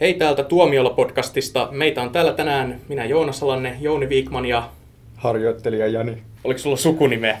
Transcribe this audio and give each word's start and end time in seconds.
Hei 0.00 0.14
täältä 0.14 0.42
Tuomiolla-podcastista. 0.42 1.68
Meitä 1.70 2.02
on 2.02 2.10
täällä 2.10 2.32
tänään 2.32 2.80
minä 2.88 3.04
Joonas 3.04 3.42
Alanne, 3.42 3.76
Jouni 3.80 4.08
Viikman 4.08 4.46
ja... 4.46 4.68
Harjoittelija 5.16 5.86
Jani. 5.86 6.22
Oliko 6.44 6.58
sulla 6.58 6.76
sukunimeä? 6.76 7.38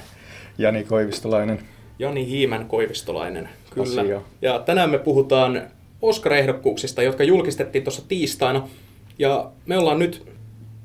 Jani 0.58 0.84
Koivistolainen. 0.84 1.58
Jani 1.98 2.26
Hiimän 2.26 2.66
Koivistolainen, 2.66 3.48
kyllä. 3.70 4.00
Asia. 4.00 4.20
Ja 4.42 4.58
tänään 4.58 4.90
me 4.90 4.98
puhutaan 4.98 5.62
Oscar-ehdokkuuksista, 6.02 7.02
jotka 7.02 7.24
julkistettiin 7.24 7.84
tuossa 7.84 8.08
tiistaina. 8.08 8.68
Ja 9.18 9.50
me 9.66 9.78
ollaan 9.78 9.98
nyt, 9.98 10.26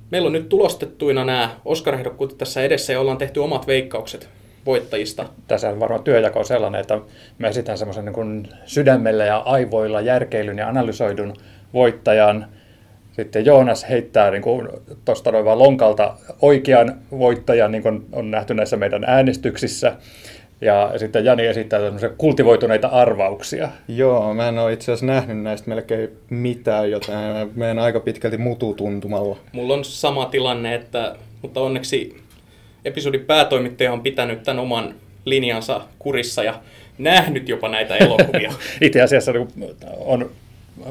meillä 0.10 0.26
on 0.26 0.34
nyt 0.34 0.50
tulostettuina 0.50 1.26
nämä 1.26 1.56
Oscar-ehdokkuudet 1.66 2.38
tässä 2.38 2.62
edessä 2.62 2.94
ja 2.94 3.00
ollaan 3.00 3.18
tehty 3.18 3.40
omat 3.40 3.68
veikkaukset 3.68 4.30
voittajista. 4.66 5.26
Tässä 5.48 5.80
varmaan 5.80 6.04
työjako 6.04 6.40
on 6.40 6.46
sellainen, 6.46 6.82
että 6.82 7.00
mä 7.38 7.48
esitän 7.48 7.78
semmoisen 7.78 8.06
niin 8.06 8.48
sydämellä 8.66 9.26
ja 9.26 9.38
aivoilla 9.38 10.02
järkeilyn 10.02 10.58
ja 10.58 10.68
analysoidun 10.68 11.34
voittajan. 11.74 12.46
Sitten 13.12 13.46
Joonas 13.46 13.90
heittää 13.90 14.32
niin 14.32 14.44
tuosta 15.06 15.32
noin 15.32 15.46
vaan 15.46 15.60
lonkalta 15.60 16.18
oikean 16.42 16.96
voittajan, 17.12 17.72
niin 17.72 17.84
kuin 17.84 18.06
on 18.12 18.32
nähty 18.32 18.54
näissä 18.54 18.78
meidän 18.78 19.04
äänestyksissä. 19.08 19.96
Ja 20.62 20.94
sitten 20.98 21.26
Jani 21.26 21.46
esittää 21.46 21.80
tämmöisiä 21.80 22.10
kultivoituneita 22.18 22.88
arvauksia. 22.88 23.70
Joo, 23.88 24.34
mä 24.34 24.48
en 24.48 24.60
ole 24.60 24.74
itse 24.74 24.92
asiassa 24.92 25.06
nähnyt 25.06 25.44
näistä 25.44 25.70
melkein 25.70 26.10
mitään, 26.30 26.92
joten 26.92 27.16
mä 27.16 27.48
menen 27.56 27.80
aika 27.80 28.00
pitkälti 28.00 28.38
mututuntumalla. 28.38 29.38
Mulla 29.52 29.74
on 29.74 29.86
sama 29.86 30.26
tilanne, 30.26 30.76
että, 30.76 31.16
mutta 31.42 31.62
onneksi 31.62 32.22
episodin 32.86 33.26
päätoimittaja 33.26 33.94
on 33.94 34.02
pitänyt 34.02 34.44
tämän 34.44 34.60
oman 34.60 34.96
linjansa 35.26 35.82
kurissa 36.00 36.44
ja 36.44 36.62
nähnyt 36.98 37.50
jopa 37.50 37.70
näitä 37.70 37.96
elokuvia. 37.96 38.54
Itse 38.82 39.02
asiassa 39.02 39.32
niin 39.32 39.48
on 40.00 40.32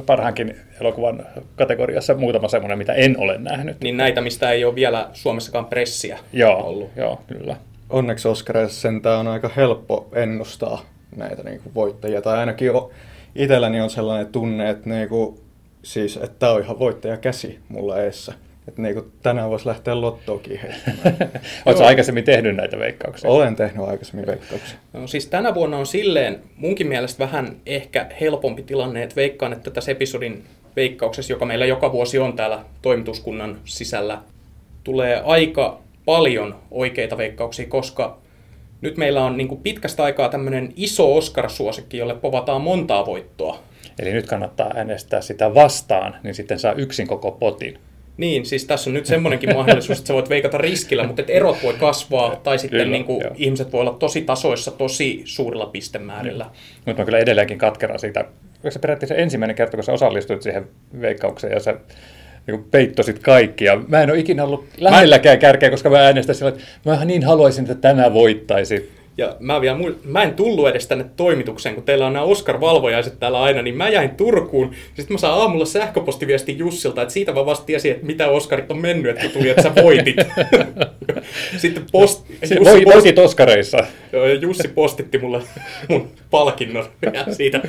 parhaankin 0.07 0.57
elokuvan 0.81 1.27
kategoriassa 1.57 2.15
muutama 2.15 2.49
semmoinen, 2.49 2.79
mitä 2.79 2.93
en 2.93 3.19
ole 3.19 3.39
nähnyt. 3.39 3.81
niin 3.81 3.97
näitä, 3.97 4.21
mistä 4.21 4.51
ei 4.51 4.65
ole 4.65 4.75
vielä 4.75 5.09
Suomessakaan 5.13 5.67
pressiä 5.67 6.19
Joo, 6.33 6.57
ollut. 6.67 6.91
joo, 6.97 7.21
kyllä. 7.27 7.57
Onneksi 7.91 8.29
Oscareissa 8.29 8.81
sentään 8.81 9.21
on 9.21 9.29
aaika 9.29 9.51
helppo 9.57 10.09
ennustaa 10.13 10.83
näitä 11.17 11.43
niin 11.43 11.61
kuin 11.63 11.75
voittajia. 11.75 12.23
Tai 12.23 12.39
ainakin 12.39 12.71
o- 12.75 12.91
itselläni 13.35 13.81
on 13.81 13.91
sellainen 13.91 14.27
tunne, 14.33 14.71
että, 14.71 14.91
niin 14.91 15.09
kuin, 15.09 15.41
siis, 15.83 16.17
että 16.17 16.37
tämä 16.39 16.53
on 16.53 16.63
ihan 16.63 16.79
voittaja 16.79 17.17
käsi 17.17 17.59
mulla 17.69 18.03
eessä. 18.03 18.33
Että 18.69 18.83
niin 18.83 18.95
kuin, 18.95 19.13
tänään 19.23 19.51
voisi 19.51 19.67
lähteä 19.67 20.01
lottoakin 20.01 20.61
heittämään. 20.61 21.31
Oletko 21.67 21.85
aikaisemmin 21.85 22.25
tehnyt 22.25 22.57
näitä 22.57 22.79
veikkauksia? 22.79 23.31
Olen 23.31 23.57
tehnyt 23.57 23.89
aikaisemmin 23.89 24.27
veikkauksia. 24.27 24.79
No, 24.93 25.07
siis 25.07 25.27
tänä 25.27 25.55
vuonna 25.55 25.77
on 25.77 25.87
silleen 25.87 26.41
munkin 26.57 26.87
mielestä 26.87 27.25
vähän 27.25 27.57
ehkä 27.67 28.07
helpompi 28.21 28.63
tilanne, 28.63 29.03
että 29.03 29.17
veikkaan, 29.17 29.53
että 29.53 29.71
tässä 29.71 29.93
episodin 29.93 30.45
veikkauksessa, 30.77 31.33
joka 31.33 31.45
meillä 31.45 31.67
joka 31.67 31.93
vuosi 31.93 32.19
on 32.19 32.33
täällä 32.33 32.65
toimituskunnan 32.83 33.59
sisällä, 33.65 34.19
tulee 34.85 35.23
aika 35.25 35.81
paljon 36.05 36.57
oikeita 36.71 37.17
veikkauksia, 37.17 37.67
koska 37.69 38.19
nyt 38.81 38.97
meillä 38.97 39.25
on 39.25 39.37
niin 39.37 39.49
kuin 39.49 39.61
pitkästä 39.61 40.05
aikaa 40.05 40.29
tämmöinen 40.29 40.73
iso 40.77 41.17
Oscar-suosikki, 41.17 41.97
jolle 41.97 42.15
povataan 42.15 42.61
montaa 42.61 43.07
voittoa. 43.07 43.59
Eli 43.99 44.13
nyt 44.13 44.27
kannattaa 44.27 44.71
äänestää 44.75 45.21
sitä 45.21 45.55
vastaan, 45.55 46.17
niin 46.23 46.35
sitten 46.35 46.59
saa 46.59 46.73
yksin 46.73 47.07
koko 47.07 47.31
potin. 47.31 47.79
Niin, 48.21 48.47
siis 48.47 48.65
tässä 48.65 48.91
on 48.91 48.95
nyt 48.95 49.07
semmoinenkin 49.07 49.55
mahdollisuus, 49.55 49.99
että 49.99 50.09
sä 50.09 50.15
voit 50.15 50.29
veikata 50.29 50.59
riskillä, 50.59 51.07
mutta 51.07 51.23
et 51.23 51.31
erot 51.31 51.57
voi 51.63 51.75
kasvaa, 51.75 52.37
tai 52.37 52.59
sitten 52.59 52.81
Kyllä, 52.81 52.93
niin 52.93 53.05
kuin, 53.05 53.21
joo. 53.21 53.35
ihmiset 53.37 53.73
voi 53.73 53.81
olla 53.81 53.93
tosi 53.93 54.23
tasoissa, 54.23 54.71
tosi 54.71 55.23
suurilla 55.25 55.67
pistemäärillä. 55.67 56.47
Mutta 56.87 57.03
mä 57.03 57.05
kyllä 57.05 57.19
edelleenkin 57.19 57.59
katkeran 57.59 57.99
siitä. 57.99 58.21
Oliko 58.21 58.71
se 58.71 58.79
periaatteessa 58.79 59.15
ensimmäinen 59.15 59.57
kerta, 59.57 59.77
kun 59.77 59.85
sä 59.85 59.93
osallistuit 59.93 60.43
siihen 60.43 60.69
veikkaukseen 61.01 61.53
ja 61.53 61.61
sä 61.61 61.77
niin 62.47 62.65
peittosit 62.71 63.19
kaikki. 63.19 63.65
Ja 63.65 63.81
mä 63.89 64.03
en 64.03 64.11
ole 64.11 64.19
ikinä 64.19 64.45
ollut 64.45 64.65
lähelläkään 64.79 65.39
kärkeä, 65.39 65.71
koska 65.71 65.91
mä 65.91 65.99
äänestän 65.99 66.35
sillä, 66.35 66.49
että 66.49 66.63
mä 66.85 67.05
niin 67.05 67.25
haluaisin, 67.25 67.63
että 67.63 67.75
tämä 67.75 68.13
voittaisi. 68.13 69.00
Ja 69.21 69.37
mä, 69.41 69.61
vielä, 69.61 69.79
mu- 69.79 69.97
mä 70.05 70.23
en 70.23 70.35
tullut 70.35 70.69
edes 70.69 70.87
tänne 70.87 71.05
toimitukseen, 71.17 71.75
kun 71.75 71.85
teillä 71.85 72.07
on 72.07 72.13
nämä 72.13 72.25
Oscar-valvojaiset 72.25 73.21
täällä 73.21 73.43
aina, 73.43 73.63
niin 73.63 73.77
mä 73.77 73.89
jäin 73.89 74.11
Turkuun. 74.11 74.75
Sitten 74.95 75.15
mä 75.15 75.19
saan 75.19 75.41
aamulla 75.41 75.65
sähköpostiviesti 75.65 76.59
Jussilta, 76.59 77.03
että 77.03 77.15
siitä 77.15 77.33
mä 77.33 77.47
vasta 77.47 77.67
tiesin, 77.67 77.93
että 77.93 78.07
mitä 78.07 78.29
Oscarit 78.29 78.71
on 78.71 78.79
mennyt, 78.79 79.17
että 79.17 79.29
tuli, 79.29 79.49
että 79.49 79.63
sä 79.63 79.73
voitit. 79.83 80.17
Sitten 81.57 81.85
post, 81.93 82.27
Jussi, 82.41 82.55
post, 82.55 82.95
voitit 82.95 83.17
joo, 84.13 84.27
ja 84.27 84.35
Jussi 84.35 84.69
postitti 84.69 85.19
mulle 85.19 85.43
mun 85.89 86.09
palkinnon 86.31 86.85
ja 87.15 87.35
siitä. 87.35 87.61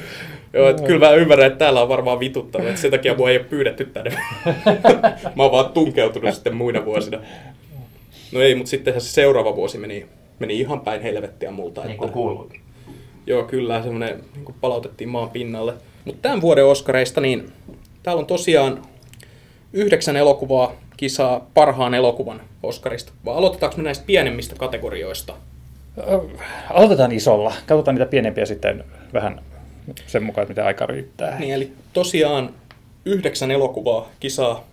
Joo, 0.53 0.69
että 0.69 0.83
kyllä 0.83 1.07
mä 1.07 1.13
ymmärrän, 1.13 1.47
että 1.47 1.59
täällä 1.59 1.81
on 1.81 1.89
varmaan 1.89 2.19
vituttanut, 2.19 2.67
että 2.67 2.81
sen 2.81 2.91
takia 2.91 3.15
mua 3.15 3.29
ei 3.29 3.37
ole 3.37 3.45
pyydetty 3.45 3.85
tänne. 3.85 4.11
mä 5.35 5.43
oon 5.43 5.51
vaan 5.51 5.73
tunkeutunut 5.73 6.33
sitten 6.33 6.55
muina 6.55 6.85
vuosina. 6.85 7.19
No 8.31 8.41
ei, 8.41 8.55
mutta 8.55 8.69
sittenhän 8.69 9.01
se 9.01 9.09
seuraava 9.09 9.55
vuosi 9.55 9.77
meni, 9.77 10.05
meni 10.41 10.59
ihan 10.59 10.81
päin 10.81 11.01
helvettiä 11.01 11.51
multa. 11.51 11.81
Niin 11.81 11.91
että- 11.91 12.07
kuuluu. 12.07 12.49
Joo, 13.27 13.43
kyllä, 13.43 13.83
semmoinen 13.83 14.23
niin 14.35 14.55
palautettiin 14.61 15.09
maan 15.09 15.29
pinnalle. 15.29 15.73
Mutta 16.05 16.21
tämän 16.21 16.41
vuoden 16.41 16.65
Oscareista, 16.65 17.21
niin 17.21 17.51
täällä 18.03 18.19
on 18.19 18.25
tosiaan 18.25 18.81
yhdeksän 19.73 20.15
elokuvaa 20.15 20.71
kisaa 20.97 21.47
parhaan 21.53 21.93
elokuvan 21.93 22.41
Oscarista. 22.63 23.11
Vai 23.25 23.35
aloitetaanko 23.35 23.77
me 23.77 23.83
näistä 23.83 24.03
pienemmistä 24.07 24.55
kategorioista? 24.55 25.33
Ö, 25.97 26.19
Aloitetaan 26.69 27.11
isolla. 27.11 27.53
Katsotaan 27.67 27.95
niitä 27.95 28.09
pienempiä 28.09 28.45
sitten 28.45 28.83
vähän 29.13 29.41
sen 30.07 30.23
mukaan, 30.23 30.47
mitä 30.47 30.65
aika 30.65 30.85
riittää. 30.85 31.39
Niin, 31.39 31.53
eli 31.53 31.71
tosiaan 31.93 32.49
yhdeksän 33.05 33.51
elokuvaa 33.51 34.09
kisaa 34.19 34.63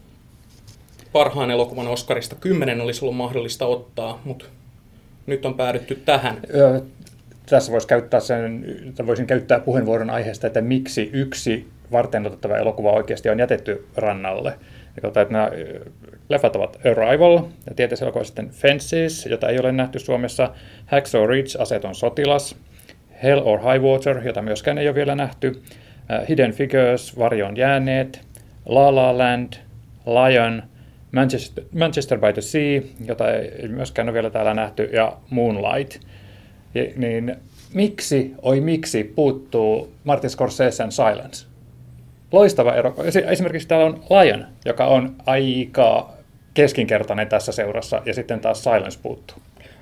parhaan 1.12 1.50
elokuvan 1.50 1.88
Oscarista. 1.88 2.36
Kymmenen 2.36 2.80
olisi 2.80 3.04
ollut 3.04 3.16
mahdollista 3.16 3.66
ottaa, 3.66 4.20
mutta 4.24 4.44
nyt 5.28 5.46
on 5.46 5.54
päädytty 5.54 5.94
tähän. 6.04 6.36
Tässä 7.46 7.72
voisi 7.72 7.86
käyttää 7.86 8.20
sen, 8.20 8.64
voisin 9.06 9.26
käyttää 9.26 9.60
puheenvuoron 9.60 10.10
aiheesta, 10.10 10.46
että 10.46 10.60
miksi 10.60 11.10
yksi 11.12 11.68
varten 11.92 12.26
otettava 12.26 12.56
elokuva 12.56 12.92
oikeasti 12.92 13.28
on 13.28 13.38
jätetty 13.38 13.86
rannalle. 13.96 14.54
Katsotaan, 15.02 15.22
että 15.22 15.32
nämä 15.32 15.50
leffat 16.28 16.56
ovat 16.56 16.78
Arrival, 16.86 17.42
ja 17.68 17.74
tietysti 17.76 18.04
elokuva 18.04 18.24
sitten 18.24 18.50
Fences, 18.50 19.26
jota 19.26 19.48
ei 19.48 19.60
ole 19.60 19.72
nähty 19.72 19.98
Suomessa, 19.98 20.50
Hacksaw 20.86 21.28
Ridge, 21.28 21.58
Aseton 21.58 21.94
sotilas, 21.94 22.56
Hell 23.22 23.40
or 23.44 23.58
High 23.58 23.84
Water, 23.84 24.26
jota 24.26 24.42
myöskään 24.42 24.78
ei 24.78 24.88
ole 24.88 24.94
vielä 24.94 25.14
nähty, 25.14 25.62
äh, 26.10 26.28
Hidden 26.28 26.52
Figures, 26.52 27.18
Varjon 27.18 27.56
jääneet, 27.56 28.20
La 28.66 28.94
La 28.94 29.18
Land, 29.18 29.52
Lion, 30.06 30.62
Manchester, 31.12 31.64
Manchester 31.78 32.18
by 32.18 32.32
the 32.32 32.40
Sea, 32.40 32.80
jota 33.06 33.32
ei 33.32 33.68
myöskään 33.68 34.08
ole 34.08 34.14
vielä 34.14 34.30
täällä 34.30 34.54
nähty, 34.54 34.90
ja 34.92 35.16
Moonlight. 35.30 36.02
Ja, 36.74 36.84
niin 36.96 37.36
miksi, 37.74 38.34
oi 38.42 38.60
miksi, 38.60 39.04
puuttuu 39.04 39.92
Martin 40.04 40.30
Scorsesen 40.30 40.92
Silence? 40.92 41.46
Loistava 42.32 42.74
ero. 42.74 42.94
Esi- 43.04 43.24
Esimerkiksi 43.26 43.68
täällä 43.68 43.86
on 43.86 44.02
Lion, 44.10 44.46
joka 44.64 44.86
on 44.86 45.16
aika 45.26 46.10
keskinkertainen 46.54 47.28
tässä 47.28 47.52
seurassa, 47.52 48.02
ja 48.04 48.14
sitten 48.14 48.40
taas 48.40 48.64
Silence 48.64 48.98
puuttuu. 49.02 49.36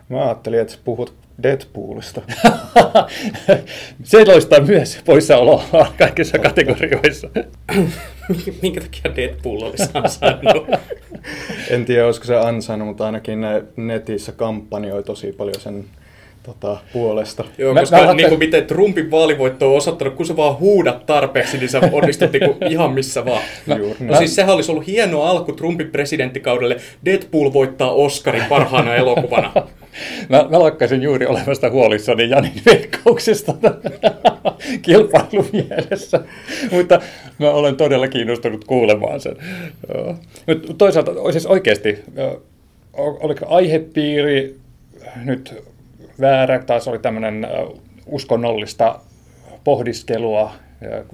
Mä 0.08 0.24
ajattelin, 0.24 0.60
että 0.60 0.74
puhut 0.84 1.14
Deadpoolista. 1.42 2.22
Se 4.02 4.24
loistaa 4.26 4.60
myös 4.60 5.00
poissaoloa 5.04 5.64
kaikissa 5.98 6.38
kategorioissa. 6.38 7.28
Minkä 8.62 8.80
takia 8.80 9.16
Deadpool 9.16 9.62
olisi 9.62 9.84
ansainnut? 9.94 10.66
En 11.70 11.84
tiedä, 11.84 12.06
olisiko 12.06 12.26
se 12.26 12.36
ansainnut, 12.36 12.88
mutta 12.88 13.06
ainakin 13.06 13.40
ne 13.40 13.64
netissä 13.76 14.32
kampanjoi 14.32 15.02
tosi 15.02 15.32
paljon 15.32 15.60
sen 15.60 15.84
tota, 16.42 16.76
puolesta. 16.92 17.44
Joo, 17.58 17.74
Mä- 17.74 17.80
koska 17.80 17.96
mä 17.96 18.06
mä 18.06 18.14
niin 18.14 18.28
kuin 18.28 18.38
miten 18.38 18.66
Trumpin 18.66 19.10
vaalivoitto 19.10 19.70
on 19.70 19.76
osoittanut, 19.76 20.14
kun 20.14 20.26
sä 20.26 20.36
vaan 20.36 20.58
huudat 20.58 21.06
tarpeeksi, 21.06 21.58
niin 21.58 21.68
sä 21.68 21.80
onnistut 21.92 22.32
niin 22.32 22.44
kuin 22.44 22.72
ihan 22.72 22.92
missä 22.92 23.24
vaan. 23.24 23.42
Juuri 23.66 23.96
No 24.00 24.06
näin. 24.06 24.16
siis 24.18 24.34
sehän 24.34 24.54
olisi 24.54 24.70
ollut 24.70 24.86
hieno 24.86 25.22
alku 25.22 25.52
Trumpin 25.52 25.90
presidenttikaudelle. 25.90 26.76
Deadpool 27.04 27.52
voittaa 27.52 27.90
Oscarin 27.92 28.44
parhaana 28.48 28.94
elokuvana. 28.94 29.52
Mä, 30.28 30.46
mä 30.50 30.60
lakkaisin 30.60 31.02
juuri 31.02 31.26
olemasta 31.26 31.70
huolissani 31.70 32.30
Janin 32.30 32.62
veikkauksesta 32.66 33.54
kilpailun 34.82 35.48
mielessä, 35.52 36.20
mutta 36.70 37.00
mä 37.38 37.50
olen 37.50 37.76
todella 37.76 38.08
kiinnostunut 38.08 38.64
kuulemaan 38.64 39.20
sen. 39.20 39.36
Mutta 40.46 40.74
toisaalta 40.78 41.12
siis 41.32 41.46
oikeasti, 41.46 42.04
oliko 42.96 43.46
aihepiiri 43.48 44.56
nyt 45.24 45.54
väärä, 46.20 46.58
taas 46.58 46.88
oli 46.88 46.98
tämmöinen 46.98 47.46
uskonnollista 48.06 49.00
pohdiskelua. 49.64 50.52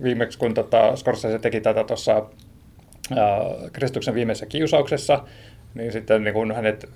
Viimeksi 0.02 0.38
kun 0.38 0.54
tota 0.54 0.96
Scorsese 0.96 1.38
teki 1.38 1.60
tätä 1.60 1.84
tuossa 1.84 2.26
Kristuksen 3.72 4.14
viimeisessä 4.14 4.46
kiusauksessa, 4.46 5.24
niin 5.74 5.92
sitten 5.92 6.24
niin 6.24 6.34
kun 6.34 6.54
hänet 6.54 6.88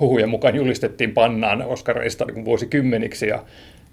huhujen 0.00 0.28
mukaan 0.28 0.54
julistettiin 0.54 1.14
pannaan 1.14 1.62
Oscareista 1.62 2.24
niin 2.24 2.44
vuosikymmeniksi 2.44 3.28
ja 3.28 3.44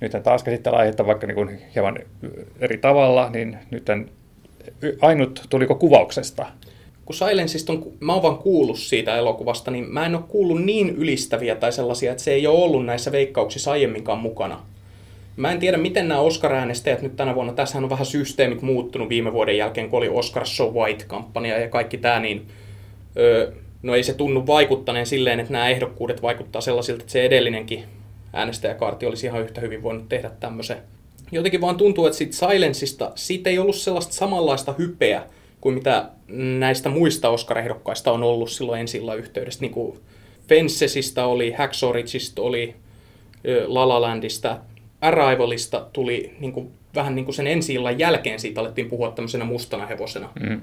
nyt 0.02 0.12
taas 0.24 0.44
käsitellään 0.44 0.82
aihetta 0.82 1.06
vaikka 1.06 1.28
niin 1.28 1.36
kuin 1.36 1.62
hieman 1.76 2.00
eri 2.60 2.78
tavalla, 2.78 3.30
niin 3.30 3.58
nyt 3.72 3.86
ainut, 5.02 5.46
tuliko 5.50 5.76
kuvauksesta? 5.76 6.46
Kun 7.06 7.16
Silenceista 7.16 7.74
on, 7.74 7.92
mä 8.00 8.14
oon 8.14 8.24
vaan 8.24 8.38
kuullut 8.38 8.80
siitä 8.80 9.18
elokuvasta, 9.18 9.72
niin 9.72 9.94
mä 9.94 10.06
en 10.06 10.16
ole 10.16 10.24
kuullut 10.28 10.64
niin 10.64 10.90
ylistäviä 10.90 11.56
tai 11.56 11.72
sellaisia, 11.72 12.12
että 12.12 12.24
se 12.24 12.32
ei 12.32 12.48
ole 12.48 12.64
ollut 12.64 12.86
näissä 12.86 13.12
veikkauksissa 13.12 13.72
aiemminkaan 13.72 14.20
mukana. 14.20 14.62
Mä 15.36 15.52
en 15.52 15.60
tiedä, 15.60 15.78
miten 15.78 16.08
nämä 16.08 16.22
Oscar-äänestäjät 16.22 17.02
nyt 17.02 17.16
tänä 17.16 17.36
vuonna, 17.36 17.54
tässähän 17.54 17.84
on 17.84 17.90
vähän 17.90 18.06
systeemit 18.06 18.62
muuttunut 18.62 19.10
viime 19.10 19.34
vuoden 19.34 19.58
jälkeen, 19.58 19.90
kun 19.90 19.98
oli 19.98 20.10
Oscar 20.10 20.46
So 20.46 20.72
White-kampanja 20.72 21.60
ja 21.60 21.70
kaikki 21.70 21.98
tämä, 21.98 22.20
niin 22.20 22.48
öö, 23.18 23.52
no 23.84 23.96
ei 23.96 24.04
se 24.04 24.14
tunnu 24.14 24.48
vaikuttaneen 24.48 25.06
silleen, 25.06 25.40
että 25.40 25.54
nämä 25.54 25.70
ehdokkuudet 25.70 26.22
vaikuttaa 26.22 26.62
sellaisilta, 26.62 27.02
että 27.02 27.12
se 27.12 27.26
edellinenkin 27.26 27.84
äänestäjäkaarti 28.34 29.06
olisi 29.06 29.28
ihan 29.28 29.42
yhtä 29.42 29.62
hyvin 29.62 29.84
voinut 29.84 30.10
tehdä 30.10 30.32
tämmöisen. 30.40 30.78
Jotenkin 31.32 31.62
vaan 31.62 31.78
tuntuu, 31.78 32.06
että 32.06 32.18
siitä 32.18 32.36
Silenceista, 32.36 33.12
siitä 33.16 33.50
ei 33.50 33.60
ollut 33.60 33.76
sellaista 33.76 34.14
samanlaista 34.14 34.74
hypeä 34.78 35.24
kuin 35.62 35.76
mitä 35.76 36.10
näistä 36.60 36.90
muista 36.90 37.30
Oscar-ehdokkaista 37.30 38.12
on 38.12 38.24
ollut 38.24 38.52
silloin 38.52 38.82
ensi 38.82 39.02
yhteydessä. 39.18 39.62
Niin 39.62 39.72
kuin 39.72 40.00
Fencesista 40.48 41.26
oli, 41.26 41.52
Hacksaw 41.52 41.96
Ridgeista 41.96 42.42
oli, 42.42 42.76
La 43.68 43.88
La 43.88 44.02
Landista, 44.02 44.60
Arrivalista 45.02 45.88
tuli 45.94 46.36
niin 46.40 46.54
kuin, 46.54 46.72
vähän 46.96 47.16
niin 47.16 47.26
kuin 47.26 47.36
sen 47.36 47.48
ensi 47.48 47.76
jälkeen 47.98 48.40
siitä 48.40 48.62
alettiin 48.62 48.90
puhua 48.90 49.12
tämmöisenä 49.12 49.46
mustana 49.46 49.86
hevosena. 49.86 50.30
Mm. 50.40 50.62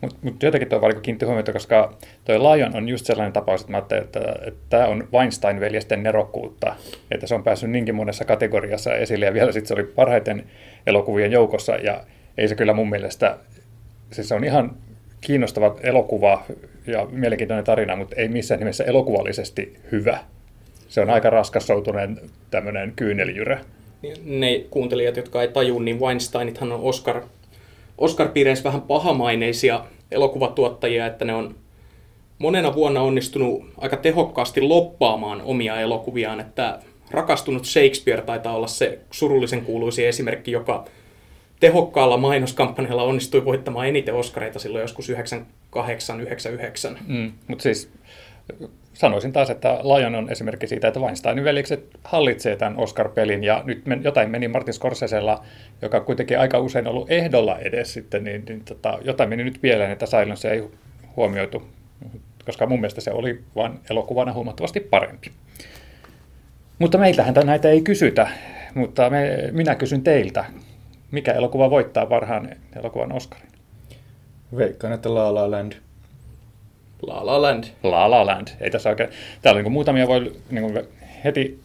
Mutta 0.00 0.16
mut 0.22 0.42
jotenkin 0.42 0.68
tuo 0.68 0.80
valiko 0.80 1.00
kiinnitti 1.00 1.24
huomiota, 1.24 1.52
koska 1.52 1.94
tuo 2.24 2.54
Lion 2.54 2.76
on 2.76 2.88
just 2.88 3.06
sellainen 3.06 3.32
tapaus, 3.32 3.60
että 3.60 3.70
mä 3.70 3.76
ajattelin, 3.76 4.04
että, 4.04 4.20
tämä 4.68 4.86
on 4.86 5.08
Weinstein-veljesten 5.12 6.02
nerokkuutta, 6.02 6.74
että 7.10 7.26
se 7.26 7.34
on 7.34 7.42
päässyt 7.42 7.70
niinkin 7.70 7.94
monessa 7.94 8.24
kategoriassa 8.24 8.94
esille, 8.94 9.26
ja 9.26 9.34
vielä 9.34 9.52
sitten 9.52 9.68
se 9.68 9.74
oli 9.74 9.84
parhaiten 9.84 10.44
elokuvien 10.86 11.32
joukossa, 11.32 11.76
ja 11.76 12.04
ei 12.38 12.48
se 12.48 12.54
kyllä 12.54 12.72
mun 12.72 12.90
mielestä, 12.90 13.36
siis 14.12 14.28
se 14.28 14.34
on 14.34 14.44
ihan 14.44 14.76
kiinnostava 15.20 15.76
elokuva 15.82 16.42
ja 16.86 17.06
mielenkiintoinen 17.10 17.64
tarina, 17.64 17.96
mutta 17.96 18.16
ei 18.16 18.28
missään 18.28 18.58
nimessä 18.58 18.84
elokuvallisesti 18.84 19.76
hyvä. 19.92 20.18
Se 20.88 21.00
on 21.00 21.10
aika 21.10 21.30
raskassoutuneen 21.30 22.20
tämmöinen 22.50 22.92
kyynelijyrä. 22.96 23.60
Ne 24.24 24.64
kuuntelijat, 24.70 25.16
jotka 25.16 25.42
ei 25.42 25.48
taju, 25.48 25.78
niin 25.78 26.00
Weinsteinithan 26.00 26.72
on 26.72 26.80
Oscar 26.80 27.22
Oscar-piireissä 28.00 28.64
vähän 28.64 28.82
pahamaineisia 28.82 29.84
elokuvatuottajia, 30.10 31.06
että 31.06 31.24
ne 31.24 31.34
on 31.34 31.54
monena 32.38 32.74
vuonna 32.74 33.00
onnistunut 33.00 33.64
aika 33.78 33.96
tehokkaasti 33.96 34.60
loppaamaan 34.60 35.42
omia 35.42 35.80
elokuviaan, 35.80 36.40
että 36.40 36.78
rakastunut 37.10 37.64
Shakespeare 37.64 38.22
taitaa 38.22 38.56
olla 38.56 38.66
se 38.66 38.98
surullisen 39.10 39.64
kuuluisi 39.64 40.06
esimerkki, 40.06 40.50
joka 40.50 40.84
tehokkaalla 41.60 42.16
mainoskampanjalla 42.16 43.02
onnistui 43.02 43.44
voittamaan 43.44 43.88
eniten 43.88 44.14
Oscareita 44.14 44.58
silloin 44.58 44.82
joskus 44.82 45.10
98-99. 45.10 45.12
Mm, 47.06 47.32
mutta 47.48 47.62
siis 47.62 47.90
sanoisin 48.92 49.32
taas, 49.32 49.50
että 49.50 49.78
Lion 49.82 50.14
on 50.14 50.30
esimerkki 50.30 50.66
siitä, 50.66 50.88
että 50.88 51.00
Weinsteinin 51.00 51.44
velikset 51.44 51.84
hallitsee 52.04 52.56
tämän 52.56 52.78
Oscar-pelin, 52.78 53.44
ja 53.44 53.62
nyt 53.64 53.86
men, 53.86 54.04
jotain 54.04 54.30
meni 54.30 54.48
Martin 54.48 54.74
Scorsesella, 54.74 55.44
joka 55.82 56.00
kuitenkin 56.00 56.38
aika 56.38 56.58
usein 56.58 56.86
ollut 56.86 57.10
ehdolla 57.10 57.58
edes 57.58 57.92
sitten, 57.92 58.24
niin, 58.24 58.44
niin 58.48 58.64
tota, 58.64 58.98
jotain 59.02 59.28
meni 59.28 59.44
nyt 59.44 59.58
pieleen, 59.60 59.90
että 59.90 60.06
Silence 60.06 60.50
ei 60.50 60.64
huomioitu, 61.16 61.62
koska 62.44 62.66
mun 62.66 62.80
mielestä 62.80 63.00
se 63.00 63.12
oli 63.12 63.40
vain 63.56 63.72
elokuvana 63.90 64.32
huomattavasti 64.32 64.80
parempi. 64.80 65.30
Mutta 66.78 66.98
meiltähän 66.98 67.34
näitä 67.44 67.68
ei 67.68 67.82
kysytä, 67.82 68.28
mutta 68.74 69.10
me, 69.10 69.48
minä 69.52 69.74
kysyn 69.74 70.02
teiltä, 70.02 70.44
mikä 71.10 71.32
elokuva 71.32 71.70
voittaa 71.70 72.06
parhaan 72.06 72.48
elokuvan 72.76 73.12
Oscarin? 73.12 73.50
Veikkaan, 74.56 74.92
että 74.92 75.14
La 75.14 75.34
La 75.34 75.50
Land. 75.50 75.72
La 77.02 77.26
La 77.26 77.42
Land. 77.42 77.64
La 77.82 78.10
La 78.10 78.26
Land. 78.26 78.48
Ei 78.60 78.70
tässä 78.70 78.90
oikein. 78.90 79.08
Täällä 79.42 79.62
niin 79.62 79.72
muutamia 79.72 80.08
voi 80.08 80.32
niin 80.50 80.72
kuin 80.72 80.84
heti 81.24 81.60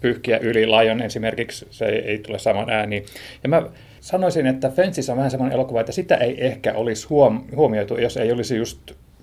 pyyhkiä 0.00 0.38
yli. 0.38 0.66
Lion 0.66 1.02
esimerkiksi, 1.02 1.66
se 1.70 1.86
ei, 1.86 1.98
ei 1.98 2.18
tule 2.18 2.38
saman 2.38 2.70
ääni. 2.70 3.04
Ja 3.42 3.48
mä 3.48 3.62
sanoisin, 4.00 4.46
että 4.46 4.68
Fences 4.68 5.10
on 5.10 5.16
vähän 5.16 5.30
semmoinen 5.30 5.54
elokuva, 5.54 5.80
että 5.80 5.92
sitä 5.92 6.16
ei 6.16 6.46
ehkä 6.46 6.72
olisi 6.74 7.06
huom- 7.08 7.44
huomioitu, 7.56 7.96
jos 7.96 8.16
ei 8.16 8.32
olisi 8.32 8.56
just 8.56 8.78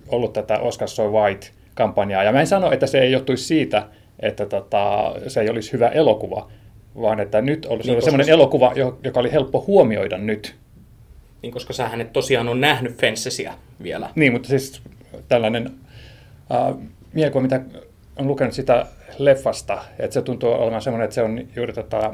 ollut 0.07 0.33
tätä 0.33 0.59
Oscar 0.59 0.87
So 0.87 1.11
White-kampanjaa. 1.11 2.23
Ja 2.23 2.31
mä 2.31 2.39
en 2.39 2.47
sano, 2.47 2.71
että 2.71 2.87
se 2.87 2.99
ei 2.99 3.11
johtuisi 3.11 3.43
siitä, 3.43 3.87
että 4.19 4.45
tota, 4.45 5.15
se 5.27 5.41
ei 5.41 5.49
olisi 5.49 5.73
hyvä 5.73 5.87
elokuva, 5.87 6.51
vaan 7.01 7.19
että 7.19 7.41
nyt 7.41 7.65
olisi 7.65 7.91
niin, 7.91 8.01
semmoinen 8.01 8.29
elokuva, 8.29 8.73
joka 9.03 9.19
oli 9.19 9.31
helppo 9.31 9.63
huomioida 9.67 10.17
nyt. 10.17 10.55
Niin, 11.41 11.53
koska 11.53 11.73
sähän 11.73 12.01
et 12.01 12.13
tosiaan 12.13 12.49
on 12.49 12.61
nähnyt 12.61 12.97
Fencesia 12.97 13.53
vielä. 13.83 14.09
Niin, 14.15 14.31
mutta 14.31 14.49
siis 14.49 14.81
tällainen 15.27 15.71
äh, 16.51 16.75
mielikuva, 17.13 17.41
mitä 17.41 17.61
on 18.17 18.27
lukenut 18.27 18.53
sitä 18.53 18.85
leffasta, 19.17 19.83
että 19.99 20.13
se 20.13 20.21
tuntuu 20.21 20.51
olevan 20.51 20.81
semmoinen, 20.81 21.03
että 21.03 21.15
se 21.15 21.21
on 21.21 21.47
juuri 21.55 21.73
tota, 21.73 22.11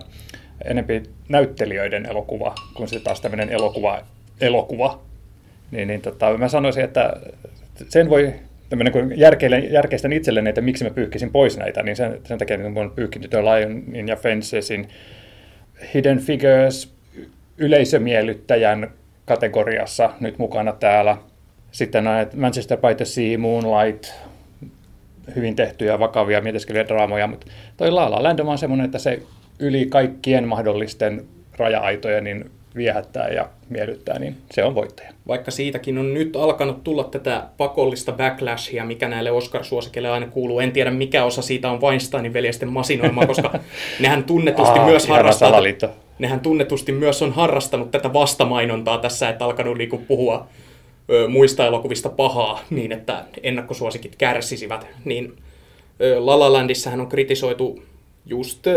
enempi 0.66 1.04
näyttelijöiden 1.30 2.06
elokuva, 2.06 2.56
kuin 2.74 2.88
sitten 2.88 3.04
taas 3.04 3.22
tämmöinen 3.22 3.50
elokuva, 3.50 4.02
elokuva. 4.42 5.02
Niin, 5.72 5.88
niin 5.88 6.02
tota, 6.02 6.38
mä 6.38 6.48
sanoisin, 6.48 6.84
että 6.84 7.14
sen 7.90 8.10
voi 8.10 8.34
tämmöinen, 8.70 8.94
kun 8.94 9.18
järkeistän 9.72 10.14
itselleni, 10.14 10.50
että 10.50 10.62
miksi 10.62 10.84
mä 10.84 10.90
pyyhkisin 10.90 11.32
pois 11.32 11.58
näitä, 11.58 11.84
niin 11.84 11.96
sen, 11.96 12.20
sen 12.24 12.38
takia 12.38 12.58
niin 12.58 12.78
olen 12.78 12.92
pyyhkinyt 12.92 13.34
Lionin 13.34 14.08
ja 14.08 14.16
Fencesin 14.16 14.88
Hidden 15.94 16.20
Figures 16.20 16.94
yleisömiellyttäjän 17.58 18.92
kategoriassa 19.26 20.10
nyt 20.20 20.38
mukana 20.38 20.74
täällä– 20.74 21.18
sitten 21.72 22.04
näet 22.04 22.34
Manchester 22.34 22.78
by 22.78 22.96
the 22.96 23.06
Sea, 23.06 23.38
Moonlight, 23.38 24.12
hyvin 25.36 25.56
tehtyjä, 25.56 26.00
vakavia, 26.00 26.42
mietiskelyjä 26.42 26.88
draamoja, 26.88 27.28
mutta 27.28 27.48
toi 27.78 27.92
La 27.92 28.12
La 28.12 28.24
Land 28.24 28.40
on 28.40 28.58
semmoinen, 28.58 28.86
että 28.86 29.00
se 29.00 29.22
yli 29.60 29.86
kaikkien 29.86 30.48
mahdollisten 30.48 31.26
raja-aitoja 31.58 32.22
niin 32.22 32.52
viehättää 32.76 33.28
ja 33.28 33.50
miellyttää, 33.70 34.20
niin 34.20 34.38
se 34.52 34.64
on 34.64 34.76
voittaja. 34.76 35.10
Vaikka 35.28 35.52
siitäkin 35.52 35.98
on 35.98 36.14
nyt 36.14 36.36
alkanut 36.36 36.84
tulla 36.84 37.04
tätä 37.04 37.44
pakollista 37.58 38.12
backlashia, 38.12 38.86
mikä 38.86 39.08
näille 39.08 39.32
Oscar-suosikeille 39.32 40.10
aina 40.10 40.28
kuuluu. 40.28 40.60
En 40.60 40.72
tiedä, 40.72 40.92
mikä 40.92 41.24
osa 41.24 41.42
siitä 41.42 41.72
on 41.72 41.82
Weinsteinin 41.82 42.34
veljesten 42.34 42.70
masinoima, 42.70 43.26
koska 43.26 43.60
nehän 44.00 44.24
tunnetusti 44.24 44.80
Aa, 44.80 44.86
myös 44.86 45.08
harrastaa, 45.08 45.62
nehän 46.20 46.40
tunnetusti 46.40 46.92
myös 46.92 47.22
on 47.22 47.32
harrastanut 47.32 47.92
tätä 47.92 48.14
vastamainontaa 48.14 48.98
tässä, 48.98 49.30
että 49.30 49.46
alkanut 49.46 49.78
niinku 49.78 49.98
puhua 49.98 50.48
muista 51.30 51.68
elokuvista 51.68 52.10
pahaa 52.10 52.64
niin, 52.70 52.92
että 52.92 53.26
ennakkosuosikit 53.44 54.16
kärsisivät, 54.16 54.88
niin 55.06 55.34
La 56.18 56.40
La 56.40 56.54
Landissahan 56.54 57.02
on 57.02 57.08
kritisoitu 57.08 57.84
just 58.26 58.68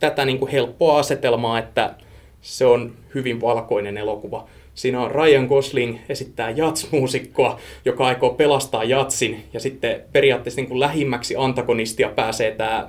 tätä 0.00 0.24
niin 0.24 0.38
kuin 0.38 0.50
helppoa 0.50 0.98
asetelmaa, 0.98 1.58
että 1.58 1.94
se 2.40 2.66
on 2.66 2.92
hyvin 3.14 3.40
valkoinen 3.40 3.96
elokuva. 3.96 4.48
Siinä 4.74 5.00
on 5.00 5.10
Ryan 5.10 5.46
Gosling 5.46 5.98
esittää 6.08 6.50
jatsmuusikkoa, 6.50 7.60
joka 7.84 8.06
aikoo 8.06 8.30
pelastaa 8.30 8.84
jatsin, 8.84 9.44
ja 9.52 9.60
sitten 9.60 10.00
periaatteessa 10.12 10.60
niin 10.60 10.68
kuin 10.68 10.80
lähimmäksi 10.80 11.34
antagonistia 11.38 12.08
pääsee 12.08 12.50
tämä 12.50 12.88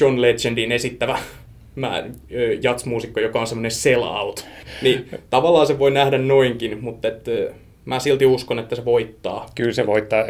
John 0.00 0.22
Legendin 0.22 0.72
esittävä 0.72 1.18
jatsmuusikko, 2.62 3.20
joka 3.20 3.40
on 3.40 3.46
semmoinen 3.46 3.70
sell-out. 3.70 4.46
Niin 4.82 5.08
tavallaan 5.30 5.66
se 5.66 5.78
voi 5.78 5.90
nähdä 5.90 6.18
noinkin, 6.18 6.84
mutta 6.84 7.08
et, 7.08 7.24
mä 7.86 8.00
silti 8.00 8.26
uskon, 8.26 8.58
että 8.58 8.76
se 8.76 8.84
voittaa. 8.84 9.46
Kyllä 9.54 9.72
se 9.72 9.86
voittaa, 9.86 10.24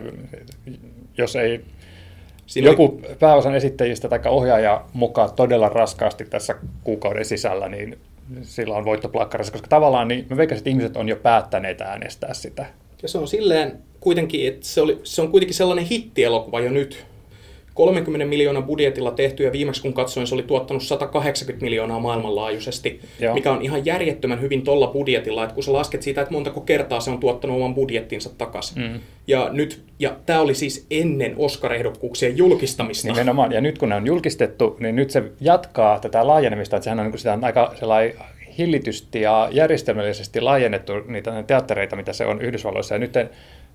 jos 1.18 1.36
ei 1.36 1.60
Siinä 2.46 2.68
joku 2.68 2.84
oli... 2.84 3.14
pääosan 3.18 3.54
esittäjistä 3.54 4.08
tai 4.08 4.20
ohjaaja 4.26 4.84
mukaan 4.92 5.30
todella 5.36 5.68
raskaasti 5.68 6.25
tässä 6.25 6.54
kuukauden 6.84 7.25
sisällä, 7.25 7.68
niin 7.68 7.98
sillä 8.42 8.75
on 8.75 8.84
voittoplakkarissa, 8.84 9.52
koska 9.52 9.68
tavallaan 9.68 10.08
niin, 10.08 10.26
mä 10.30 10.36
veikkasin, 10.36 10.60
että 10.60 10.70
ihmiset 10.70 10.96
on 10.96 11.08
jo 11.08 11.16
päättäneet 11.16 11.80
äänestää 11.80 12.34
sitä. 12.34 12.66
Ja 13.02 13.08
se 13.08 13.18
on 13.18 13.28
silleen 13.28 13.78
kuitenkin, 14.00 14.48
että 14.48 14.66
se, 14.66 14.80
oli, 14.80 15.00
se 15.02 15.22
on 15.22 15.30
kuitenkin 15.30 15.54
sellainen 15.54 15.84
hittielokuva 15.84 16.60
jo 16.60 16.70
nyt, 16.70 17.06
30 17.76 18.26
miljoonaa 18.26 18.62
budjetilla 18.62 19.11
tehty 19.11 19.45
ja 19.45 19.52
viimeksi 19.52 19.83
kun 19.83 19.92
katsoin 19.92 20.26
se 20.26 20.35
oli 20.35 20.42
tuottanut 20.42 20.83
180 20.83 21.64
miljoonaa 21.64 22.00
maailmanlaajuisesti, 22.00 23.00
Joo. 23.21 23.35
mikä 23.35 23.52
on 23.52 23.62
ihan 23.62 23.87
järjettömän 23.87 24.40
hyvin 24.40 24.62
tolla 24.62 24.87
budjetilla, 24.87 25.45
että 25.45 25.54
kun 25.54 25.64
sä 25.64 25.73
lasket 25.73 26.02
siitä, 26.02 26.21
että 26.21 26.33
montako 26.33 26.61
kertaa 26.61 27.00
se 27.00 27.11
on 27.11 27.18
tuottanut 27.18 27.56
oman 27.56 27.75
budjettinsa 27.75 28.30
takaisin. 28.38 28.83
Mm. 28.83 29.00
Ja, 29.26 29.49
nyt, 29.52 29.83
ja 29.99 30.16
tämä 30.26 30.40
oli 30.40 30.54
siis 30.54 30.87
ennen 30.90 31.35
Oscar-ehdokkuuksien 31.37 32.37
julkistamista. 32.37 33.09
Nimenomaan, 33.09 33.52
ja 33.52 33.61
nyt 33.61 33.78
kun 33.78 33.88
ne 33.88 33.95
on 33.95 34.06
julkistettu, 34.06 34.76
niin 34.80 34.97
nyt 34.97 35.11
se 35.11 35.23
jatkaa 35.40 36.00
tätä 36.00 36.26
laajenemista, 36.26 36.76
että 36.76 36.85
sehän 36.85 37.00
on, 37.00 37.06
niin 37.06 37.18
sitä 37.18 37.33
on 37.33 37.45
aika 37.45 37.75
sellainen 37.78 38.14
hillitysti 38.59 39.21
ja 39.21 39.49
järjestelmällisesti 39.52 40.40
laajennettu 40.40 40.92
niitä 41.06 41.45
teattereita, 41.47 41.97
mitä 41.97 42.12
se 42.12 42.26
on 42.26 42.42
Yhdysvalloissa. 42.42 42.95
Ja 42.95 42.99
nyt 42.99 43.12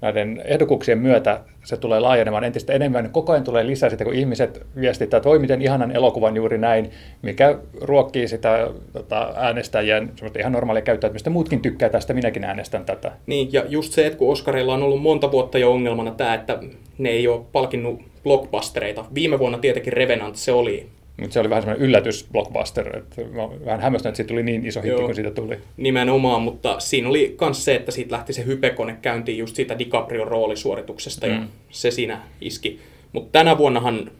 näiden 0.01 0.41
ehdokuksien 0.45 0.97
myötä 0.97 1.39
se 1.63 1.77
tulee 1.77 1.99
laajenemaan 1.99 2.43
entistä 2.43 2.73
enemmän. 2.73 3.09
Koko 3.11 3.31
ajan 3.31 3.43
tulee 3.43 3.67
lisää 3.67 3.89
sitä, 3.89 4.03
kun 4.03 4.13
ihmiset 4.13 4.65
viestittää, 4.75 5.17
että 5.17 5.29
voi 5.29 5.39
miten 5.39 5.61
ihanan 5.61 5.91
elokuvan 5.91 6.35
juuri 6.35 6.57
näin, 6.57 6.91
mikä 7.21 7.57
ruokkii 7.81 8.27
sitä 8.27 8.67
tota, 8.93 9.33
äänestäjien 9.35 10.11
ihan 10.39 10.51
normaalia 10.51 10.81
käyttäytymistä. 10.81 11.29
Muutkin 11.29 11.61
tykkää 11.61 11.89
tästä, 11.89 12.13
minäkin 12.13 12.43
äänestän 12.43 12.85
tätä. 12.85 13.11
Niin, 13.25 13.53
ja 13.53 13.63
just 13.69 13.93
se, 13.93 14.05
että 14.05 14.19
kun 14.19 14.31
Oscarilla 14.31 14.73
on 14.73 14.83
ollut 14.83 15.01
monta 15.01 15.31
vuotta 15.31 15.57
jo 15.57 15.71
ongelmana 15.71 16.11
tämä, 16.11 16.33
että 16.33 16.59
ne 16.97 17.09
ei 17.09 17.27
ole 17.27 17.41
palkinnut 17.51 18.01
blockbustereita. 18.23 19.05
Viime 19.13 19.39
vuonna 19.39 19.57
tietenkin 19.57 19.93
Revenant 19.93 20.35
se 20.35 20.51
oli 20.51 20.87
mutta 21.17 21.33
se 21.33 21.39
oli 21.39 21.49
vähän 21.49 21.63
semmoinen 21.63 21.87
yllätys 21.87 22.27
blockbuster, 22.31 22.97
että 22.97 23.21
mä 23.21 23.49
vähän 23.65 23.81
hämmästynyt, 23.81 24.11
että 24.11 24.17
siitä 24.17 24.27
tuli 24.27 24.43
niin 24.43 24.65
iso 24.65 24.81
hitti 24.81 25.01
kuin 25.01 25.15
siitä 25.15 25.31
tuli. 25.31 25.57
Nimenomaan, 25.77 26.41
mutta 26.41 26.79
siinä 26.79 27.09
oli 27.09 27.37
myös 27.41 27.65
se, 27.65 27.75
että 27.75 27.91
siitä 27.91 28.15
lähti 28.15 28.33
se 28.33 28.45
hypekone 28.45 28.97
käyntiin 29.01 29.37
just 29.37 29.55
siitä 29.55 29.79
DiCaprion 29.79 30.27
roolisuorituksesta 30.27 31.27
mm. 31.27 31.33
ja 31.33 31.41
se 31.69 31.91
siinä 31.91 32.21
iski. 32.41 32.79
Mutta 33.11 33.31
tänä 33.31 33.57
vuonnahan, 33.57 34.11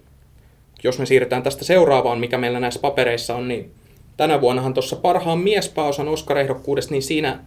jos 0.84 1.00
me 1.00 1.06
siirrytään 1.06 1.44
tästä 1.44 1.64
seuraavaan, 1.64 2.20
mikä 2.20 2.38
meillä 2.38 2.60
näissä 2.60 2.80
papereissa 2.80 3.36
on, 3.36 3.48
niin 3.48 3.72
tänä 4.18 4.42
vuonnahan 4.42 4.74
tuossa 4.74 4.96
parhaan 4.96 5.40
miespääosan 5.40 6.08
Oscar-ehdokkuudesta, 6.08 6.92
niin 6.92 7.04
siinä 7.04 7.40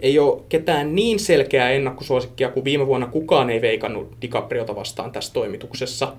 ei 0.00 0.18
ole 0.18 0.42
ketään 0.48 0.94
niin 0.94 1.18
selkeää 1.18 1.70
ennakkosuosikkia 1.70 2.48
kuin 2.48 2.64
viime 2.64 2.86
vuonna 2.86 3.06
kukaan 3.06 3.50
ei 3.50 3.60
veikannut 3.60 4.16
DiCapriota 4.22 4.76
vastaan 4.76 5.12
tässä 5.12 5.32
toimituksessa. 5.32 6.12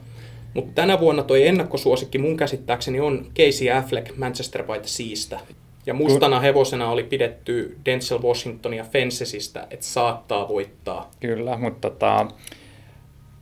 Mutta 0.54 0.72
tänä 0.74 1.00
vuonna 1.00 1.24
toi 1.24 1.48
ennakkosuosikki 1.48 2.18
mun 2.18 2.38
käsittääkseni 2.38 3.00
on 3.00 3.26
Casey 3.38 3.72
Affleck 3.72 4.18
Manchester 4.18 4.64
by 4.64 4.74
the 4.74 4.88
Seasta. 4.88 5.40
Ja 5.86 5.94
mustana 5.94 6.40
hevosena 6.40 6.92
oli 6.92 7.04
pidetty 7.04 7.78
Denzel 7.86 8.22
Washingtonia 8.22 8.84
Fencesistä, 8.84 9.68
että 9.72 9.86
saattaa 9.86 10.48
voittaa. 10.48 11.12
Kyllä, 11.20 11.58
mutta 11.58 11.90
tota, 11.90 12.28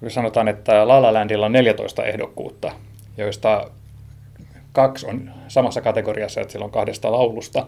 sanotaan, 0.08 0.48
että 0.48 0.88
La 0.88 1.02
La 1.02 1.14
Landilla 1.14 1.46
on 1.46 1.52
14 1.52 2.06
ehdokkuutta, 2.06 2.72
joista 3.18 3.72
kaksi 4.72 5.08
on 5.08 5.32
samassa 5.48 5.82
kategoriassa, 5.82 6.42
että 6.42 6.52
sillä 6.52 6.66
on 6.66 6.72
kahdesta 6.72 7.12
laulusta. 7.12 7.68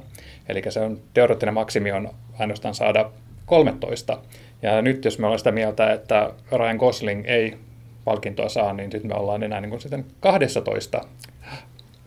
Eli 0.49 0.61
se 0.69 0.79
on 0.79 0.99
teoreettinen 1.13 1.53
maksimi 1.53 1.91
on 1.91 2.09
ainoastaan 2.39 2.75
saada 2.75 3.11
13. 3.45 4.19
Ja 4.61 4.81
nyt 4.81 5.05
jos 5.05 5.19
me 5.19 5.25
ollaan 5.25 5.39
sitä 5.39 5.51
mieltä, 5.51 5.93
että 5.93 6.29
Ryan 6.51 6.77
Gosling 6.77 7.23
ei 7.27 7.57
palkintoa 8.05 8.49
saa, 8.49 8.73
niin 8.73 8.91
sitten 8.91 9.11
me 9.11 9.15
ollaan 9.15 9.43
enää 9.43 9.61
niin 9.61 9.69
kuin 9.69 9.81
sitten 9.81 10.05
12. 10.19 11.01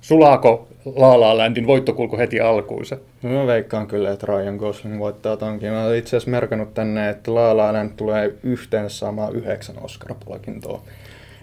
Sulaako 0.01 0.69
La 0.85 1.21
La 1.21 1.39
Landin 1.39 1.67
voittokulku 1.67 2.19
heti 2.19 2.41
alkuunsa? 2.41 2.97
No, 3.23 3.31
mä 3.31 3.47
veikkaan 3.47 3.87
kyllä, 3.87 4.13
että 4.13 4.27
Ryan 4.27 4.57
Gosling 4.57 4.99
voittaa 4.99 5.37
tonkin. 5.37 5.73
Mä 5.73 5.85
olen 5.85 5.99
itse 5.99 6.09
asiassa 6.09 6.31
merkannut 6.31 6.75
tänne, 6.75 7.09
että 7.09 7.35
La 7.35 7.57
La 7.57 7.73
Land 7.73 7.91
tulee 7.97 8.35
yhteen 8.43 8.91
saamaan 8.91 9.35
yhdeksän 9.37 9.77
Oscar-palkintoa. 9.83 10.83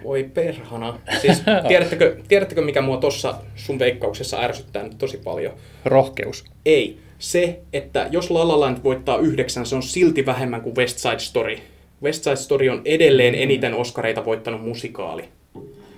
Voi 0.04 0.24
perhana. 0.34 1.00
Siis 1.22 1.44
tiedättekö, 1.68 2.18
tiedättekö 2.28 2.62
mikä 2.62 2.82
mua 2.82 2.98
tuossa 2.98 3.36
sun 3.56 3.80
veikkauksessa 3.80 4.42
ärsyttää 4.42 4.84
nyt 4.84 4.98
tosi 4.98 5.18
paljon? 5.18 5.54
Rohkeus. 5.86 6.46
Ei. 6.66 7.00
Se, 7.20 7.60
että 7.74 8.08
jos 8.12 8.32
La 8.32 8.48
La 8.48 8.60
Land 8.60 8.78
voittaa 8.84 9.18
yhdeksän, 9.18 9.66
se 9.66 9.76
on 9.76 9.84
silti 9.84 10.26
vähemmän 10.26 10.62
kuin 10.62 10.76
West 10.76 10.98
Side 10.98 11.20
Story. 11.20 11.58
West 12.04 12.24
Side 12.24 12.36
Story 12.36 12.70
on 12.70 12.82
edelleen 12.86 13.36
eniten 13.36 13.74
Oscareita 13.74 14.26
voittanut 14.26 14.62
musikaali. 14.62 15.24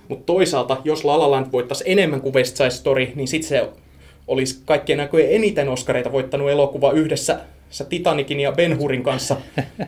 Mutta 0.08 0.26
toisaalta, 0.26 0.76
jos 0.84 1.04
La 1.04 1.18
La 1.18 1.30
Land 1.30 1.46
voittaisi 1.52 1.84
enemmän 1.86 2.20
kuin 2.20 2.34
West 2.34 2.56
Side 2.56 2.70
Story, 2.70 3.08
niin 3.14 3.28
sitten 3.28 3.48
se 3.48 3.68
olisi 4.26 4.62
kaikkien 4.64 4.98
näköjen 4.98 5.32
eniten 5.32 5.68
Oscareita 5.68 6.12
voittanut 6.12 6.50
elokuva 6.50 6.92
yhdessä 6.92 7.40
sä 7.72 7.84
Titanikin 7.84 8.40
ja 8.40 8.52
Ben 8.52 8.78
Hurin 8.78 9.02
kanssa 9.02 9.36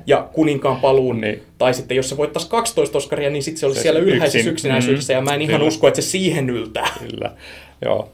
ja 0.07 0.29
Kuninkaan 0.35 0.81
paluun. 0.81 1.21
niin. 1.21 1.43
Tai 1.59 1.75
sitten 1.75 1.97
jos 1.97 2.09
se 2.09 2.17
voittaisi 2.17 2.49
12 2.51 2.99
Oscaria, 2.99 3.31
niin 3.31 3.43
sitten 3.43 3.61
se 3.61 3.67
olisi 3.67 3.79
se 3.79 3.83
siellä 3.83 4.01
ylhäisessä 4.01 4.39
yksin, 4.39 4.53
yksinäisyydessä, 4.53 5.13
mm, 5.13 5.17
ja 5.17 5.23
mä 5.23 5.35
en 5.35 5.43
ihan 5.43 5.57
kyllä. 5.57 5.69
usko, 5.69 5.89
että 5.89 6.01
se 6.01 6.09
siihen 6.09 6.51
yltää. 6.51 6.89
Kyllä, 7.11 7.33
joo. 7.85 8.13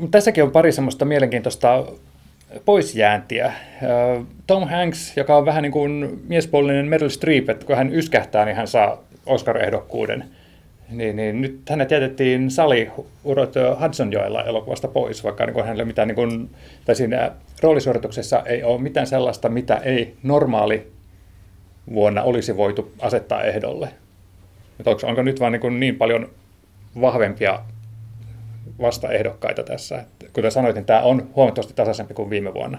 Uh, 0.00 0.08
tässäkin 0.10 0.44
on 0.44 0.50
pari 0.50 0.72
semmoista 0.72 1.04
mielenkiintoista 1.04 1.84
poisjääntiä. 2.64 3.52
Tom 4.46 4.68
Hanks, 4.68 5.16
joka 5.16 5.36
on 5.36 5.46
vähän 5.46 5.62
niin 5.62 5.72
kuin 5.72 6.22
miespuolinen 6.28 6.86
Meryl 6.86 7.08
Streep, 7.08 7.50
että 7.50 7.66
kun 7.66 7.76
hän 7.76 7.94
yskähtää, 7.94 8.44
niin 8.44 8.56
hän 8.56 8.68
saa 8.68 9.02
Oscar-ehdokkuuden. 9.26 10.24
Niin, 10.90 11.16
niin 11.16 11.40
nyt 11.40 11.60
hänet 11.70 11.90
jätettiin 11.90 12.50
sali 12.50 12.90
urot 13.24 13.54
Hudsonjoella 13.80 14.44
elokuvasta 14.44 14.88
pois, 14.88 15.24
vaikka 15.24 15.46
niin 15.46 15.54
kuin 15.54 15.64
hänellä 15.64 15.84
mitään, 15.84 16.08
niin 16.08 16.16
kuin, 16.16 16.50
tai 16.84 16.94
siinä 16.94 17.32
roolisuorituksessa 17.62 18.42
ei 18.46 18.62
ole 18.62 18.80
mitään 18.80 19.06
sellaista, 19.06 19.48
mitä 19.48 19.76
ei 19.76 20.16
normaali 20.22 20.92
vuonna 21.94 22.22
olisi 22.22 22.56
voitu 22.56 22.92
asettaa 23.00 23.42
ehdolle. 23.42 23.88
onko, 24.86 25.06
onko 25.06 25.22
nyt 25.22 25.40
vaan 25.40 25.52
niin, 25.52 25.80
niin 25.80 25.96
paljon 25.96 26.30
vahvempia 27.00 27.60
vastaehdokkaita 28.80 29.62
tässä. 29.62 29.98
Että 29.98 30.13
kuten 30.34 30.52
sanoit, 30.52 30.74
niin 30.76 30.84
tämä 30.84 31.02
on 31.02 31.28
huomattavasti 31.36 31.74
tasaisempi 31.74 32.14
kuin 32.14 32.30
viime 32.30 32.54
vuonna. 32.54 32.78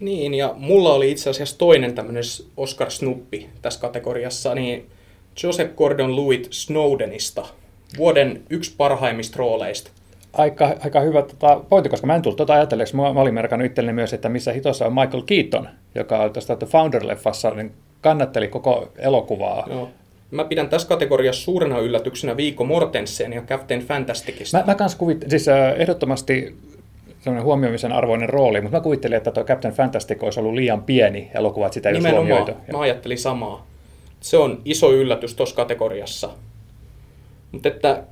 Niin, 0.00 0.34
ja 0.34 0.54
mulla 0.56 0.94
oli 0.94 1.10
itse 1.10 1.30
asiassa 1.30 1.58
toinen 1.58 1.94
tämmöinen 1.94 2.22
Oscar 2.56 2.90
Snuppi 2.90 3.48
tässä 3.62 3.80
kategoriassa, 3.80 4.54
niin 4.54 4.86
Joseph 5.42 5.74
Gordon-Lewitt 5.74 6.46
Snowdenista, 6.50 7.46
vuoden 7.98 8.42
yksi 8.50 8.74
parhaimmista 8.76 9.38
rooleista. 9.38 9.90
Aika, 10.32 10.76
aika 10.84 11.00
hyvä 11.00 11.22
tota, 11.22 11.60
pointti, 11.68 11.88
koska 11.88 12.06
mä 12.06 12.14
en 12.14 12.22
tullut 12.22 12.36
tuota 12.36 12.52
ajatelleeksi. 12.52 12.96
Mä, 12.96 13.12
mä 13.12 13.20
olin 13.20 13.34
merkannut 13.34 13.66
itselleni 13.66 13.94
myös, 13.94 14.12
että 14.12 14.28
missä 14.28 14.52
hitossa 14.52 14.86
on 14.86 14.94
Michael 14.94 15.22
Keaton, 15.22 15.68
joka 15.94 16.18
on 16.18 16.32
tästä 16.32 16.56
The 16.56 16.66
Founder-leffassa, 16.66 17.54
niin 17.54 17.72
kannatteli 18.00 18.48
koko 18.48 18.92
elokuvaa. 18.98 19.66
Joo. 19.70 19.88
Mä 20.30 20.44
pidän 20.44 20.68
tässä 20.68 20.88
kategoriassa 20.88 21.44
suurena 21.44 21.78
yllätyksenä 21.78 22.36
Viiko 22.36 22.64
Mortensen 22.64 23.32
ja 23.32 23.42
Captain 23.42 23.80
Fantasticista. 23.80 24.58
Mä, 24.58 24.64
mä 24.66 24.74
kans 24.74 24.94
kuvit, 24.94 25.24
siis 25.28 25.48
äh, 25.48 25.74
ehdottomasti 25.80 26.56
sellainen 27.20 27.44
huomioimisen 27.44 27.92
arvoinen 27.92 28.28
rooli, 28.28 28.60
mutta 28.60 28.76
mä 28.76 28.82
kuvittelin, 28.82 29.16
että 29.16 29.30
tuo 29.30 29.44
Captain 29.44 29.74
Fantastic 29.74 30.22
olisi 30.22 30.40
ollut 30.40 30.54
liian 30.54 30.82
pieni 30.82 31.30
elokuva, 31.34 31.66
että 31.66 31.74
sitä 31.74 31.88
ei 31.88 31.94
olisi 31.94 32.10
huomioitu. 32.10 32.52
Mä 32.72 32.80
ajattelin 32.80 33.18
samaa. 33.18 33.66
Se 34.20 34.36
on 34.36 34.60
iso 34.64 34.92
yllätys 34.92 35.34
tuossa 35.34 35.56
kategoriassa. 35.56 36.30
Mutta 37.52 37.68
että... 37.68 38.02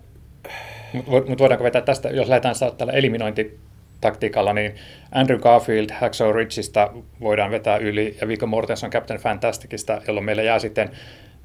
Mutta 0.92 1.30
mut 1.30 1.38
voidaanko 1.38 1.64
vetää 1.64 1.82
tästä, 1.82 2.08
jos 2.08 2.28
lähdetään 2.28 2.54
tällä 2.78 2.92
eliminointitaktiikalla, 2.92 4.52
niin 4.52 4.74
Andrew 5.12 5.38
Garfield 5.40 5.90
Hacksaw 5.92 6.34
Ridgeista 6.34 6.90
voidaan 7.20 7.50
vetää 7.50 7.76
yli 7.76 8.16
ja 8.20 8.28
Viggo 8.28 8.46
Mortensen 8.46 8.90
Captain 8.90 9.20
Fantasticista, 9.20 10.02
jolloin 10.06 10.24
meillä 10.24 10.42
jää 10.42 10.58
sitten 10.58 10.90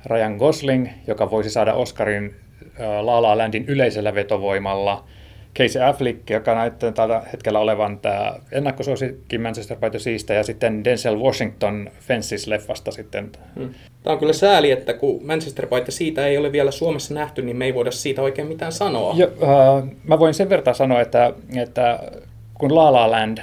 Ryan 0.06 0.36
Gosling, 0.36 0.88
joka 1.08 1.32
voisi 1.32 1.50
saada 1.50 1.74
Oscarin 1.74 2.36
La 3.01 3.22
La 3.22 3.38
Landin 3.38 3.65
yleisellä 3.68 4.15
vetovoimalla. 4.15 5.03
Casey 5.58 5.82
Affleck, 5.82 6.29
joka 6.29 6.56
näyttää 6.56 6.91
tällä 6.91 7.22
hetkellä 7.32 7.60
olevan 7.60 8.00
tämä 8.00 8.34
ennakkosuosikki 8.51 9.38
Manchester 9.38 9.77
by 9.77 9.89
the 9.89 10.00
Seasta, 10.00 10.34
ja 10.34 10.44
sitten 10.44 10.84
Denzel 10.84 11.20
Washington 11.20 11.89
Fences-leffasta 12.00 12.91
sitten. 12.91 13.32
Hmm. 13.56 13.70
Tämä 14.03 14.13
on 14.13 14.20
kyllä 14.20 14.34
sääli, 14.34 14.72
että 14.72 14.94
kun 14.94 15.25
Manchester 15.25 15.68
by 15.68 15.82
the 15.82 15.91
siitä 15.91 16.27
ei 16.27 16.38
ole 16.38 16.51
vielä 16.51 16.72
Suomessa 16.72 17.13
nähty, 17.13 17.41
niin 17.41 17.58
me 17.58 17.65
ei 17.65 17.74
voida 17.74 17.91
siitä 17.91 18.22
oikein 18.22 18.48
mitään 18.48 18.72
sanoa. 18.72 19.15
Jo, 19.18 19.27
uh, 19.27 19.89
mä 20.03 20.20
voin 20.20 20.34
sen 20.34 20.50
verran 20.50 20.75
sanoa, 20.75 21.01
että, 21.01 21.34
että 21.56 22.00
kun 22.53 22.75
La 22.75 22.94
La 22.94 23.12
Land 23.12 23.38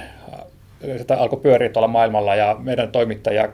sitä 0.97 1.17
alkoi 1.17 1.39
pyöriä 1.39 1.69
tuolla 1.69 1.87
maailmalla 1.87 2.35
ja 2.35 2.55
meidän 2.59 2.91
toimittaja 2.91 3.49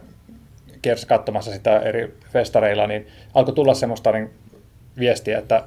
kiersi 0.83 1.07
katsomassa 1.07 1.51
sitä 1.51 1.79
eri 1.79 2.13
festareilla, 2.33 2.87
niin 2.87 3.07
alkoi 3.33 3.53
tulla 3.53 3.73
semmoista 3.73 4.11
niin 4.11 4.29
viestiä, 4.99 5.37
että 5.37 5.63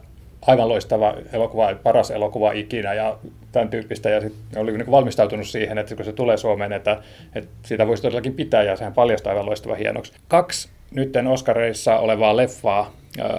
aivan 0.46 0.68
loistava 0.68 1.14
elokuva, 1.32 1.74
paras 1.82 2.10
elokuva 2.10 2.52
ikinä 2.52 2.94
ja 2.94 3.18
tämän 3.52 3.68
tyyppistä. 3.68 4.10
Ja 4.10 4.20
sitten 4.20 4.62
oli 4.62 4.72
niin 4.72 4.90
valmistautunut 4.90 5.46
siihen, 5.46 5.78
että 5.78 5.96
kun 5.96 6.04
se 6.04 6.12
tulee 6.12 6.36
Suomeen, 6.36 6.72
että, 6.72 7.02
että 7.34 7.50
siitä 7.62 7.86
voisi 7.86 8.02
todellakin 8.02 8.34
pitää 8.34 8.62
ja 8.62 8.76
sehän 8.76 8.92
paljastaa 8.92 9.30
aivan 9.30 9.46
loistava 9.46 9.74
hienoksi. 9.74 10.12
Kaksi 10.28 10.68
nytten 10.90 11.26
Oscareissa 11.26 11.98
olevaa 11.98 12.36
leffaa 12.36 12.92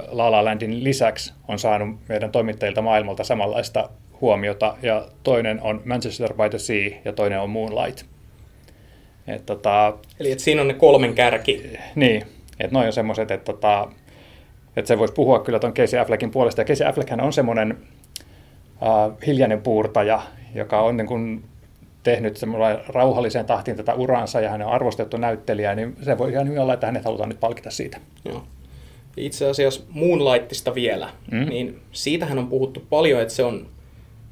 La 0.07 0.31
La 0.31 0.46
Landin 0.46 0.84
lisäksi 0.84 1.34
on 1.48 1.60
saanut 1.60 2.00
meidän 2.10 2.31
toimittajilta 2.31 2.81
maailmalta 2.81 3.24
samanlaista 3.24 3.89
huomiota 4.22 4.77
ja 4.81 5.07
toinen 5.24 5.62
on 5.62 5.81
Manchester 5.86 6.34
by 6.34 6.50
the 6.50 6.60
Sea 6.60 6.89
ja 7.05 7.13
toinen 7.13 7.39
on 7.39 7.50
Moonlight. 7.50 8.05
Et, 9.27 9.46
tota, 9.46 9.98
Eli 10.19 10.31
et 10.31 10.39
siinä 10.39 10.62
on 10.62 10.67
ne 10.67 10.74
kolmen 10.74 11.15
kärki. 11.15 11.77
Niin, 11.96 12.24
että 12.60 12.74
noin 12.74 12.88
on 12.88 12.93
semmoiset, 12.93 13.31
että 13.31 13.53
tota, 13.53 13.88
et 14.75 14.88
se 14.88 15.00
voisi 15.00 15.13
puhua 15.13 15.39
kyllä 15.39 15.60
tuon 15.60 15.74
Casey 15.74 16.00
Affleckin 16.00 16.31
puolesta. 16.31 16.62
Ja 16.62 16.65
Casey 16.65 16.88
Affleck 16.88 17.12
on 17.22 17.34
semmoinen 17.34 17.77
uh, 18.81 19.17
hiljainen 19.27 19.62
puurtaja, 19.62 20.22
joka 20.55 20.81
on 20.81 20.98
niin 20.98 21.07
kuin 21.07 21.43
tehnyt 22.03 22.38
semmoinen 22.38 22.79
rauhalliseen 22.88 23.46
tahtiin 23.46 23.77
tätä 23.77 23.93
uransa 23.93 24.41
ja 24.41 24.50
hän 24.50 24.62
on 24.62 24.72
arvostettu 24.72 25.17
näyttelijä, 25.17 25.75
niin 25.75 25.98
se 26.01 26.17
voi 26.17 26.31
ihan 26.31 26.48
hyvin 26.48 26.60
olla, 26.60 26.74
että 26.74 26.86
hänet 26.86 27.05
halutaan 27.05 27.29
nyt 27.29 27.39
palkita 27.39 27.72
siitä. 27.72 27.98
Joo. 28.25 28.43
Itse 29.17 29.50
asiassa 29.50 29.84
Moonlightista 29.89 30.75
vielä, 30.75 31.10
mm. 31.31 31.50
niin 31.50 31.79
siitähän 31.91 32.39
on 32.39 32.48
puhuttu 32.48 32.84
paljon, 32.89 33.22
että 33.22 33.34
se 33.34 33.43
on 33.43 33.67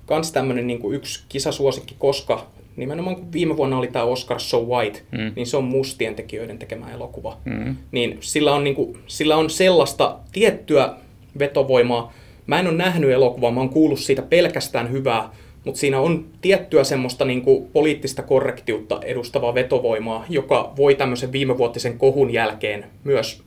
kans 0.06 0.32
tämmönen 0.32 0.68
niin 0.68 0.94
yksi 0.94 1.24
kisasuosikki, 1.30 1.96
koska 2.00 2.48
nimenomaan 2.76 3.16
kun 3.16 3.32
viime 3.34 3.58
vuonna 3.58 3.78
oli 3.78 3.88
tämä 3.88 4.06
Oscar 4.06 4.40
So 4.40 4.64
White, 4.64 5.02
mm. 5.12 5.32
niin 5.36 5.48
se 5.48 5.58
on 5.58 5.64
mustien 5.64 6.16
tekijöiden 6.16 6.60
tekemä 6.60 6.92
elokuva. 6.92 7.38
Mm. 7.46 7.76
Niin 7.92 8.18
sillä 8.20 8.54
on, 8.54 8.64
niin 8.64 8.76
kuin, 8.76 8.98
sillä 9.08 9.38
on 9.38 9.50
sellaista 9.50 10.20
tiettyä 10.32 10.94
vetovoimaa. 11.40 12.14
Mä 12.48 12.60
en 12.60 12.68
ole 12.68 12.76
nähnyt 12.76 13.12
elokuvaa, 13.12 13.52
mä 13.52 13.60
oon 13.60 13.70
kuullut 13.70 14.00
siitä 14.00 14.22
pelkästään 14.22 14.92
hyvää, 14.92 15.30
mutta 15.66 15.80
siinä 15.80 16.00
on 16.00 16.26
tiettyä 16.42 16.84
semmoista 16.84 17.26
niin 17.26 17.42
kuin 17.42 17.68
poliittista 17.74 18.24
korrektiutta 18.24 19.00
edustavaa 19.04 19.54
vetovoimaa, 19.54 20.26
joka 20.30 20.74
voi 20.78 20.96
tämmöisen 20.96 21.32
viimevuotisen 21.32 21.98
kohun 21.98 22.34
jälkeen 22.34 22.86
myös 23.04 23.44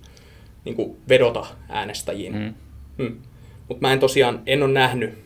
niin 0.65 0.75
kuin 0.75 0.97
vedota 1.09 1.47
äänestäjiin. 1.69 2.35
Mm. 2.35 2.55
Mm. 3.05 3.17
Mutta 3.69 3.87
mä 3.87 3.93
en 3.93 4.01
tosiaan, 4.01 4.41
en 4.47 4.63
ole 4.63 4.73
nähnyt 4.73 5.19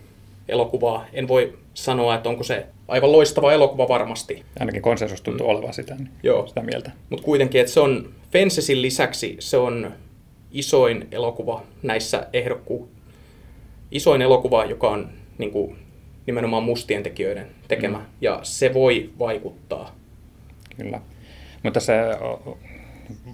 elokuvaa, 0.49 1.06
en 1.12 1.28
voi 1.28 1.59
sanoa, 1.75 2.14
että 2.14 2.28
onko 2.28 2.44
se 2.44 2.66
aivan 2.93 3.13
loistava 3.13 3.53
elokuva 3.53 3.89
varmasti. 3.89 4.45
Ainakin 4.61 4.83
konsensus 4.83 5.21
tuntuu 5.21 5.47
mm. 5.47 5.51
olevan 5.51 5.75
sitä, 5.75 5.95
niin 5.95 6.11
Joo. 6.23 6.47
sitä 6.47 6.63
mieltä. 6.63 6.91
Mutta 7.11 7.25
kuitenkin, 7.25 7.61
että 7.61 7.73
se 7.73 7.81
on 7.81 8.15
Fencesin 8.31 8.83
lisäksi 8.83 9.37
se 9.39 9.57
on 9.57 9.93
isoin 10.53 11.09
elokuva 11.11 11.63
näissä 11.83 12.27
ehdokku... 12.33 12.89
Isoin 13.91 14.23
elokuva, 14.23 14.65
joka 14.65 14.91
on 14.91 15.11
niin 15.39 15.51
kuin, 15.51 15.77
nimenomaan 16.27 16.63
mustien 16.63 17.03
tekijöiden 17.03 17.47
tekemä, 17.69 17.99
mm. 17.99 18.05
ja 18.21 18.41
se 18.43 18.75
voi 18.75 19.11
vaikuttaa. 19.19 19.97
Kyllä. 20.77 21.01
Mutta 21.63 21.81
se 21.81 21.93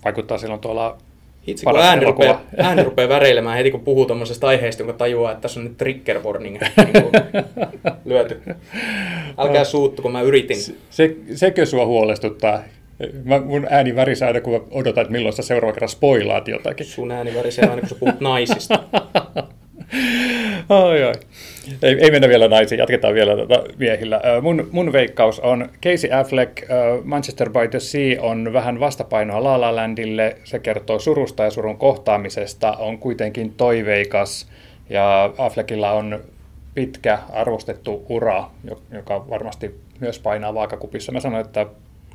vaikuttaa 0.05 0.38
silloin 0.38 0.61
tuolla 0.61 0.99
itse 1.47 1.64
kun 1.64 1.78
ääni 1.78 2.04
rupeaa, 2.04 2.42
ääni 2.59 2.83
rupeaa 2.83 3.09
väreilemään 3.09 3.57
heti, 3.57 3.71
kun 3.71 3.80
puhuu 3.80 4.07
tuommoisesta 4.07 4.47
aiheesta, 4.47 4.83
jonka 4.83 4.92
tajuaa, 4.92 5.33
että 5.33 5.42
tässä 5.42 5.61
on 5.61 5.64
nyt 5.64 5.76
trigger 5.76 6.23
warning 6.23 6.59
niin 6.61 7.04
lyöty. 8.04 8.42
Älkää 9.38 9.64
suuttu, 9.64 10.02
kun 10.02 10.12
mä 10.12 10.23
yritin. 10.23 10.57
Se, 10.57 10.75
se, 10.90 11.16
sekö 11.35 11.66
sua 11.66 11.87
huolestuttaa? 11.87 12.62
Mä, 13.25 13.40
mun 13.40 13.66
ääni 13.71 13.97
värisee 13.97 14.28
aina, 14.28 14.40
kun 14.40 14.68
odotan, 14.71 15.02
että 15.02 15.12
milloin 15.12 15.33
sä 15.33 15.42
seuraava 15.42 15.73
kerran 15.73 15.88
spoilaat 15.88 16.49
jotakin. 16.49 16.87
Sun 16.87 17.11
ääni 17.11 17.35
värisee 17.35 17.64
aina, 17.64 17.80
kun 17.80 17.88
sä 17.88 17.95
puhut 17.95 18.21
naisista. 18.21 18.78
ai, 20.68 21.02
ai. 21.02 21.14
Ei, 21.82 21.97
ei 22.00 22.11
mennä 22.11 22.28
vielä 22.28 22.49
naisiin, 22.49 22.78
jatketaan 22.78 23.14
vielä 23.14 23.37
tuota 23.37 23.64
miehillä. 23.78 24.20
Mun, 24.42 24.68
mun 24.73 24.92
veikkaus 24.92 25.40
on 25.40 25.68
Casey 25.82 26.12
Affleck, 26.12 26.62
Manchester 27.04 27.50
by 27.50 27.68
the 27.70 27.80
Sea 27.80 28.23
on 28.23 28.52
vähän 28.52 28.80
vastapainoa 28.80 29.44
La 29.44 29.61
La 29.61 29.76
Landille. 29.76 30.37
Se 30.44 30.58
kertoo 30.58 30.99
surusta 30.99 31.42
ja 31.42 31.50
surun 31.50 31.76
kohtaamisesta, 31.76 32.73
on 32.73 32.99
kuitenkin 32.99 33.54
toiveikas 33.56 34.49
ja 34.90 35.35
Affleckilla 35.38 35.92
on 35.92 36.20
pitkä 36.75 37.18
arvostettu 37.32 38.06
ura, 38.08 38.50
joka 38.92 39.28
varmasti 39.30 39.75
myös 40.00 40.18
painaa 40.18 40.54
vaakakupissa. 40.54 41.12
Mä 41.12 41.20
sanoin, 41.20 41.47
että 41.47 41.66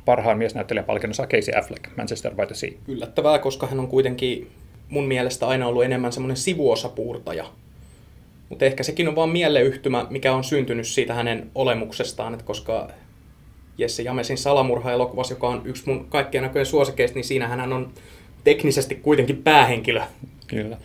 parhaan 0.04 0.38
miesnäyttelijän 0.38 0.84
palkinnon 0.84 1.14
saa 1.14 1.26
Casey 1.26 1.58
Affleck, 1.58 1.96
Manchester 1.96 2.34
by 2.34 2.46
the 2.46 2.54
Sea. 2.54 2.70
Yllättävää, 2.88 3.38
koska 3.38 3.66
hän 3.66 3.80
on 3.80 3.88
kuitenkin 3.88 4.50
mun 4.88 5.06
mielestä 5.06 5.48
aina 5.48 5.66
ollut 5.66 5.84
enemmän 5.84 6.12
semmoinen 6.12 6.36
sivuosapuurtaja 6.36 7.46
mutta 8.48 8.64
ehkä 8.64 8.82
sekin 8.82 9.08
on 9.08 9.16
vaan 9.16 9.28
mieleyhtymä, 9.28 10.06
mikä 10.10 10.34
on 10.34 10.44
syntynyt 10.44 10.86
siitä 10.86 11.14
hänen 11.14 11.50
olemuksestaan, 11.54 12.34
että 12.34 12.46
koska 12.46 12.88
Jesse 13.78 14.02
Jamesin 14.02 14.38
salamurha-elokuvassa, 14.38 15.34
joka 15.34 15.48
on 15.48 15.62
yksi 15.64 15.82
mun 15.86 16.06
kaikkien 16.08 16.42
näköjen 16.42 16.66
suosikeista, 16.66 17.14
niin 17.14 17.24
siinä 17.24 17.48
hän 17.48 17.72
on 17.72 17.90
teknisesti 18.44 18.94
kuitenkin 18.94 19.36
päähenkilö. 19.36 20.00
Kyllä. 20.46 20.76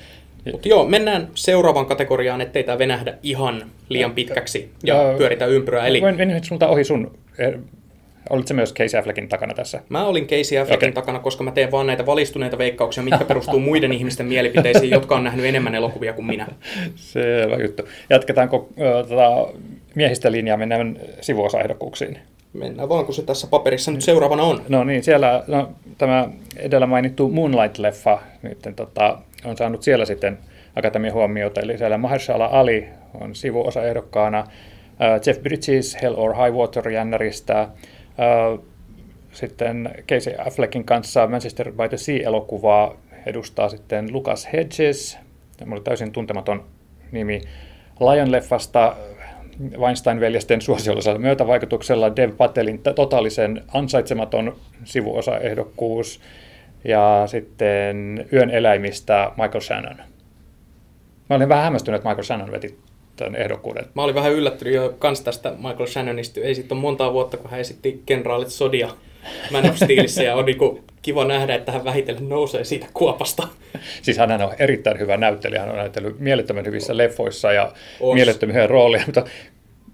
Mutta 0.52 0.70
joo, 0.70 0.86
mennään 0.86 1.28
seuraavaan 1.36 1.86
kategoriaan, 1.86 2.42
ettei 2.42 2.64
tämä 2.64 2.78
venähdä 2.78 3.18
ihan 3.24 3.64
liian 3.90 4.12
pitkäksi 4.12 4.72
ja, 4.84 4.96
ja 4.96 5.18
pyöritä 5.18 5.46
ympyrää. 5.46 5.88
Eli... 5.88 6.02
Voin 6.02 6.18
mennä 6.18 6.40
sulta 6.44 6.68
ohi 6.68 6.84
sun 6.84 7.18
eh, 7.38 7.54
Olitko 8.30 8.54
myös 8.54 8.74
Casey 8.74 9.00
Affleckin 9.00 9.30
takana 9.30 9.54
tässä? 9.54 9.82
Mä 9.90 10.06
olin 10.06 10.28
Casey 10.28 10.58
Affleckin 10.58 10.90
okay. 10.90 11.02
takana, 11.02 11.20
koska 11.20 11.44
mä 11.44 11.52
teen 11.52 11.72
vaan 11.72 11.88
näitä 11.88 12.06
valistuneita 12.06 12.58
veikkauksia, 12.58 13.04
mitkä 13.04 13.26
perustuu 13.26 13.60
muiden 13.60 13.92
ihmisten 13.92 14.26
mielipiteisiin, 14.26 14.90
jotka 14.90 15.16
on 15.16 15.24
nähnyt 15.24 15.46
enemmän 15.46 15.76
elokuvia 15.76 16.14
kuin 16.14 16.26
minä. 16.26 16.48
Selvä 16.96 17.56
juttu. 17.56 17.84
Jatketaanko 18.10 18.70
äh, 18.82 19.08
tota, 19.08 19.48
miehistä 19.96 20.32
linjaa, 20.32 20.58
mennään 20.58 21.00
sivuosaehdokkuuksiin? 21.22 22.20
Mennään 22.54 22.90
vaan, 22.90 23.06
kun 23.06 23.16
se 23.16 23.24
tässä 23.24 23.48
paperissa 23.48 23.92
nyt 23.92 24.02
seuraavana 24.02 24.44
on. 24.44 24.62
No 24.70 24.84
niin, 24.84 25.04
siellä 25.04 25.44
no, 25.48 25.72
tämä 25.98 26.30
edellä 26.58 26.88
mainittu 26.88 27.30
Moonlight-leffa 27.30 28.20
nyt, 28.42 28.60
tota, 28.76 29.18
on 29.46 29.58
saanut 29.58 29.84
siellä 29.84 30.06
sitten 30.06 30.38
akatemian 30.76 31.14
huomiota, 31.14 31.62
eli 31.62 31.78
siellä 31.78 31.98
Mahershala 31.98 32.46
Ali 32.46 32.88
on 33.22 33.36
sivuosaehdokkaana, 33.36 34.48
Jeff 35.26 35.42
Bridges 35.42 35.98
Hell 36.02 36.16
or 36.18 36.36
High 36.36 36.58
Water 36.58 36.90
jännäristä, 36.90 37.68
sitten 39.32 39.90
Casey 40.08 40.34
Affleckin 40.38 40.84
kanssa 40.84 41.28
Manchester 41.28 41.72
by 41.72 41.90
the 41.90 41.98
Sea-elokuvaa 41.98 42.98
edustaa 43.26 43.70
sitten 43.70 44.14
Lucas 44.14 44.50
Hedges, 44.54 45.18
tämä 45.58 45.76
oli 45.76 45.82
täysin 45.82 46.12
tuntematon 46.12 46.66
nimi, 47.12 47.42
Lion-leffasta 48.00 48.96
Weinstein-veljesten 49.78 50.62
suosiollisella 50.62 51.20
myötävaikutuksella 51.20 52.16
Dev 52.16 52.32
Patelin 52.32 52.80
totaalisen 52.96 53.64
ansaitsematon 53.74 54.56
sivuosaehdokkuus 54.84 56.22
ja 56.84 57.24
sitten 57.26 58.26
Yön 58.34 58.50
eläimistä 58.50 59.32
Michael 59.38 59.62
Shannon. 59.62 59.98
Mä 61.30 61.36
olin 61.36 61.50
vähän 61.50 61.64
hämmästynyt, 61.64 61.98
että 62.00 62.10
Michael 62.10 62.24
Shannon 62.24 62.52
veti 62.52 62.80
tämän 63.20 63.42
ehdokkuuden. 63.42 63.86
Mä 63.94 64.04
olin 64.04 64.16
vähän 64.16 64.32
yllättynyt 64.32 64.74
jo 64.74 64.96
kans 65.00 65.22
tästä 65.22 65.54
Michael 65.58 65.88
Shannonista. 65.88 66.40
Ei 66.40 66.56
sitten 66.56 66.76
ole 66.76 66.82
montaa 66.82 67.14
vuotta, 67.14 67.38
kun 67.38 67.52
hän 67.52 67.60
esitti 67.60 68.02
kenraalit 68.06 68.50
Sodia 68.50 68.90
Man 69.52 69.70
of 69.70 69.76
Steelissä 69.76 70.24
ja 70.24 70.36
on 70.36 70.46
niinku 70.46 70.80
kiva 71.02 71.26
nähdä, 71.26 71.56
että 71.56 71.72
hän 71.72 71.84
vähitellen 71.84 72.30
nousee 72.30 72.64
siitä 72.64 72.88
kuopasta. 72.94 73.48
Siis 74.02 74.18
hän 74.18 74.42
on 74.42 74.52
erittäin 74.60 75.00
hyvä 75.00 75.18
näyttelijä, 75.18 75.60
hän 75.60 75.70
on 75.70 75.78
näytellyt 75.78 76.20
mielettömän 76.20 76.66
hyvissä 76.66 76.98
leffoissa 76.98 77.54
ja 77.54 77.72
Os. 78.00 78.14
mielettömän 78.14 78.56
hyviä 78.56 78.68
rooleja, 78.68 79.04
mutta 79.06 79.24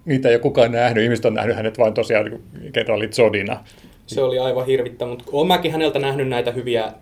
niitä 0.04 0.28
ei 0.28 0.34
ole 0.34 0.42
kukaan 0.42 0.72
nähnyt. 0.72 1.04
Ihmiset 1.04 1.24
on 1.24 1.34
nähnyt 1.34 1.56
hänet 1.56 1.78
vain 1.78 1.94
tosiaan 1.94 2.24
niin 2.24 2.72
kenraalit 2.72 3.12
Sodina. 3.12 3.64
Se 4.06 4.22
oli 4.22 4.38
aivan 4.38 4.66
hirvittävä, 4.66 5.10
mutta 5.10 5.24
olen 5.32 5.46
mäkin 5.46 5.72
häneltä 5.72 5.98
nähnyt 5.98 6.28
näitä 6.28 6.52
hyviä, 6.52 6.92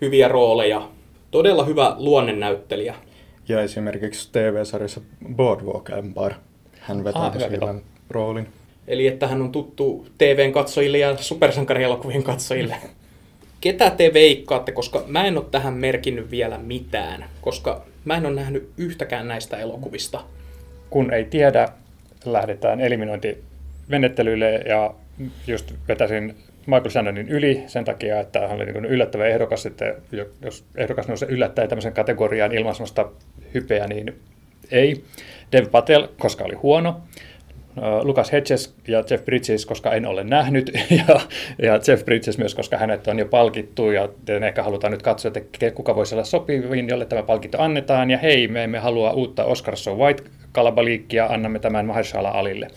hyviä 0.00 0.28
rooleja. 0.28 0.88
Todella 1.30 1.64
hyvä 1.64 1.94
luonnennäyttelijä. 1.98 2.94
Ja 3.48 3.62
esimerkiksi 3.62 4.32
TV-sarjassa 4.32 5.00
Boardwalk 5.34 5.90
Empire 5.90 6.34
hän 6.80 7.04
vetää 7.04 7.22
ah, 7.22 7.50
hyvän 7.50 7.80
roolin. 8.10 8.48
Eli 8.88 9.06
että 9.06 9.26
hän 9.26 9.42
on 9.42 9.52
tuttu 9.52 10.06
TVn 10.18 10.52
katsojille 10.52 10.98
ja 10.98 11.16
supersankarielokuvien 11.16 12.22
katsojille. 12.22 12.76
Ketä 13.60 13.90
te 13.90 14.10
veikkaatte, 14.14 14.72
koska 14.72 15.04
mä 15.06 15.24
en 15.24 15.38
ole 15.38 15.46
tähän 15.50 15.74
merkinnyt 15.74 16.30
vielä 16.30 16.58
mitään, 16.58 17.24
koska 17.40 17.84
mä 18.04 18.16
en 18.16 18.26
ole 18.26 18.34
nähnyt 18.34 18.70
yhtäkään 18.76 19.28
näistä 19.28 19.56
elokuvista. 19.56 20.20
Kun 20.90 21.12
ei 21.12 21.24
tiedä, 21.24 21.68
lähdetään 22.24 22.80
eliminointimenettelyille 22.80 24.50
ja 24.50 24.94
just 25.46 25.74
vetäisin 25.88 26.34
Michael 26.66 26.90
Shannonin 26.90 27.28
yli 27.28 27.62
sen 27.66 27.84
takia, 27.84 28.20
että 28.20 28.48
hän 28.48 28.56
oli 28.56 28.64
niin 28.64 28.84
yllättävä 28.84 29.26
ehdokas, 29.26 29.66
että 29.66 29.94
jos 30.42 30.64
ehdokas 30.76 31.08
nousee 31.08 31.28
yllättäen 31.28 31.68
tämmöisen 31.68 31.92
kategoriaan 31.92 32.52
ilman 32.52 32.74
sellaista 32.74 33.10
hypeä, 33.54 33.86
niin 33.86 34.14
ei. 34.70 35.04
Dev 35.52 35.66
Patel, 35.66 36.08
koska 36.18 36.44
oli 36.44 36.54
huono. 36.54 37.00
Lucas 38.02 38.32
Hedges 38.32 38.74
ja 38.88 39.04
Jeff 39.10 39.24
Bridges, 39.24 39.66
koska 39.66 39.92
en 39.92 40.06
ole 40.06 40.24
nähnyt, 40.24 40.70
ja, 41.08 41.20
ja 41.62 41.80
Jeff 41.88 42.04
Bridges 42.04 42.38
myös, 42.38 42.54
koska 42.54 42.76
hänet 42.76 43.08
on 43.08 43.18
jo 43.18 43.26
palkittu, 43.26 43.90
ja 43.90 44.08
ehkä 44.46 44.62
halutaan 44.62 44.90
nyt 44.90 45.02
katsoa, 45.02 45.32
että 45.36 45.70
kuka 45.70 45.94
voisi 45.96 46.14
olla 46.14 46.24
sopivin, 46.24 46.88
jolle 46.88 47.06
tämä 47.06 47.22
palkinto 47.22 47.62
annetaan, 47.62 48.10
ja 48.10 48.18
hei, 48.18 48.48
me 48.48 48.64
emme 48.64 48.78
halua 48.78 49.12
uutta 49.12 49.44
Oscar 49.44 49.76
So 49.76 49.96
White-kalabaliikkia, 49.96 51.26
annamme 51.26 51.58
tämän 51.58 51.86
Mahershala 51.86 52.28
Alille. 52.28 52.68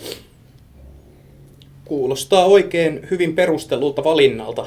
Kuulostaa 1.85 2.45
oikein 2.45 3.07
hyvin 3.11 3.35
perustellulta 3.35 4.03
valinnalta. 4.03 4.65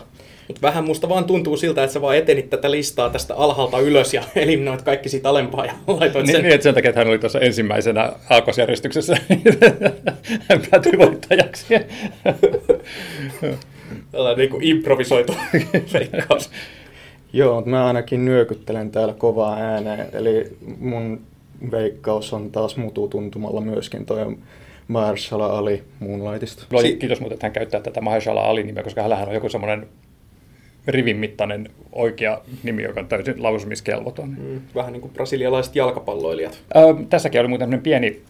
Mutta 0.48 0.62
vähän 0.62 0.84
musta 0.84 1.08
vaan 1.08 1.24
tuntuu 1.24 1.56
siltä, 1.56 1.84
että 1.84 1.94
sä 1.94 2.00
vaan 2.00 2.16
etenit 2.16 2.50
tätä 2.50 2.70
listaa 2.70 3.10
tästä 3.10 3.34
alhaalta 3.34 3.78
ylös 3.78 4.14
ja 4.14 4.22
eliminoit 4.36 4.82
kaikki 4.82 5.08
siitä 5.08 5.28
alempaa 5.28 5.66
ja 5.66 5.72
laitoit 5.86 6.26
sen. 6.26 6.42
Niin, 6.42 6.54
että 6.54 6.64
sen 6.64 6.74
takia, 6.74 6.88
että 6.88 7.00
hän 7.00 7.08
oli 7.08 7.18
tuossa 7.18 7.40
ensimmäisenä 7.40 8.12
aakosjärjestyksessä. 8.30 9.16
hän 10.48 10.62
päätyi 10.70 10.98
voittajaksi. 10.98 11.66
Tällainen 14.12 14.38
niin 14.38 14.50
kuin 14.50 14.64
improvisoitu 14.64 15.34
veikkaus. 15.92 16.50
Joo, 17.32 17.54
mutta 17.54 17.70
mä 17.70 17.86
ainakin 17.86 18.24
nyökyttelen 18.24 18.90
täällä 18.90 19.14
kovaa 19.14 19.56
ääneen. 19.56 20.08
Eli 20.12 20.56
mun 20.78 21.20
veikkaus 21.70 22.32
on 22.32 22.50
taas 22.50 22.76
mututuntumalla 22.76 23.60
myöskin 23.60 24.06
toi 24.06 24.36
Mahershala 24.88 25.46
Ali 25.46 25.82
Moonlightista. 26.00 26.66
Kiitos 26.98 27.20
muuten, 27.20 27.34
että 27.36 27.46
hän 27.46 27.52
käyttää 27.52 27.80
tätä 27.80 28.00
Mahershala 28.00 28.44
Ali-nimeä, 28.44 28.82
koska 28.82 29.02
hänellä 29.02 29.26
on 29.26 29.34
joku 29.34 29.48
semmoinen 29.48 29.88
rivin 30.86 31.16
mittainen 31.16 31.70
oikea 31.92 32.40
nimi, 32.62 32.82
joka 32.82 33.00
on 33.00 33.08
täysin 33.08 33.42
lausumiskelvoton. 33.42 34.28
Mm, 34.28 34.60
vähän 34.74 34.92
niin 34.92 35.00
kuin 35.00 35.12
brasilialaiset 35.12 35.76
jalkapalloilijat. 35.76 36.58
Ö, 36.76 36.80
tässäkin 37.08 37.40
oli 37.40 37.48
muuten 37.48 37.80
pieni 37.82 38.22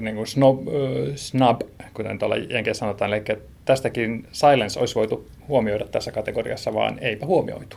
niin 0.00 0.16
kuin 0.16 0.26
snob, 0.26 0.68
äh, 0.68 0.74
snub, 1.14 1.60
kuten 1.94 2.18
tuolla 2.18 2.36
jenkeissä 2.36 2.78
sanotaan, 2.78 3.12
eli 3.12 3.22
tästäkin 3.64 4.26
silence 4.32 4.80
olisi 4.80 4.94
voitu 4.94 5.26
huomioida 5.48 5.84
tässä 5.84 6.12
kategoriassa, 6.12 6.74
vaan 6.74 6.98
eipä 7.00 7.26
huomioitu. 7.26 7.76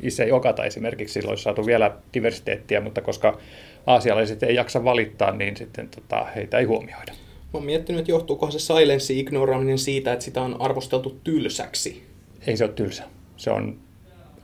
Issei 0.00 0.32
Okata 0.32 0.64
esimerkiksi 0.64 1.12
silloin 1.12 1.30
olisi 1.30 1.42
saatu 1.42 1.66
vielä 1.66 1.96
diversiteettiä, 2.14 2.80
mutta 2.80 3.00
koska 3.00 3.38
aasialaiset 3.86 4.42
ei 4.42 4.54
jaksa 4.54 4.84
valittaa, 4.84 5.32
niin 5.32 5.56
sitten 5.56 5.88
tota, 5.88 6.24
heitä 6.24 6.58
ei 6.58 6.64
huomioida. 6.64 7.12
Mä 7.12 7.58
oon 7.58 7.64
miettinyt, 7.64 7.98
että 7.98 8.12
johtuukohan 8.12 8.52
se 8.52 8.58
silence 8.58 9.14
ignoraaminen 9.14 9.78
siitä, 9.78 10.12
että 10.12 10.24
sitä 10.24 10.42
on 10.42 10.56
arvosteltu 10.60 11.20
tylsäksi. 11.24 12.06
Ei 12.46 12.56
se 12.56 12.64
ole 12.64 12.72
tylsä, 12.72 13.04
se 13.36 13.50
on 13.50 13.78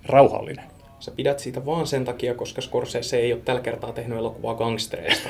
rauhallinen. 0.07 0.65
Sä 1.01 1.11
pidät 1.11 1.39
siitä 1.39 1.67
vaan 1.67 1.87
sen 1.87 2.05
takia, 2.05 2.35
koska 2.35 2.61
Scorsese 2.61 3.17
ei 3.17 3.33
ole 3.33 3.41
tällä 3.45 3.61
kertaa 3.61 3.93
tehnyt 3.93 4.19
elokuvaa 4.19 4.55
gangstereista. 4.55 5.29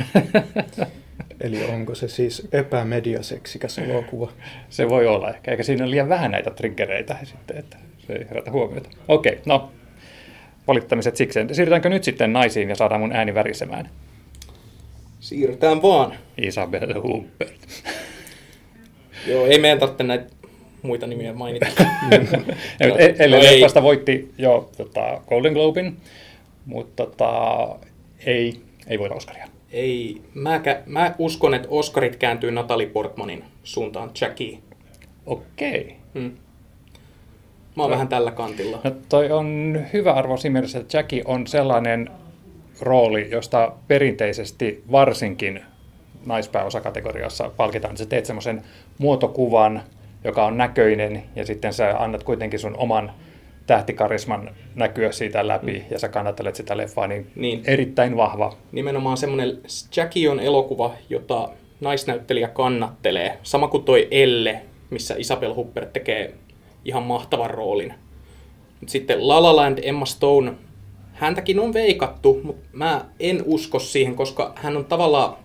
Eli 1.40 1.64
onko 1.64 1.94
se 1.94 2.08
siis 2.08 2.48
epämediaseksikäs 2.52 3.78
elokuva? 3.78 4.32
Se 4.70 4.88
voi 4.88 5.06
olla 5.06 5.30
ehkä, 5.30 5.50
eikä 5.50 5.62
siinä 5.62 5.84
ole 5.84 5.90
liian 5.90 6.08
vähän 6.08 6.30
näitä 6.30 6.50
triggereitä 6.50 7.16
sitten, 7.24 7.56
että 7.56 7.76
se 8.06 8.12
ei 8.12 8.26
herätä 8.28 8.50
huomiota. 8.50 8.90
Okei, 9.08 9.40
no 9.46 9.70
valittamiset 10.68 11.16
sikseen. 11.16 11.54
Siirrytäänkö 11.54 11.88
nyt 11.88 12.04
sitten 12.04 12.32
naisiin 12.32 12.68
ja 12.68 12.74
saadaan 12.74 13.00
mun 13.00 13.12
ääni 13.12 13.34
värisemään? 13.34 13.90
Siirrytään 15.20 15.82
vaan. 15.82 16.14
Isabelle 16.42 16.94
Huppert. 16.94 17.54
Joo, 19.26 19.46
ei 19.46 19.58
meidän 19.58 19.78
tarvitse 19.78 20.04
näitä 20.04 20.26
muita 20.82 21.06
nimiä 21.06 21.32
mainita. 21.32 21.66
Eli 23.18 23.32
No 23.36 23.42
leffasta 23.42 23.82
voitti 23.82 24.32
jo 24.38 24.70
tota, 24.76 25.20
Golden 25.28 25.52
Globin, 25.52 25.96
mutta 26.66 27.06
tota, 27.06 27.68
ei, 28.26 28.60
ei 28.86 28.98
voita 28.98 29.14
Oscaria. 29.14 29.46
ei, 29.72 30.22
mä, 30.34 30.58
kä- 30.58 30.82
mä 30.86 31.14
uskon, 31.18 31.54
että 31.54 31.68
Oscarit 31.70 32.16
kääntyy 32.16 32.50
Natalie 32.50 32.86
Portmanin 32.86 33.44
suuntaan, 33.64 34.10
Jackie. 34.20 34.58
Okei. 35.26 35.96
Hmm. 36.14 36.32
Mä 37.78 37.82
oon 37.82 37.90
vähän 37.90 38.08
tällä 38.08 38.30
kantilla. 38.30 38.80
No 38.84 38.90
toi 39.08 39.30
on 39.30 39.78
hyvä 39.92 40.12
arvo 40.12 40.36
siinä 40.36 40.52
mielessä, 40.52 40.78
että 40.78 40.98
Jackie 40.98 41.22
on 41.24 41.46
sellainen 41.46 42.10
rooli, 42.80 43.30
josta 43.30 43.72
perinteisesti 43.88 44.82
varsinkin 44.92 45.60
naispääosakategoriassa 46.26 47.50
palkitaan. 47.56 47.96
Sä 47.96 48.06
teet 48.06 48.26
semmoisen 48.26 48.62
muotokuvan, 48.98 49.82
joka 50.24 50.44
on 50.46 50.56
näköinen, 50.56 51.22
ja 51.36 51.46
sitten 51.46 51.72
sä 51.72 51.94
annat 51.98 52.22
kuitenkin 52.22 52.58
sun 52.60 52.76
oman 52.76 53.12
tähtikarisman 53.66 54.50
näkyä 54.74 55.12
siitä 55.12 55.48
läpi, 55.48 55.84
ja 55.90 55.98
sä 55.98 56.08
kannattelet 56.08 56.54
sitä 56.54 56.76
leffaa, 56.76 57.06
niin, 57.06 57.30
Niin. 57.36 57.62
erittäin 57.66 58.16
vahva. 58.16 58.56
Nimenomaan 58.72 59.16
semmoinen 59.16 59.58
Jackie 59.96 60.28
on 60.28 60.40
elokuva, 60.40 60.94
jota 61.10 61.48
naisnäyttelijä 61.80 62.48
kannattelee. 62.48 63.38
Sama 63.42 63.68
kuin 63.68 63.84
toi 63.84 64.08
Elle, 64.10 64.60
missä 64.90 65.14
Isabel 65.18 65.54
Huppert 65.54 65.92
tekee 65.92 66.34
ihan 66.88 67.02
mahtavan 67.02 67.50
roolin. 67.50 67.94
Mut 68.80 68.88
sitten 68.88 69.28
La 69.28 69.42
La 69.42 69.56
Land, 69.56 69.78
Emma 69.82 70.06
Stone, 70.06 70.52
häntäkin 71.12 71.60
on 71.60 71.74
veikattu, 71.74 72.40
mutta 72.44 72.68
mä 72.72 73.04
en 73.20 73.42
usko 73.44 73.78
siihen, 73.78 74.14
koska 74.14 74.52
hän 74.56 74.76
on 74.76 74.84
tavallaan 74.84 75.36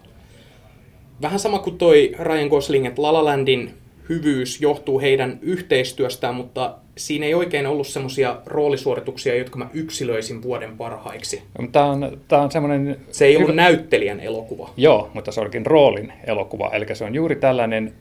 vähän 1.22 1.40
sama 1.40 1.60
kuin 1.60 1.78
toi 1.78 2.16
Ryan 2.20 2.48
Gosling, 2.48 2.86
että 2.86 3.02
La 3.02 3.14
La 3.14 3.26
Landin 3.26 3.74
hyvyys 4.10 4.62
johtuu 4.62 5.00
heidän 5.00 5.40
yhteistyöstään, 5.42 6.36
mutta 6.36 6.76
siinä 6.98 7.26
ei 7.26 7.34
oikein 7.34 7.68
ollut 7.68 7.88
semmoisia 7.88 8.38
roolisuorituksia, 8.46 9.36
jotka 9.36 9.60
mä 9.60 9.70
yksilöisin 9.74 10.44
vuoden 10.44 10.78
parhaiksi. 10.78 11.42
Tämä 11.72 11.86
on, 11.86 12.18
tää 12.28 12.42
on 12.42 12.52
semmoinen... 12.52 12.98
Se 13.12 13.26
ei 13.26 13.36
ollut 13.36 13.50
hyvä- 13.50 13.62
näyttelijän 13.62 14.20
elokuva. 14.20 14.70
Joo, 14.78 15.10
mutta 15.14 15.32
se 15.32 15.42
olikin 15.42 15.66
roolin 15.66 16.14
elokuva. 16.28 16.70
Eli 16.74 16.86
se 16.94 17.04
on 17.04 17.16
juuri 17.16 17.36
tällainen 17.36 17.94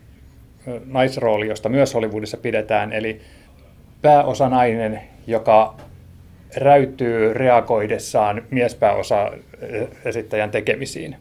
naisrooli, 0.85 1.49
josta 1.49 1.69
myös 1.69 1.95
Hollywoodissa 1.95 2.37
pidetään. 2.37 2.93
Eli 2.93 3.21
pääosa 4.03 4.49
nainen, 4.49 5.01
joka 5.27 5.75
räytyy 6.57 7.35
reagoidessaan 7.35 8.43
miespääosa 8.51 9.31
ö, 9.63 9.89
esittäjän 10.05 10.51
tekemisiin. 10.51 11.17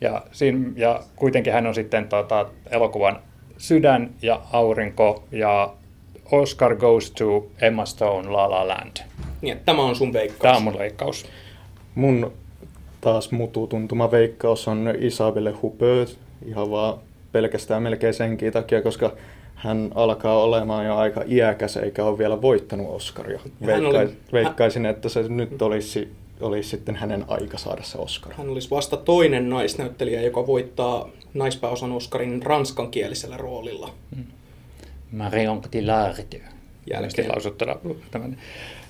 Ja, 0.00 0.22
siinä, 0.32 0.70
ja 0.76 1.00
kuitenkin 1.16 1.52
hän 1.52 1.66
on 1.66 1.74
sitten 1.74 2.08
tota, 2.08 2.46
elokuvan 2.70 3.18
sydän 3.58 4.10
ja 4.22 4.40
aurinko 4.52 5.24
ja 5.32 5.74
Oscar 6.32 6.76
goes 6.76 7.10
to 7.10 7.46
Emma 7.60 7.84
Stone 7.84 8.28
La 8.28 8.50
La 8.50 8.68
Land. 8.68 8.96
Niin, 9.42 9.52
että 9.52 9.64
tämä 9.66 9.82
on 9.82 9.96
sun 9.96 10.12
veikkaus. 10.12 10.42
Tämä 10.42 10.56
on 10.56 10.62
mun 10.62 10.78
leikkaus. 10.78 11.26
Mun 11.94 12.32
taas 13.00 13.30
mututuntuma 13.30 14.10
veikkaus 14.10 14.68
on 14.68 14.94
Isabelle 14.98 15.50
Huppert, 15.50 16.18
ihan 16.46 16.70
vaan 16.70 16.98
pelkästään 17.36 17.82
melkein 17.82 18.14
senkin 18.14 18.52
takia, 18.52 18.82
koska 18.82 19.12
hän 19.54 19.90
alkaa 19.94 20.42
olemaan 20.42 20.86
jo 20.86 20.96
aika 20.96 21.22
iäkäs 21.26 21.76
eikä 21.76 22.04
ole 22.04 22.18
vielä 22.18 22.42
voittanut 22.42 22.86
Oscaria. 22.90 23.38
Hän 23.38 23.52
Veikka, 23.66 23.98
oli- 23.98 24.16
veikkaisin, 24.32 24.86
että 24.86 25.08
se 25.08 25.22
nyt 25.28 25.62
olisi, 25.62 26.12
olisi 26.40 26.68
sitten 26.68 26.96
hänen 26.96 27.24
aika 27.28 27.58
saada 27.58 27.82
se 27.82 27.98
Oscar. 27.98 28.32
Hän 28.34 28.48
olisi 28.48 28.70
vasta 28.70 28.96
toinen 28.96 29.50
naisnäyttelijä, 29.50 30.20
joka 30.22 30.46
voittaa 30.46 31.08
naispääosan 31.34 31.92
Oscarin 31.92 32.42
ranskankielisellä 32.42 33.36
roolilla. 33.36 33.90
Marion 35.12 35.62
Cotillard. 35.62 36.14
Jälkeen. 36.92 37.28
lausuttuna. 37.28 37.76
Tämän. 38.10 38.36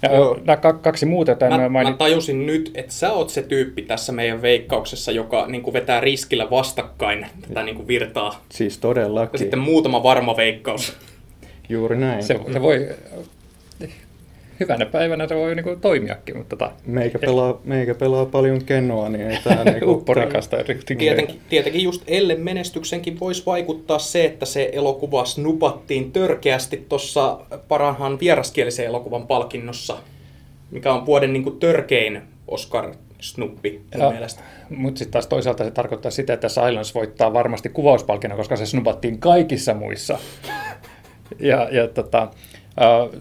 Ja, 0.03 0.15
Joo. 0.15 0.39
nämä 0.45 0.57
ka- 0.57 0.73
kaksi 0.73 1.07
muuta, 1.07 1.31
joita 1.31 1.45
Mä, 1.49 1.57
mä, 1.57 1.63
mä 1.63 1.69
mainit... 1.69 1.99
tajusin 1.99 2.47
nyt, 2.47 2.71
että 2.75 2.93
sä 2.93 3.13
oot 3.13 3.31
se 3.31 3.43
tyyppi 3.43 3.83
tässä 3.83 4.13
meidän 4.13 4.43
veikkauksessa, 4.43 5.13
joka 5.13 5.47
niin 5.47 5.63
kuin 5.63 5.75
vetää 5.75 6.01
riskillä 6.01 6.51
vastakkain 6.51 7.27
tätä 7.49 7.63
niin 7.63 7.77
kuin 7.77 7.89
virtaa. 7.89 8.45
Siis 8.49 8.77
Ja 8.77 8.81
todellakin, 8.81 9.39
sitten 9.39 9.59
muutama 9.59 10.03
varma 10.03 10.37
veikkaus. 10.37 10.97
juuri 11.69 11.97
näin. 11.97 12.23
se, 12.23 12.41
se 12.53 12.63
voi... 12.63 12.89
Hyvänä 14.61 14.87
päivänä 14.87 15.29
se 15.29 15.35
voi 15.35 15.55
niinku 15.55 15.77
toimiakin, 15.81 16.37
mutta 16.37 16.57
tota, 16.57 16.73
Meikä 16.87 17.19
pelaa, 17.19 17.61
meikä 17.65 17.95
pelaa 17.95 18.27
paljon 18.27 18.65
kenoa, 18.65 19.09
niin 19.09 19.31
ei 19.31 19.39
tää 19.45 19.65
niinku... 19.65 19.91
uppo 19.91 20.15
rakastaa 20.15 20.61
Tietenkin, 20.99 21.41
tietenkin 21.49 21.83
just 21.83 22.03
Ellen 22.07 22.41
menestyksenkin 22.41 23.21
voisi 23.21 23.47
vaikuttaa 23.47 23.99
se, 23.99 24.25
että 24.25 24.47
se 24.47 24.71
elokuva 24.73 25.25
snupattiin 25.25 26.13
törkeästi 26.13 26.87
tuossa 26.89 27.39
parhaan 27.69 28.21
vieraskielisen 28.21 28.87
elokuvan 28.87 29.27
palkinnossa, 29.27 29.97
mikä 30.71 30.93
on 30.93 31.07
vuoden 31.07 31.33
niin 31.33 31.43
kuin 31.43 31.59
törkein 31.59 32.23
Oscar-snuppi 32.49 33.71
mun 33.95 34.03
Ja- 34.05 34.11
mielestä. 34.11 34.43
Mutta 34.71 34.99
sitten 34.99 35.13
taas 35.13 35.27
toisaalta 35.27 35.65
se 35.65 35.71
tarkoittaa 35.71 36.11
sitä, 36.11 36.33
että 36.33 36.49
Silence 36.49 36.95
voittaa 36.95 37.33
varmasti 37.33 37.69
kuvauspalkinnon, 37.69 38.39
koska 38.39 38.57
se 38.57 38.67
snupattiin 38.67 39.19
kaikissa 39.19 39.75
muissa. 39.75 40.19
Ja, 41.39 41.69
ja 41.73 41.89
tota, 41.89 42.23
äh, 42.83 43.21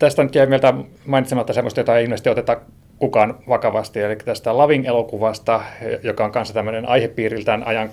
tästä 0.00 0.22
nyt 0.22 0.34
jäi 0.34 0.46
mieltä 0.46 0.74
mainitsematta 1.06 1.52
semmoista, 1.52 1.80
jota 1.80 1.98
ei 1.98 2.04
ilmeisesti 2.04 2.30
oteta 2.30 2.60
kukaan 2.98 3.38
vakavasti, 3.48 4.00
eli 4.00 4.16
tästä 4.16 4.56
Loving-elokuvasta, 4.56 5.60
joka 6.02 6.24
on 6.24 6.32
kanssa 6.32 6.54
tämmöinen 6.54 6.88
aihepiiriltään 6.88 7.66
ajan, 7.66 7.90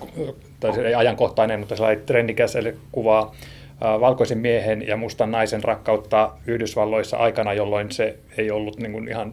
tai 0.60 0.80
ei 0.84 0.94
ajankohtainen, 0.94 1.60
mutta 1.60 1.76
sellainen 1.76 2.04
trendikäs, 2.06 2.56
eli 2.56 2.76
kuvaa 2.92 3.34
valkoisen 3.80 4.38
miehen 4.38 4.86
ja 4.86 4.96
mustan 4.96 5.30
naisen 5.30 5.64
rakkautta 5.64 6.32
Yhdysvalloissa 6.46 7.16
aikana, 7.16 7.52
jolloin 7.52 7.92
se 7.92 8.18
ei 8.38 8.50
ollut 8.50 8.80
niin 8.80 8.92
kuin 8.92 9.08
ihan 9.08 9.32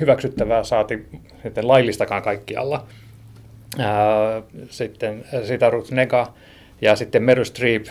hyväksyttävää 0.00 0.64
saati 0.64 1.06
sitten 1.42 1.68
laillistakaan 1.68 2.22
kaikkialla. 2.22 2.86
Sitten 4.68 5.24
sitä 5.44 5.70
Ruth 5.70 5.92
Nega 5.92 6.32
ja 6.80 6.96
sitten 6.96 7.22
Meryl 7.22 7.44
Streep, 7.44 7.86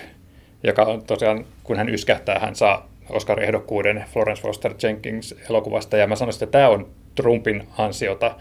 joka 0.63 0.83
on 0.83 1.03
tosiaan, 1.03 1.45
kun 1.63 1.77
hän 1.77 1.89
yskähtää, 1.89 2.39
hän 2.39 2.55
saa 2.55 2.89
Oscar-ehdokkuuden 3.09 4.05
Florence 4.13 4.41
Foster 4.41 4.73
Jenkins 4.83 5.35
elokuvasta. 5.49 5.97
Ja 5.97 6.07
mä 6.07 6.15
sanoisin, 6.15 6.43
että 6.43 6.57
tämä 6.57 6.69
on 6.69 6.87
Trumpin 7.15 7.63
ansiota. 7.77 8.35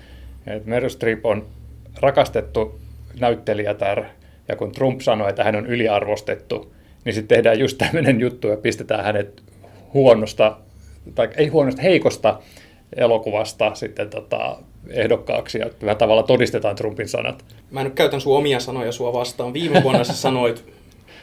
Et 0.46 0.66
Meryl 0.66 0.88
Streep 0.88 1.26
on 1.26 1.46
rakastettu 2.00 2.80
näyttelijätär, 3.20 4.04
ja 4.48 4.56
kun 4.56 4.72
Trump 4.72 5.00
sanoi, 5.00 5.30
että 5.30 5.44
hän 5.44 5.56
on 5.56 5.66
yliarvostettu, 5.66 6.72
niin 7.04 7.14
sitten 7.14 7.36
tehdään 7.36 7.58
just 7.58 7.78
tämmöinen 7.78 8.20
juttu 8.20 8.48
ja 8.48 8.56
pistetään 8.56 9.04
hänet 9.04 9.42
huonosta, 9.94 10.56
tai 11.14 11.28
ei 11.36 11.48
huonosta, 11.48 11.82
heikosta 11.82 12.38
elokuvasta 12.96 13.74
sitten 13.74 14.10
tota, 14.10 14.56
ehdokkaaksi 14.90 15.58
ja 15.58 15.94
tavalla 15.94 16.22
todistetaan 16.22 16.76
Trumpin 16.76 17.08
sanat. 17.08 17.44
Mä 17.70 17.84
nyt 17.84 17.94
käytän 17.94 18.20
sun 18.20 18.36
omia 18.36 18.60
sanoja 18.60 18.92
sua 18.92 19.12
vastaan. 19.12 19.52
Viime 19.52 19.82
vuonna 19.82 20.04
sä 20.04 20.12
sanoit 20.12 20.64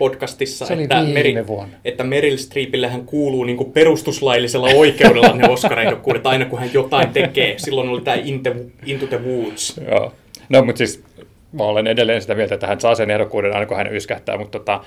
podcastissa, 0.02 0.66
Se 0.66 0.74
että, 0.74 1.48
vuonna. 1.48 1.78
että 1.86 2.04
Meryl 2.04 2.38
Streepille 2.38 2.88
hän 2.88 3.06
kuuluu 3.06 3.44
niin 3.44 3.72
perustuslaillisella 3.74 4.70
oikeudella 4.76 5.36
ne 5.36 5.48
Oscar-ehdokkuudet 5.50 6.28
aina 6.32 6.46
kun 6.46 6.60
hän 6.60 6.70
jotain 6.74 7.10
tekee. 7.10 7.54
Silloin 7.58 7.90
oli 7.90 8.02
tämä 8.02 8.18
Into, 8.24 8.56
Into 8.86 9.08
the 9.08 9.22
Woods. 9.24 9.82
Joo. 9.92 10.14
No, 10.50 10.66
mutta 10.66 10.78
siis 10.78 11.04
mä 11.52 11.64
olen 11.64 11.88
edelleen 11.88 12.22
sitä 12.22 12.36
mieltä, 12.36 12.54
että 12.54 12.68
hän 12.68 12.80
saa 12.80 12.96
sen 12.96 13.12
ehdokkuuden 13.12 13.54
aina 13.54 13.66
kun 13.66 13.78
hän 13.78 13.96
yskähtää, 13.96 14.38
mutta 14.38 14.60
tota, 14.60 14.84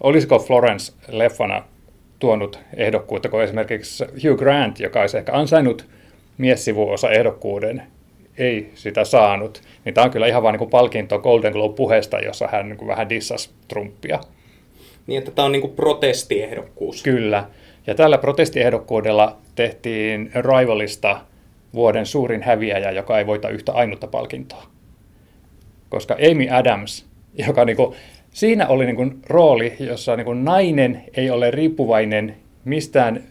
olisiko 0.00 0.38
Florence 0.38 0.92
leffana 1.08 1.64
tuonut 2.18 2.58
ehdokkuutta, 2.76 3.28
kun 3.28 3.42
esimerkiksi 3.42 4.04
Hugh 4.04 4.38
Grant, 4.38 4.80
joka 4.80 5.00
olisi 5.00 5.18
ehkä 5.18 5.32
ansainnut 5.32 5.86
miessivuosa 6.38 7.10
ehdokkuuden 7.10 7.82
ei 8.38 8.70
sitä 8.74 9.04
saanut. 9.04 9.62
Niin 9.84 9.94
tämä 9.94 10.04
on 10.04 10.10
kyllä 10.10 10.26
ihan 10.26 10.42
vaan 10.42 10.58
niin 10.58 10.70
palkinto 10.70 11.18
Golden 11.18 11.52
Globe-puheesta, 11.52 12.18
jossa 12.18 12.48
hän 12.52 12.68
niin 12.68 12.86
vähän 12.86 13.08
dissasi 13.08 13.50
Trumpia. 13.68 14.20
Niin, 15.06 15.18
että 15.18 15.30
tämä 15.30 15.46
on 15.46 15.52
niin 15.52 15.60
kuin 15.60 15.72
protestiehdokkuus. 15.72 17.02
Kyllä. 17.02 17.44
Ja 17.86 17.94
tällä 17.94 18.18
protestiehdokkuudella 18.18 19.38
tehtiin 19.54 20.30
Rivalista 20.34 21.20
vuoden 21.74 22.06
suurin 22.06 22.42
häviäjä, 22.42 22.90
joka 22.90 23.18
ei 23.18 23.26
voita 23.26 23.48
yhtä 23.48 23.72
ainutta 23.72 24.06
palkintoa. 24.06 24.66
Koska 25.88 26.14
Amy 26.30 26.50
Adams, 26.50 27.06
joka 27.34 27.64
niin 27.64 27.76
kuin, 27.76 27.94
siinä 28.30 28.66
oli 28.66 28.86
niin 28.86 28.96
kuin 28.96 29.18
rooli, 29.26 29.76
jossa 29.80 30.16
niin 30.16 30.24
kuin 30.24 30.44
nainen 30.44 31.04
ei 31.16 31.30
ole 31.30 31.50
riippuvainen 31.50 32.36
mistään 32.64 33.24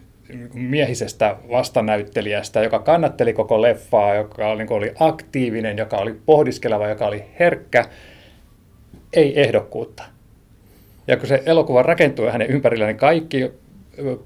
miehisestä 0.54 1.36
vastanäyttelijästä, 1.50 2.62
joka 2.62 2.78
kannatteli 2.78 3.32
koko 3.32 3.62
leffaa, 3.62 4.14
joka 4.14 4.48
oli, 4.48 4.58
niin 4.58 4.72
oli 4.72 4.92
aktiivinen, 5.00 5.78
joka 5.78 5.96
oli 5.96 6.14
pohdiskeleva, 6.26 6.88
joka 6.88 7.06
oli 7.06 7.24
herkkä, 7.40 7.84
ei 9.12 9.40
ehdokkuutta. 9.40 10.02
Ja 11.12 11.16
kun 11.16 11.28
se 11.28 11.42
elokuva 11.46 11.82
rakentui 11.82 12.30
hänen 12.30 12.50
ympärilleen, 12.50 12.88
niin 12.88 12.96
kaikki 12.96 13.50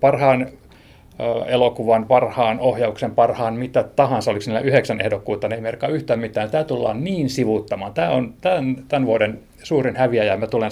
parhaan 0.00 0.46
elokuvan, 1.46 2.06
parhaan 2.06 2.60
ohjauksen, 2.60 3.10
parhaan 3.10 3.54
mitä 3.54 3.82
tahansa, 3.82 4.30
oliko 4.30 4.44
niillä 4.46 4.60
yhdeksän 4.60 5.00
ehdokkuutta, 5.00 5.48
ne 5.48 5.54
ei 5.54 5.60
merkkaa 5.60 5.88
yhtään 5.88 6.20
mitään. 6.20 6.50
Tämä 6.50 6.64
tullaan 6.64 7.04
niin 7.04 7.30
sivuuttamaan. 7.30 7.94
Tämä 7.94 8.10
on 8.10 8.34
tämän, 8.40 8.76
tämän 8.88 9.06
vuoden 9.06 9.40
suurin 9.62 9.96
häviäjä 9.96 10.32
ja 10.32 10.38
mä 10.38 10.46
tulen 10.46 10.70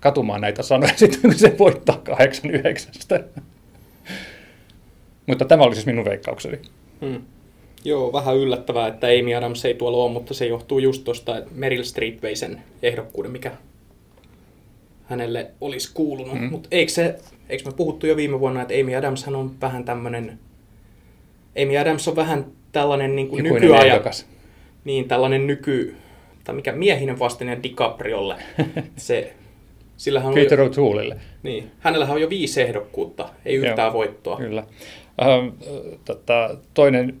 katumaan 0.00 0.40
näitä 0.40 0.62
sanoja 0.62 0.92
sitten, 0.96 1.20
kun 1.20 1.34
se 1.34 1.56
voittaa 1.58 2.00
kahdeksan 2.04 2.50
yhdeksästä. 2.50 3.24
Mutta 5.26 5.44
tämä 5.44 5.62
oli 5.62 5.74
siis 5.74 5.86
minun 5.86 6.04
veikkaukseni. 6.04 6.58
Hmm. 7.00 7.22
Joo, 7.84 8.12
vähän 8.12 8.36
yllättävää, 8.36 8.88
että 8.88 9.06
Amy 9.06 9.34
Adams 9.34 9.64
ei 9.64 9.74
tuolla 9.74 10.04
ole, 10.04 10.12
mutta 10.12 10.34
se 10.34 10.46
johtuu 10.46 10.78
just 10.78 11.04
tuosta 11.04 11.42
Meryl 11.54 11.84
Streep 11.84 12.18
sen 12.34 12.62
ehdokkuuden, 12.82 13.32
mikä 13.32 13.50
hänelle 15.10 15.50
olisi 15.60 15.90
kuulunut. 15.94 16.38
Hmm. 16.38 16.50
Mutta 16.50 16.68
eikö, 16.72 16.92
se, 16.92 17.18
eikö 17.48 17.64
me 17.64 17.72
puhuttu 17.76 18.06
jo 18.06 18.16
viime 18.16 18.40
vuonna, 18.40 18.62
että 18.62 18.74
Amy 18.80 18.94
Adams 18.94 19.28
on 19.28 19.60
vähän 19.60 19.84
tämmöinen, 19.84 20.38
Amy 21.62 21.78
Adams 21.78 22.08
on 22.08 22.16
vähän 22.16 22.46
tällainen 22.72 23.16
niin 23.16 23.28
kuin 23.28 23.44
nykyajan, 23.44 24.02
niin 24.84 25.08
tällainen 25.08 25.46
nyky, 25.46 25.96
tai 26.44 26.54
mikä 26.54 26.72
miehinen 26.72 27.18
vastine 27.18 27.58
DiCapriolle. 27.62 28.36
Se, 28.96 29.34
sillähän 29.96 30.34
Peter 30.34 30.58
O'Tooleille. 30.58 31.16
Niin, 31.42 31.70
hänellähän 31.78 32.14
on 32.14 32.20
jo 32.20 32.30
viisi 32.30 32.62
ehdokkuutta, 32.62 33.28
ei 33.44 33.54
yhtään 33.54 33.86
Joo, 33.86 33.92
voittoa. 33.92 34.36
Kyllä. 34.36 34.64
Ähm, 35.22 35.48
tota, 36.04 36.56
toinen 36.74 37.20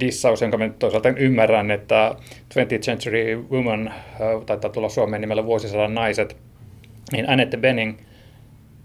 dissaus, 0.00 0.40
jonka 0.40 0.58
mä 0.58 0.68
toisaalta 0.68 1.08
ymmärrän, 1.08 1.70
että 1.70 2.14
20th 2.54 2.80
Century 2.80 3.44
Woman 3.50 3.88
äh, 3.88 4.44
taitaa 4.46 4.70
tulla 4.70 4.88
Suomeen 4.88 5.20
nimellä 5.20 5.46
Vuosisadan 5.46 5.94
naiset, 5.94 6.36
niin 7.12 7.30
Annette 7.30 7.56
Benning 7.56 7.98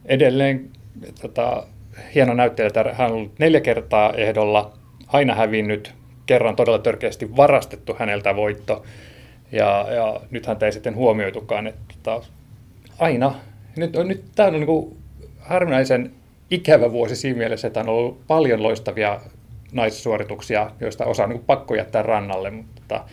edelleen 0.06 0.70
tota, 1.22 1.68
hieno 2.16 2.34
näyttelijä, 2.34 2.94
hän 2.94 3.12
on 3.12 3.18
ollut 3.18 3.40
neljä 3.40 3.62
kertaa 3.62 4.14
ehdolla, 4.14 4.74
aina 5.08 5.36
hävinnyt, 5.36 5.94
kerran 6.26 6.56
todella 6.56 6.80
törkeästi 6.80 7.38
varastettu 7.38 7.96
häneltä 8.00 8.36
voitto, 8.36 8.84
ja, 9.52 9.88
ja 9.96 10.20
nyt 10.32 10.46
hän 10.46 10.58
ei 10.62 10.72
sitten 10.72 10.96
huomioitukaan, 10.96 11.68
että 11.68 11.96
tota, 12.04 12.28
aina, 13.00 13.36
nyt, 13.76 13.94
nyt 14.04 14.24
tämä 14.36 14.48
on 14.48 14.54
niin 14.54 14.66
kuin 14.66 14.98
harvinaisen 15.40 16.12
ikävä 16.52 16.92
vuosi 16.92 17.16
siinä 17.16 17.38
mielessä, 17.38 17.68
että 17.68 17.80
on 17.80 17.90
ollut 17.90 18.28
paljon 18.28 18.64
loistavia 18.64 19.20
naissuorituksia, 19.72 20.72
joista 20.80 21.06
osa 21.06 21.24
on 21.24 21.30
niin 21.30 21.44
pakko 21.48 21.76
jättää 21.76 22.02
rannalle, 22.02 22.52
mutta 22.52 23.06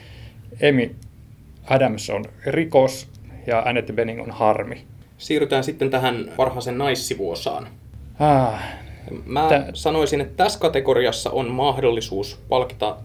Emi 0.61 0.94
Adams 1.66 2.11
on 2.11 2.24
rikos 2.46 3.09
ja 3.46 3.62
Annette 3.66 3.92
Benning 3.92 4.22
on 4.22 4.31
harmi. 4.31 4.85
Siirrytään 5.25 5.65
sitten 5.65 5.91
tähän 5.91 6.33
parhaaseen 6.37 6.79
naissivuosaan. 6.79 7.67
Ah, 8.21 8.63
Mä 9.27 9.47
tä... 9.49 9.67
sanoisin, 9.75 10.21
että 10.21 10.45
tässä 10.45 10.59
kategoriassa 10.59 11.31
on 11.31 11.51
mahdollisuus 11.51 12.41
palkita 12.49 12.97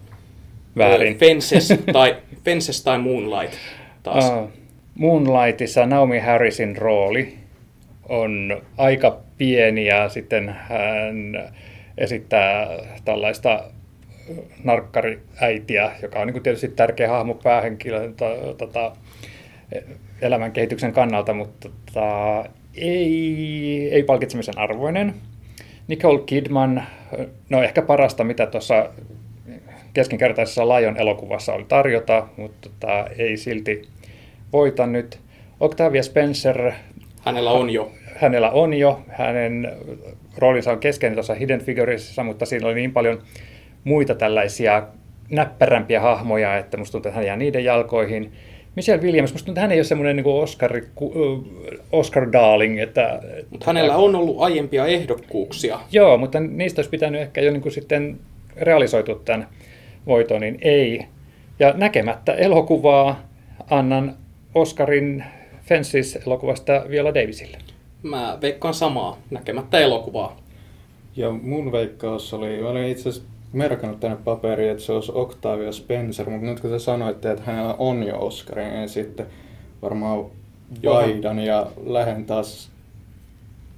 Väärin. 0.78 1.18
Fences 1.18 1.74
tai, 1.94 2.18
Fences 2.46 2.84
tai 2.84 2.98
Moonlight 2.98 3.54
taas. 4.04 4.30
Ah, 4.30 4.48
Moonlightissa 4.96 5.86
Naomi 5.86 6.20
Harrisin 6.20 6.78
rooli 6.78 7.38
on 8.10 8.62
aika 8.78 9.18
pieni 9.38 9.86
ja 9.86 10.10
sitten 10.10 10.50
hän 10.50 11.52
esittää 11.98 12.68
tällaista 13.06 13.64
narkkariäitiä, 14.64 15.92
joka 16.02 16.20
on 16.20 16.28
niin 16.28 16.44
tietysti 16.44 16.68
tärkeä 16.68 17.10
hahmo 17.10 17.34
päähenkilön 17.34 18.16
tota, 18.58 18.92
elämän 20.22 20.52
kehityksen 20.52 20.94
kannalta, 20.94 21.34
mutta 21.34 21.70
tota, 21.86 22.46
ei, 22.76 23.90
ei 23.92 24.04
palkitsemisen 24.04 24.58
arvoinen. 24.58 25.14
Nicole 25.88 26.20
Kidman, 26.26 26.84
no 27.50 27.64
ehkä 27.64 27.82
parasta, 27.82 28.24
mitä 28.24 28.46
tuossa 28.46 28.90
keskinkertaisessa 29.94 30.70
Lion 30.70 30.98
elokuvassa 30.98 31.54
oli 31.54 31.66
tarjota, 31.68 32.28
mutta 32.38 32.70
tota, 32.70 33.08
ei 33.18 33.38
silti 33.38 33.82
voita 34.54 34.88
nyt. 34.88 35.20
Octavia 35.60 36.04
Spencer. 36.04 36.72
Hänellä 37.26 37.52
on 37.52 37.70
jo 37.70 37.92
hänellä 38.22 38.50
on 38.50 38.74
jo, 38.74 39.02
hänen 39.08 39.72
roolinsa 40.38 40.72
on 40.72 40.80
keskeinen 40.80 41.16
tuossa 41.16 41.34
Hidden 41.34 41.62
Figuresissa, 41.62 42.24
mutta 42.24 42.46
siinä 42.46 42.68
oli 42.68 42.76
niin 42.76 42.94
paljon 42.94 43.22
muita 43.84 44.16
tällaisia 44.16 44.84
näppärämpiä 45.30 46.00
hahmoja, 46.00 46.58
että 46.58 46.78
musta 46.78 46.92
tuntuu, 46.92 47.10
että 47.10 47.16
hän 47.16 47.26
jää 47.26 47.36
niiden 47.36 47.64
jalkoihin. 47.64 48.32
Michelle 48.76 49.04
Williams, 49.04 49.34
musta 49.34 49.62
hän 49.62 49.72
ei 49.72 49.78
ole 49.78 49.84
semmoinen 49.84 50.16
niin 50.16 50.26
Oscar, 50.26 50.82
Oscar 51.92 52.32
darling. 52.32 52.80
Että, 52.80 53.22
mutta 53.50 53.66
hänellä 53.66 53.98
on 53.98 54.16
ollut 54.16 54.42
aiempia 54.42 54.86
ehdokkuuksia. 54.86 55.80
Joo, 55.92 56.18
mutta 56.18 56.40
niistä 56.40 56.80
olisi 56.80 56.90
pitänyt 56.90 57.22
ehkä 57.22 57.42
jo 57.42 57.52
niin 57.52 57.62
kuin 57.62 57.72
sitten 57.72 58.20
realisoitua 58.58 59.22
tämän 59.26 59.48
voiton, 60.06 60.42
niin 60.42 60.58
ei. 60.62 61.06
Ja 61.60 61.74
näkemättä 61.78 62.34
elokuvaa 62.34 63.22
annan 63.70 64.16
Oscarin 64.56 65.24
Fences-elokuvasta 65.66 66.86
Viola 66.90 67.14
Davisille. 67.14 67.58
Mä 68.04 68.38
veikkaan 68.42 68.74
samaa, 68.74 69.18
näkemättä 69.30 69.80
elokuvaa. 69.80 70.38
Ja 71.16 71.32
mun 71.32 71.72
veikkaus 71.72 72.34
oli, 72.34 72.62
mä 72.62 72.70
olin 72.70 72.88
itse 72.88 73.10
asiassa 73.10 73.30
merkannut 73.54 74.00
tänne 74.00 74.18
paperiin, 74.24 74.72
että 74.72 74.84
se 74.84 74.92
olisi 74.92 75.12
Octavia 75.16 75.72
Spencer, 75.72 76.30
mutta 76.30 76.46
nyt 76.46 76.60
kun 76.60 76.70
te 76.70 76.80
sanoitte, 76.80 77.32
että 77.32 77.44
hänellä 77.46 77.76
on 77.78 78.04
jo 78.04 78.20
Oscari, 78.20 78.66
niin 78.66 78.90
sitten 78.90 79.26
varmaan 79.82 80.26
vaihdan 80.86 81.40
ja 81.40 81.68
lähden 81.86 82.26
taas 82.26 82.70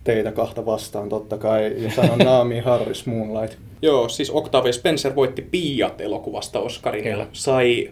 teitä 0.03 0.31
kahta 0.31 0.65
vastaan 0.65 1.10
totta 1.10 1.38
kai 1.38 1.84
ja 1.84 1.91
sanon 1.91 2.19
Naami 2.25 2.60
Harris 2.60 3.05
Moonlight. 3.05 3.60
Joo, 3.81 4.10
siis 4.10 4.29
Octavia 4.29 4.73
Spencer 4.73 5.15
voitti 5.15 5.41
Piat 5.41 6.01
elokuvasta 6.01 6.60
Oscarin 6.60 7.05
ja 7.05 7.27
sai, 7.34 7.89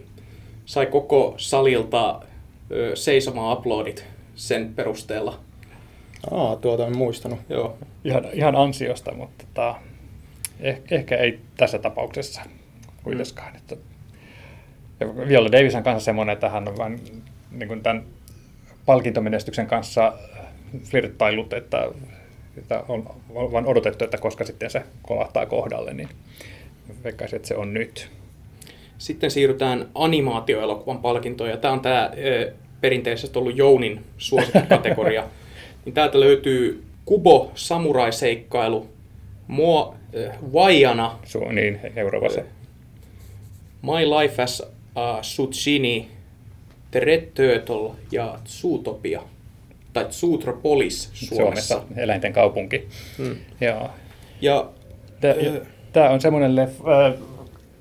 sai 0.64 0.86
koko 0.86 1.34
salilta 1.36 2.20
ö, 2.70 2.96
seisomaan 2.96 3.58
uploadit 3.58 4.04
sen 4.34 4.74
perusteella. 4.74 5.38
Aa, 6.30 6.56
tuota 6.56 6.86
en 6.86 6.98
muistanut. 6.98 7.38
Joo. 7.48 7.76
Ihan, 8.04 8.24
ihan 8.32 8.56
ansiosta, 8.56 9.14
mutta 9.14 9.44
tota, 9.54 9.74
ehkä, 10.60 10.94
ehkä 10.94 11.16
ei 11.16 11.40
tässä 11.56 11.78
tapauksessa 11.78 12.42
kuitenkaan. 13.02 13.52
Mm. 13.52 13.56
Että, 13.56 13.76
ja 15.00 15.28
Viola 15.28 15.52
Davis 15.52 15.74
on 15.74 15.82
kanssa 15.82 16.04
semmoinen, 16.04 16.32
että 16.32 16.48
hän 16.48 16.68
on 16.68 16.78
vain 16.78 17.00
niin 17.50 17.68
kuin 17.68 17.82
tämän 17.82 18.04
palkintomenestyksen 18.86 19.66
kanssa 19.66 20.12
flirttailut, 20.84 21.52
että, 21.52 21.88
että 22.58 22.84
on 22.88 23.14
vain 23.34 23.66
odotettu, 23.66 24.04
että 24.04 24.18
koska 24.18 24.44
sitten 24.44 24.70
se 24.70 24.82
kolahtaa 25.02 25.46
kohdalle, 25.46 25.94
niin 25.94 26.08
veikkaisin, 27.04 27.36
että 27.36 27.48
se 27.48 27.56
on 27.56 27.74
nyt. 27.74 28.10
Sitten 28.98 29.30
siirrytään 29.30 29.88
animaatioelokuvan 29.94 30.98
palkintoon, 30.98 31.50
ja 31.50 31.56
tämä 31.56 31.74
on 31.74 31.80
tämä 31.80 32.10
perinteisesti 32.80 33.38
ollut 33.38 33.56
Jounin 33.56 34.04
suosikkikategoria. 34.18 35.24
niin 35.84 35.94
täältä 35.94 36.20
löytyy 36.20 36.84
Kubo 37.04 37.52
Samurai-seikkailu, 37.54 38.88
Mo, 39.50 39.94
äh, 40.16 40.38
Vaiana, 40.52 41.18
Su, 41.24 41.48
niin, 41.48 41.80
Euroopassa. 41.96 42.40
Äh, 42.40 42.46
My 43.82 44.10
Life 44.10 44.42
as 44.42 44.62
a 44.94 45.20
Tsuchini, 45.20 46.08
The 46.90 47.00
Red 47.00 47.22
Turtle 47.34 47.90
ja 48.12 48.38
Zootopia, 48.46 49.22
tai 49.92 50.06
Zootropolis 50.10 51.10
Suomessa. 51.12 51.74
Suomessa 51.74 51.82
eläinten 51.96 52.32
kaupunki. 52.32 52.88
Hmm. 53.18 53.36
Ja, 53.60 53.90
ja 54.40 54.70
Tämä 55.92 56.10
on 56.10 56.20
semmoinen 56.20 56.56
leffa, 56.56 57.12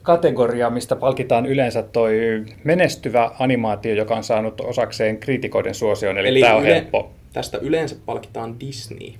kategoria, 0.01 0.69
mistä 0.69 0.95
palkitaan 0.95 1.45
yleensä 1.45 1.83
toi 1.83 2.43
menestyvä 2.63 3.31
animaatio, 3.39 3.93
joka 3.93 4.15
on 4.15 4.23
saanut 4.23 4.61
osakseen 4.61 5.17
kriitikoiden 5.17 5.75
suosion, 5.75 6.17
eli, 6.17 6.27
eli 6.27 6.41
tämä 6.41 6.55
on 6.55 6.63
yle, 6.63 6.75
helppo. 6.75 7.11
Tästä 7.33 7.57
yleensä 7.57 7.95
palkitaan 8.05 8.59
Disney. 8.59 9.09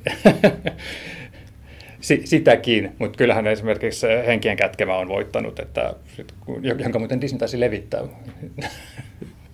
si, 2.02 2.22
sitäkin, 2.26 2.92
mutta 3.00 3.18
kyllähän 3.18 3.48
esimerkiksi 3.48 4.08
Henkien 4.28 4.58
kätkevä 4.58 4.98
on 4.98 5.08
voittanut, 5.08 5.60
että, 5.60 5.94
sit, 6.16 6.34
jonka 6.84 7.00
muuten 7.00 7.22
Disney 7.22 7.40
taisi 7.40 7.60
levittää. 7.60 8.02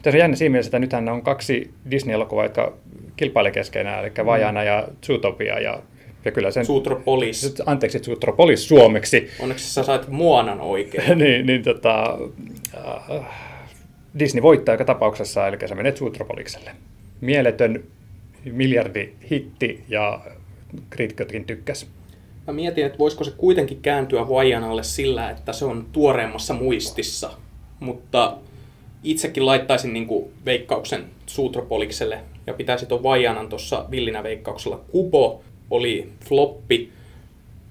Tässä 0.01 0.17
on 0.17 0.19
jännä 0.19 0.35
siinä 0.35 0.51
mielessä, 0.51 0.69
että 0.69 0.79
nythän 0.79 1.09
on 1.09 1.21
kaksi 1.21 1.71
Disney-elokuvaa, 1.91 2.45
jotka 2.45 2.73
kilpailee 3.15 3.51
keskenään, 3.51 3.99
eli 3.99 4.09
mm. 4.17 4.25
Vajana 4.25 4.63
ja 4.63 4.87
Zootopia, 5.05 5.59
ja, 5.59 5.79
ja 6.25 6.31
kyllä 6.31 6.51
sen... 6.51 6.65
Zootropolis. 6.65 7.61
Anteeksi, 7.65 7.99
Zootropolis 7.99 8.67
suomeksi. 8.67 9.29
Onneksi 9.39 9.73
sä 9.73 9.83
sait 9.83 10.07
Muonan 10.07 10.61
oikein. 10.61 11.17
niin, 11.19 11.45
niin 11.45 11.63
tota, 11.63 12.17
äh, 12.77 13.25
Disney 14.19 14.41
voittaa 14.41 14.73
joka 14.73 14.85
tapauksessa, 14.85 15.47
eli 15.47 15.57
se 15.65 15.75
menee 15.75 15.91
Zootropolikselle. 15.91 16.71
Mieletön 17.21 17.83
miljardi 18.51 19.09
hitti 19.31 19.83
ja 19.89 20.21
kriitikotkin 20.89 21.45
tykkäs. 21.45 21.87
Mä 22.47 22.53
mietin, 22.53 22.85
että 22.85 22.97
voisiko 22.97 23.23
se 23.23 23.31
kuitenkin 23.31 23.81
kääntyä 23.81 24.29
Vajanalle 24.29 24.83
sillä, 24.83 25.29
että 25.29 25.53
se 25.53 25.65
on 25.65 25.85
tuoreemmassa 25.91 26.53
muistissa, 26.53 27.29
mutta 27.79 28.37
itsekin 29.03 29.45
laittaisin 29.45 29.93
niin 29.93 30.07
kuin 30.07 30.25
veikkauksen 30.45 31.05
Suutropolikselle 31.25 32.19
ja 32.47 32.53
pitäisi 32.53 32.85
tuon 32.85 33.03
Vajanan 33.03 33.49
tuossa 33.49 33.85
villinä 33.91 34.23
veikkauksella. 34.23 34.81
Kubo 34.91 35.43
oli 35.69 36.09
floppi, 36.25 36.89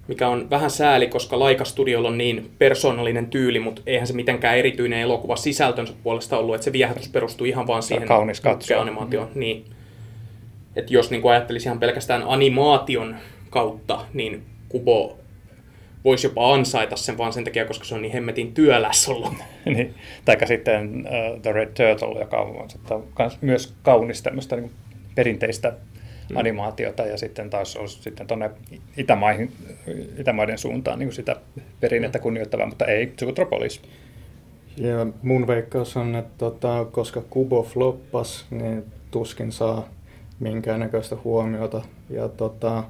mikä 0.07 0.27
on 0.27 0.49
vähän 0.49 0.69
sääli, 0.69 1.07
koska 1.07 1.39
Laika 1.39 1.65
Studiolla 1.65 2.07
on 2.07 2.17
niin 2.17 2.51
persoonallinen 2.57 3.27
tyyli, 3.27 3.59
mutta 3.59 3.81
eihän 3.85 4.07
se 4.07 4.13
mitenkään 4.13 4.57
erityinen 4.57 4.99
elokuva 4.99 5.35
sisältönsä 5.35 5.93
puolesta 6.03 6.37
ollut, 6.37 6.55
että 6.55 6.65
se 6.65 6.73
viehätys 6.73 7.09
perustui 7.09 7.49
ihan 7.49 7.67
vaan 7.67 7.83
siihen 7.83 8.07
kaunis 8.07 8.41
animaatioon. 8.79 9.27
Mm-hmm. 9.27 9.39
Niin. 9.39 9.65
Että 10.75 10.93
jos 10.93 11.11
niin 11.11 11.29
ajattelisi 11.29 11.67
ihan 11.67 11.79
pelkästään 11.79 12.23
animaation 12.27 13.15
kautta, 13.49 14.05
niin 14.13 14.43
Kubo 14.69 15.17
voisi 16.03 16.27
jopa 16.27 16.53
ansaita 16.53 16.95
sen 16.95 17.17
vaan 17.17 17.33
sen 17.33 17.43
takia, 17.43 17.65
koska 17.65 17.85
se 17.85 17.95
on 17.95 18.01
niin 18.01 18.13
hemmetin 18.13 18.53
työläs 18.53 19.09
ollut. 19.09 19.33
niin. 19.65 19.93
Taikka 20.25 20.45
sitten 20.45 21.05
uh, 21.05 21.41
The 21.41 21.51
Red 21.51 21.67
Turtle, 21.67 22.19
joka 22.19 22.37
on 22.37 22.67
myös 23.41 23.73
kaunis 23.83 24.21
tämmöistä 24.21 24.55
niin 24.55 24.71
perinteistä 25.15 25.73
mm. 26.29 26.37
animaatiota 26.37 27.05
ja 27.05 27.17
sitten 27.17 27.49
taas 27.49 27.75
olisi 27.75 28.01
sitten 28.01 28.27
tuonne 28.27 28.51
Itämaihin, 28.97 29.51
Itämaiden 30.19 30.57
suuntaan 30.57 30.99
niin 30.99 31.13
sitä 31.13 31.35
perinnettä 31.79 32.19
kunnioittavaa, 32.19 32.67
mutta 32.67 32.85
ei 32.85 33.13
Zootropolis. 33.19 33.81
Ja 34.77 35.07
mun 35.21 35.47
veikkaus 35.47 35.97
on, 35.97 36.15
että 36.15 36.33
tota, 36.37 36.85
koska 36.91 37.21
Kubo 37.29 37.63
floppas, 37.63 38.45
niin 38.51 38.83
tuskin 39.11 39.51
saa 39.51 39.89
minkäännäköistä 40.39 41.17
huomiota. 41.23 41.81
Ja 42.09 42.27
tota, 42.29 42.83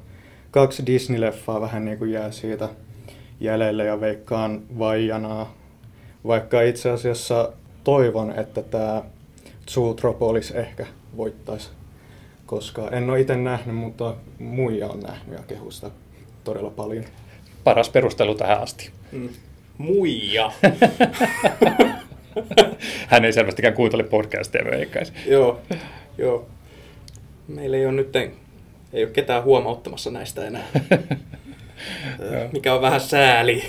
kaksi 0.55 0.83
Disney-leffaa 0.85 1.61
vähän 1.61 1.85
niin 1.85 1.97
kuin 1.97 2.11
jää 2.11 2.31
siitä 2.31 2.69
jäljelle 3.39 3.85
ja 3.85 4.01
veikkaan 4.01 4.61
vaijanaa. 4.79 5.53
Vaikka 6.27 6.61
itse 6.61 6.89
asiassa 6.89 7.53
toivon, 7.83 8.39
että 8.39 8.61
tämä 8.61 9.03
Zootropolis 9.69 10.51
ehkä 10.51 10.85
voittaisi, 11.17 11.69
koska 12.45 12.89
en 12.91 13.09
ole 13.09 13.19
itse 13.19 13.35
nähnyt, 13.35 13.75
mutta 13.75 14.15
muija 14.39 14.87
on 14.87 14.99
nähnyt 14.99 15.37
ja 15.37 15.43
kehusta 15.47 15.91
todella 16.43 16.69
paljon. 16.69 17.05
Paras 17.63 17.89
perustelu 17.89 18.35
tähän 18.35 18.61
asti. 18.61 18.89
Mm. 19.11 19.29
Muija. 19.77 20.51
Hän 23.07 23.25
ei 23.25 23.33
selvästikään 23.33 23.73
kuuntele 23.73 24.03
podcastia, 24.03 24.65
veikkaisi. 24.71 25.13
joo, 25.27 25.61
joo. 26.17 26.45
Meillä 27.47 27.77
ei 27.77 27.85
ole 27.85 27.93
nyt 27.93 28.11
ei 28.95 29.03
ole 29.03 29.11
ketään 29.11 29.43
huomauttamassa 29.43 30.11
näistä 30.11 30.47
enää. 30.47 30.63
mikä 32.53 32.73
on 32.73 32.81
vähän 32.81 33.01
sääli. 33.01 33.63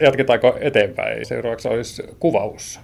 Jatketaanko 0.00 0.58
eteenpäin? 0.60 1.26
Seuraavaksi 1.26 1.68
olisi 1.68 2.02
kuvaus. 2.20 2.80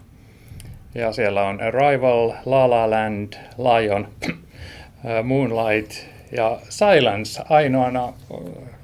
Ja 0.95 1.13
siellä 1.13 1.43
on 1.43 1.61
Arrival, 1.61 2.33
La 2.45 2.71
La 2.71 2.91
Land, 2.91 3.33
Lion, 3.59 4.09
Moonlight 5.25 5.93
ja 6.33 6.59
Silence 6.69 7.43
ainoana, 7.49 8.13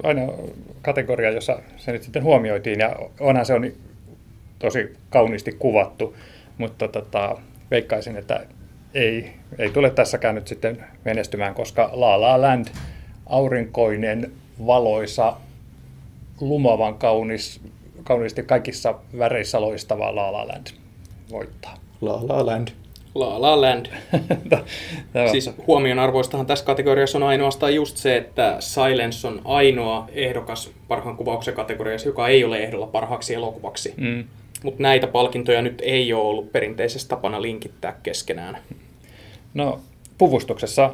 ainoa 0.03 0.38
kategoria, 0.83 1.31
jossa 1.31 1.59
se 1.77 1.92
nyt 1.92 2.03
sitten 2.03 2.25
huomioitiin. 2.25 2.81
Ja 2.81 2.96
onhan 3.20 3.46
se 3.46 3.55
on 3.55 3.72
tosi 4.59 4.96
kauniisti 5.11 5.53
kuvattu, 5.53 6.16
mutta 6.59 6.88
tota, 6.88 7.38
veikkaisin, 7.70 8.16
että 8.16 8.46
ei, 8.94 9.33
ei 9.59 9.70
tule 9.70 9.90
tässäkään 9.90 10.35
nyt 10.35 10.48
sitten 10.48 10.85
menestymään, 11.05 11.55
koska 11.55 11.90
La 11.92 12.20
La 12.20 12.40
Land, 12.40 12.66
aurinkoinen, 13.26 14.33
valoisa, 14.66 15.37
lumovan 16.40 16.94
kaunis, 16.94 17.61
kauniisti 18.05 18.42
kaikissa 18.42 18.94
väreissä 19.18 19.61
loistava 19.61 20.14
La 20.14 20.33
La 20.33 20.48
Land 20.48 20.66
voittaa. 21.31 21.76
La 22.00 22.20
La 22.28 22.46
Land. 22.46 22.68
La 23.14 23.40
La 23.42 23.61
Land. 23.61 23.87
siis 25.33 25.50
huomionarvoistahan 25.66 26.46
tässä 26.46 26.64
kategoriassa 26.64 27.18
on 27.18 27.22
ainoastaan 27.22 27.74
just 27.74 27.96
se, 27.96 28.16
että 28.16 28.57
Silence 28.61 29.28
on 29.28 29.40
ainoa 29.44 30.09
ehdokas 30.12 30.70
parhaan 30.88 31.16
kuvauksen 31.16 31.55
kategoriassa, 31.55 32.09
joka 32.09 32.28
ei 32.28 32.44
ole 32.44 32.59
ehdolla 32.59 32.87
parhaaksi 32.87 33.35
elokuvaksi. 33.35 33.94
Mm. 33.96 34.24
Mutta 34.62 34.83
näitä 34.83 35.07
palkintoja 35.07 35.62
nyt 35.62 35.83
ei 35.85 36.12
ole 36.12 36.22
ollut 36.22 36.53
perinteisesti 36.53 37.09
tapana 37.09 37.42
linkittää 37.42 37.98
keskenään. 38.03 38.59
No, 39.55 39.81
puvustuksessa 40.18 40.90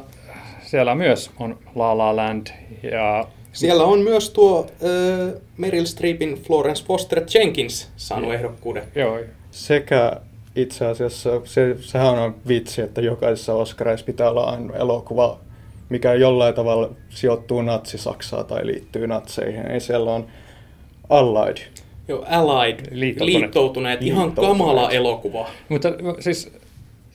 siellä 0.61 0.95
myös 0.95 1.31
on 1.39 1.57
La 1.75 1.97
La 1.97 2.15
Land 2.15 2.47
ja 2.91 3.27
siellä 3.53 3.83
on 3.83 3.99
myös 3.99 4.29
tuo 4.29 4.67
äh, 4.69 5.41
Meryl 5.57 5.85
Streepin 5.85 6.35
Florence 6.35 6.85
Foster 6.85 7.21
Jenkins 7.33 7.89
saanut 7.97 8.33
ehdokkuuden. 8.33 8.83
Joo. 8.95 9.19
Sekä 9.51 10.11
itse 10.55 10.85
asiassa, 10.85 11.41
se, 11.43 11.75
sehän 11.79 12.19
on 12.19 12.35
vitsi, 12.47 12.81
että 12.81 13.01
jokaisessa 13.01 13.53
Oscarissa 13.53 14.05
pitää 14.05 14.29
olla 14.29 14.43
aina 14.43 14.75
elokuva, 14.75 15.39
mikä 15.89 16.13
jollain 16.13 16.55
tavalla 16.55 16.89
sijoittuu 17.09 17.61
natsi-Saksaa 17.61 18.43
tai 18.43 18.65
liittyy 18.65 19.07
natseihin. 19.07 19.71
Ei 19.71 19.79
siellä 19.79 20.11
on 20.11 20.27
Allied. 21.09 21.57
Joo, 22.09 22.25
Allied, 22.29 22.79
liittoutuneet, 22.91 23.41
liittoutuneet. 23.41 24.01
ihan 24.01 24.25
liittoutuneet. 24.25 24.57
kamala 24.57 24.91
elokuva. 24.91 25.49
Mutta 25.69 25.89
siis, 26.19 26.51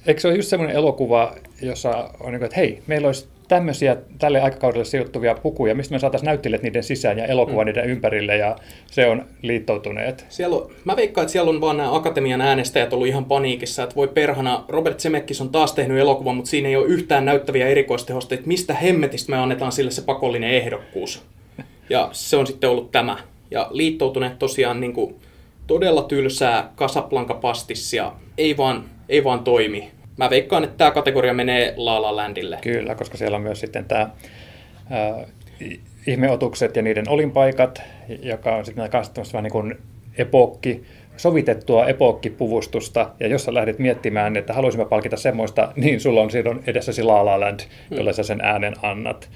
eikö 0.07 0.20
se 0.20 0.28
ole 0.28 0.37
just 0.37 0.48
semmoinen 0.48 0.76
elokuva, 0.76 1.35
jossa 1.62 2.11
on 2.20 2.33
niin 2.33 2.38
kuin, 2.38 2.44
että 2.44 2.57
hei, 2.57 2.83
meillä 2.87 3.07
olisi 3.07 3.28
tämmöisiä 3.48 3.96
tälle 4.18 4.40
aikakaudelle 4.40 4.85
sijoittuvia 4.85 5.35
pukuja, 5.35 5.74
mistä 5.74 5.94
me 5.94 5.98
saataisiin 5.98 6.26
näyttelijät 6.26 6.62
niiden 6.62 6.85
sisään 6.85 7.18
ja 7.18 7.26
elokuva 7.26 7.62
mm. 7.62 7.66
niiden 7.66 7.85
ympärille, 7.85 8.37
ja 8.37 8.57
se 8.87 9.07
on 9.07 9.24
liittoutuneet. 9.42 10.26
Siellä 10.28 10.57
on, 10.57 10.70
mä 10.85 10.96
veikkaan, 10.96 11.22
että 11.22 11.33
siellä 11.33 11.50
on 11.50 11.61
vaan 11.61 11.76
nämä 11.76 11.94
akatemian 11.94 12.40
äänestäjät 12.40 12.92
ollut 12.92 13.09
ihan 13.09 13.24
paniikissa, 13.24 13.83
että 13.83 13.96
voi 13.96 14.09
perhana, 14.09 14.64
Robert 14.68 15.00
Zemeckis 15.00 15.40
on 15.40 15.48
taas 15.48 15.72
tehnyt 15.72 15.98
elokuvan, 15.98 16.37
mutta 16.37 16.50
siinä 16.50 16.68
ei 16.68 16.76
ole 16.76 16.87
yhtään 16.87 17.24
näyttäviä 17.24 17.66
erikoistehosta, 17.66 18.35
että 18.35 18.48
mistä 18.48 18.74
hemmetistä 18.74 19.30
me 19.30 19.38
annetaan 19.38 19.72
sille 19.72 19.90
se 19.90 20.02
pakollinen 20.02 20.50
ehdokkuus. 20.50 21.22
Ja 21.90 22.09
se 22.12 22.37
on 22.37 22.46
sitten 22.46 22.70
ollut 22.70 22.92
tämä. 22.92 23.16
Ja 23.50 23.68
liittoutuneet 23.70 24.38
tosiaan 24.38 24.80
niin 24.80 24.92
kuin, 24.92 25.14
todella 25.66 26.02
tylsää 26.02 26.72
kasaplanka-pastissia, 26.74 28.12
ei 28.38 28.57
vaan, 28.57 28.85
ei 29.09 29.24
vaan 29.24 29.44
toimi 29.44 29.94
mä 30.16 30.30
veikkaan, 30.30 30.64
että 30.64 30.76
tämä 30.76 30.90
kategoria 30.90 31.35
menee 31.35 31.74
La 31.76 32.02
La 32.02 32.16
Landille. 32.16 32.59
Kyllä, 32.62 32.94
koska 32.94 33.16
siellä 33.16 33.37
on 33.37 33.42
myös 33.42 33.61
sitten 33.61 33.85
tämä 33.85 34.02
äh, 34.02 35.26
ihmeotukset 36.07 36.76
ja 36.76 36.83
niiden 36.83 37.09
olinpaikat, 37.09 37.83
joka 38.22 38.57
on 38.57 38.64
sitten 38.64 38.90
kanssa 38.90 39.40
niin 39.42 39.52
kuin 39.52 39.74
epokki, 40.18 40.85
sovitettua 41.16 41.87
epokkipuvustusta, 41.87 43.11
ja 43.20 43.26
jos 43.26 43.44
sä 43.44 43.54
lähdet 43.54 43.78
miettimään, 43.78 44.37
että 44.37 44.52
haluaisimme 44.52 44.87
palkita 44.87 45.16
semmoista, 45.16 45.72
niin 45.76 46.00
sulla 46.00 46.20
on 46.20 46.30
silloin 46.30 46.62
edessäsi 46.66 47.02
La 47.02 47.24
La 47.24 47.40
Land, 47.40 47.61
mm. 47.61 47.96
jolle 47.96 48.12
sä 48.12 48.22
sen 48.22 48.40
äänen 48.40 48.74
annat. 48.83 49.30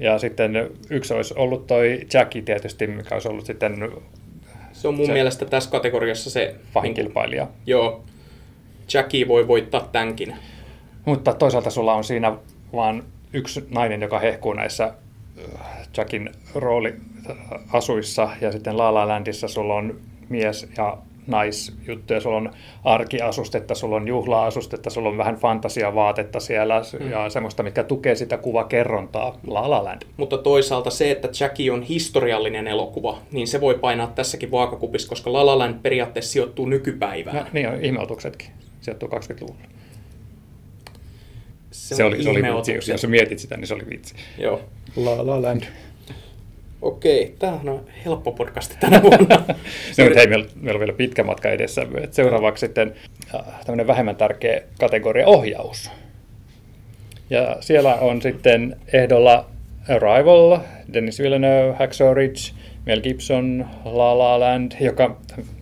Ja 0.00 0.18
sitten 0.18 0.70
yksi 0.90 1.14
olisi 1.14 1.34
ollut 1.36 1.66
toi 1.66 2.00
Jackie 2.14 2.42
tietysti, 2.42 2.86
mikä 2.86 3.14
olisi 3.14 3.28
ollut 3.28 3.46
sitten... 3.46 3.92
Se 4.72 4.88
on 4.88 4.94
mun 4.94 5.06
se 5.06 5.12
mielestä 5.12 5.44
tässä 5.44 5.70
kategoriassa 5.70 6.30
se... 6.30 6.54
Pahin 6.72 6.94
kilpailija. 6.94 7.48
Joo, 7.66 8.04
Jackie 8.94 9.28
voi 9.28 9.48
voittaa 9.48 9.88
tämänkin. 9.92 10.36
Mutta 11.04 11.34
toisaalta 11.34 11.70
sulla 11.70 11.94
on 11.94 12.04
siinä 12.04 12.36
vain 12.72 13.02
yksi 13.32 13.64
nainen, 13.70 14.00
joka 14.02 14.18
hehkuu 14.18 14.52
näissä 14.52 14.84
äh, 14.84 15.88
Jackin 15.96 16.30
rooliasuissa, 16.54 18.30
ja 18.40 18.52
sitten 18.52 18.78
La 18.78 18.94
La 18.94 19.08
Landissa 19.08 19.48
sulla 19.48 19.74
on 19.74 20.00
mies 20.28 20.68
ja 20.76 20.98
naisjuttuja, 21.30 22.20
sulla 22.20 22.36
on 22.36 22.50
arkiasustetta, 22.84 23.74
sulla 23.74 23.96
on 23.96 24.08
juhla-asustetta, 24.08 24.90
sulla 24.90 25.08
on 25.08 25.18
vähän 25.18 25.36
fantasiavaatetta 25.36 26.40
siellä 26.40 26.82
mm. 27.00 27.10
ja 27.10 27.30
semmoista, 27.30 27.62
mikä 27.62 27.84
tukee 27.84 28.14
sitä 28.14 28.36
kuvakerrontaa 28.36 29.38
La 29.46 29.70
La 29.70 29.84
Land. 29.84 30.02
Mutta 30.16 30.38
toisaalta 30.38 30.90
se, 30.90 31.10
että 31.10 31.28
Jackie 31.40 31.70
on 31.70 31.82
historiallinen 31.82 32.66
elokuva, 32.66 33.18
niin 33.32 33.46
se 33.46 33.60
voi 33.60 33.74
painaa 33.74 34.12
tässäkin 34.14 34.50
vaakakupissa, 34.50 35.08
koska 35.08 35.32
La 35.32 35.46
La 35.46 35.58
Land 35.58 35.74
periaatteessa 35.82 36.32
sijoittuu 36.32 36.66
nykypäivään. 36.66 37.36
No, 37.36 37.44
niin 37.52 37.68
on 37.68 37.84
ihmeotuksetkin 37.84 38.48
sijoittuu 38.80 39.08
20-luvulle. 39.08 39.68
Se, 41.70 41.94
se, 41.94 42.04
oli, 42.04 42.22
se 42.22 42.30
oli 42.30 42.42
vitsi, 42.42 42.74
jos, 42.74 42.88
jos 42.88 43.06
mietit 43.06 43.38
sitä, 43.38 43.56
niin 43.56 43.66
se 43.66 43.74
oli 43.74 43.86
vitsi. 43.90 44.14
Joo. 44.38 44.60
La 44.96 45.26
La 45.26 45.42
Land. 45.42 45.62
Okei, 46.82 47.34
tämähän 47.38 47.68
on 47.68 47.86
helppo 48.04 48.32
podcasti 48.32 48.76
tänä 48.80 49.02
vuonna. 49.02 49.36
no, 49.98 50.04
hei, 50.14 50.26
meillä, 50.26 50.46
meillä 50.60 50.76
on 50.76 50.80
vielä 50.80 50.92
pitkä 50.92 51.24
matka 51.24 51.48
edessä. 51.48 51.86
Seuraavaksi 52.10 52.60
sitten 52.66 52.94
äh, 53.34 53.40
tämmöinen 53.66 53.86
vähemmän 53.86 54.16
tärkeä 54.16 54.60
kategoria 54.80 55.26
ohjaus. 55.26 55.90
Ja 57.30 57.56
siellä 57.60 57.94
on 57.94 58.22
sitten 58.22 58.76
ehdolla 58.92 59.46
Arrival, 59.88 60.58
Dennis 60.92 61.18
Villeneuve, 61.18 61.76
Hacksaw 61.78 62.14
Ridge, 62.16 62.40
Mel 62.86 63.00
Gibson, 63.00 63.66
La 63.84 64.18
La 64.18 64.40
Land, 64.40 64.72
joka 64.80 65.16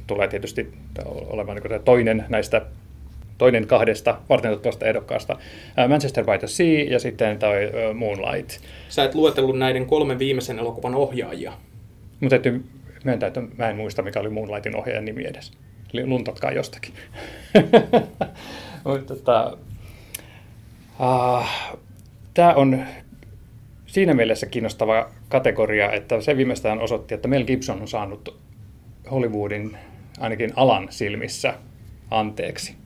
tulee 0.07 0.29
tietysti 0.29 0.73
olemaan 1.27 1.59
niin 1.59 1.83
toinen 1.85 2.25
näistä 2.29 2.63
toinen 3.39 3.67
kahdesta 3.67 4.19
varteenotettavasta 4.29 4.87
ehdokkaasta, 4.87 5.37
Manchester 5.89 6.25
by 6.25 6.39
the 6.39 6.47
Sea 6.47 6.85
ja 6.91 6.99
sitten 6.99 7.39
toi 7.39 7.55
Moonlight. 7.95 8.51
Sä 8.89 9.05
et 9.05 9.15
luetellut 9.15 9.59
näiden 9.59 9.87
kolmen 9.87 10.19
viimeisen 10.19 10.59
elokuvan 10.59 10.95
ohjaajia. 10.95 11.53
Mutta 12.21 12.31
täytyy 12.31 12.65
myöntää, 13.05 13.27
että 13.27 13.43
mä 13.59 13.71
en 13.71 13.77
muista, 13.77 14.03
mikä 14.03 14.21
oli 14.21 14.29
Moonlightin 14.29 14.77
ohjaajan 14.77 15.05
nimi 15.05 15.27
edes. 15.27 15.53
Eli 15.95 16.07
luntatkaa 16.07 16.53
jostakin. 16.53 16.95
Mutta 18.85 19.15
tota, 19.15 19.59
uh, 21.01 21.47
tämä 22.35 22.55
on 22.55 22.85
siinä 23.87 24.15
mielessä 24.15 24.47
kiinnostava 24.47 25.11
kategoria, 25.29 25.93
että 25.93 26.21
se 26.21 26.37
viimeistään 26.37 26.81
osoitti, 26.81 27.15
että 27.15 27.29
Mel 27.29 27.45
Gibson 27.45 27.81
on 27.81 27.89
saanut 27.89 28.39
Hollywoodin 29.11 29.77
ainakin 30.21 30.53
alan 30.57 30.87
silmissä 30.91 31.55
anteeksi. 32.11 32.78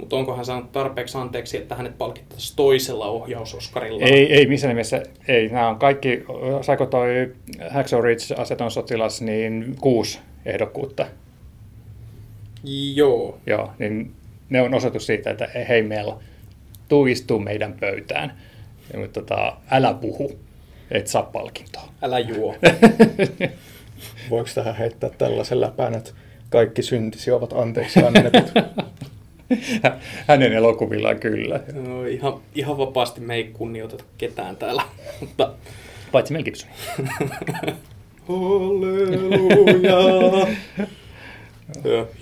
Mutta 0.00 0.16
onkohan 0.16 0.44
saanut 0.44 0.72
tarpeeksi 0.72 1.18
anteeksi, 1.18 1.56
että 1.56 1.74
hänet 1.74 1.98
palkittaisiin 1.98 2.56
toisella 2.56 3.06
ohjausoskarilla? 3.06 4.04
Ei, 4.04 4.32
ei 4.34 4.46
missään 4.46 4.68
nimessä. 4.68 5.02
Ei. 5.28 5.48
Nämä 5.48 5.68
on 5.68 5.78
kaikki, 5.78 6.24
saiko 6.62 6.86
toi 6.86 7.32
Hacksaw 7.70 8.02
Ridge 8.04 8.34
aseton 8.34 8.70
sotilas, 8.70 9.22
niin 9.22 9.76
kuusi 9.80 10.18
ehdokkuutta. 10.46 11.06
Joo. 12.94 13.38
Joo, 13.46 13.72
niin 13.78 14.12
ne 14.50 14.62
on 14.62 14.74
osoitus 14.74 15.06
siitä, 15.06 15.30
että 15.30 15.48
hei 15.68 15.82
meillä, 15.82 16.16
tuu 16.88 17.06
istuu 17.06 17.38
meidän 17.38 17.74
pöytään. 17.80 18.38
Ja, 18.92 18.98
mutta 18.98 19.20
tota, 19.20 19.56
älä 19.70 19.94
puhu, 19.94 20.38
et 20.90 21.06
saa 21.06 21.22
palkintoa. 21.22 21.88
Älä 22.02 22.18
juo. 22.18 22.56
Voiko 24.30 24.50
tähän 24.54 24.76
heittää 24.76 25.10
tällaisen 25.18 25.60
läpään, 25.60 25.94
että 25.94 26.10
kaikki 26.50 26.82
syntisi 26.82 27.30
ovat 27.30 27.52
anteeksi 27.52 28.00
annetut? 28.02 28.52
Hänen 30.28 30.52
elokuvillaan 30.52 31.20
kyllä. 31.20 31.60
No, 31.72 32.04
ihan, 32.04 32.34
ihan 32.54 32.78
vapaasti 32.78 33.20
me 33.20 33.34
ei 33.34 33.44
kunnioiteta 33.44 34.04
ketään 34.18 34.56
täällä. 34.56 34.82
Mutta... 35.20 35.52
Paitsi 36.12 36.32
Mel 36.32 36.42
Gibson. 36.42 36.68
Halleluja. 38.28 39.96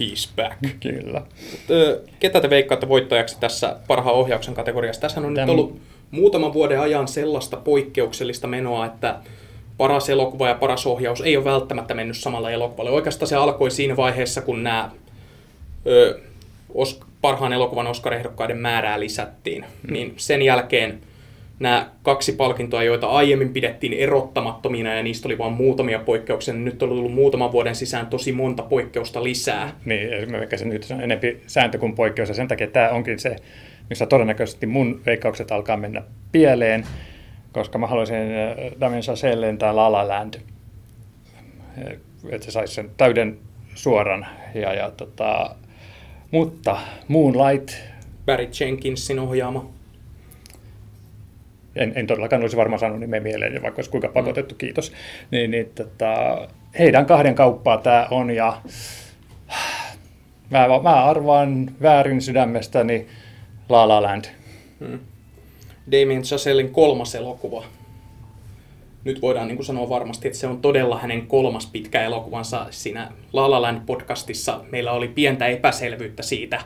He's 0.01 0.31
back. 0.37 0.57
Kyllä. 0.81 1.22
Ketä 2.20 2.41
te 2.41 2.51
veikkaatte 2.51 2.89
voittajaksi 2.89 3.37
tässä 3.41 3.76
parhaan 3.87 4.16
ohjauksen 4.16 4.55
kategoriassa? 4.55 5.01
Tässä 5.01 5.20
on 5.20 5.35
Täm... 5.35 5.47
nyt 5.47 5.51
ollut 5.51 5.81
muutaman 6.11 6.53
vuoden 6.53 6.81
ajan 6.81 7.09
sellaista 7.09 7.57
poikkeuksellista 7.57 8.47
menoa, 8.47 8.87
että 8.87 9.18
paras 9.76 10.09
elokuva 10.09 10.49
ja 10.49 10.55
paras 10.55 10.87
ohjaus 10.87 11.20
ei 11.20 11.37
ole 11.37 11.45
välttämättä 11.45 11.95
mennyt 11.95 12.16
samalla 12.16 12.51
elokuvalle. 12.51 12.91
Oikeastaan 12.91 13.29
se 13.29 13.37
alkoi 13.37 13.70
siinä 13.70 13.97
vaiheessa, 13.97 14.41
kun 14.41 14.62
nämä 14.62 14.91
ö, 15.87 16.20
os, 16.74 17.01
parhaan 17.21 17.53
elokuvan 17.53 17.87
Oscar-ehdokkaiden 17.87 18.59
määrää 18.59 19.01
lisättiin. 19.01 19.64
Mm. 19.83 19.93
Niin 19.93 20.12
sen 20.16 20.43
jälkeen 20.43 21.01
nämä 21.59 21.91
kaksi 22.03 22.33
palkintoa, 22.33 22.83
joita 22.83 23.07
aiemmin 23.07 23.53
pidettiin 23.53 23.93
erottamattomina 23.93 24.95
ja 24.95 25.03
niistä 25.03 25.29
oli 25.29 25.39
vain 25.39 25.53
muutamia 25.53 25.99
poikkeuksia, 25.99 26.55
niin 26.55 26.64
nyt 26.64 26.83
on 26.83 26.89
tullut 26.89 27.12
muutaman 27.12 27.53
vuoden 27.53 27.75
sisään 27.75 28.07
tosi 28.07 28.33
monta 28.33 28.62
poikkeusta 28.62 29.25
lisää. 29.25 29.73
Niin, 29.85 30.09
se 30.57 30.64
nyt 30.64 30.87
on 30.91 31.01
enempi 31.01 31.43
sääntö 31.47 31.79
kuin 31.79 31.95
poikkeus 31.95 32.29
ja 32.29 32.35
sen 32.35 32.49
takia 32.49 32.66
tämä 32.66 32.91
onkin 32.91 33.19
se, 33.19 33.37
missä 33.91 34.07
todennäköisesti 34.07 34.66
mun 34.66 35.01
veikkaukset 35.07 35.53
alkaa 35.53 35.77
mennä 35.77 36.03
pieleen, 36.33 36.85
koska 37.53 37.79
mä 37.79 37.87
haluaisin 37.87 38.16
äh, 38.16 38.81
Damien 38.81 39.03
Chazelle 39.03 39.47
lentää 39.47 39.77
La 39.77 39.93
La 39.93 40.09
Land, 40.09 40.35
että 42.31 42.45
se 42.45 42.51
saisi 42.51 42.75
sen 42.75 42.91
täyden 42.97 43.39
suoran 43.75 44.27
ja, 44.55 44.75
ja 44.75 44.91
tota, 44.91 45.57
mutta 46.31 46.79
Moonlight... 47.09 47.70
Barry 48.26 48.49
Jenkinsin 48.61 49.18
ohjaama. 49.18 49.68
En, 51.76 51.93
en 51.97 52.07
todellakaan 52.07 52.43
olisi 52.43 52.57
varmaan 52.57 52.81
saanut 52.81 53.01
nimeä 53.01 53.20
mieleen, 53.20 53.62
vaikka 53.62 53.79
olisi 53.79 53.91
kuinka 53.91 54.09
pakotettu, 54.09 54.55
mm. 54.55 54.59
kiitos. 54.59 54.93
Niin, 55.31 55.51
niin, 55.51 55.70
tota, 55.74 56.49
heidän 56.79 57.07
kahden 57.07 57.35
kauppaa 57.35 57.79
tämä 57.79 58.07
on 58.11 58.31
ja 58.31 58.61
mä, 60.51 60.68
mä 60.83 61.05
arvaan 61.05 61.70
väärin 61.83 62.22
sydämestäni 62.22 63.07
La 63.68 63.89
La 63.89 64.03
Land. 64.03 64.24
Hmm. 64.81 64.99
Damien 65.93 66.22
Chazellin 66.22 66.70
kolmas 66.70 67.14
elokuva 67.14 67.64
nyt 69.05 69.22
voidaan 69.22 69.49
niin 69.49 69.57
kuin 69.57 69.66
sanoa 69.66 69.88
varmasti, 69.88 70.28
että 70.28 70.40
se 70.40 70.46
on 70.46 70.61
todella 70.61 70.99
hänen 70.99 71.26
kolmas 71.26 71.66
pitkä 71.66 72.03
elokuvansa. 72.03 72.66
Siinä 72.70 73.12
La 73.32 73.51
La 73.51 73.62
Land 73.62 73.80
podcastissa 73.86 74.61
meillä 74.70 74.92
oli 74.92 75.09
pientä 75.09 75.46
epäselvyyttä 75.46 76.22
siitä, 76.22 76.61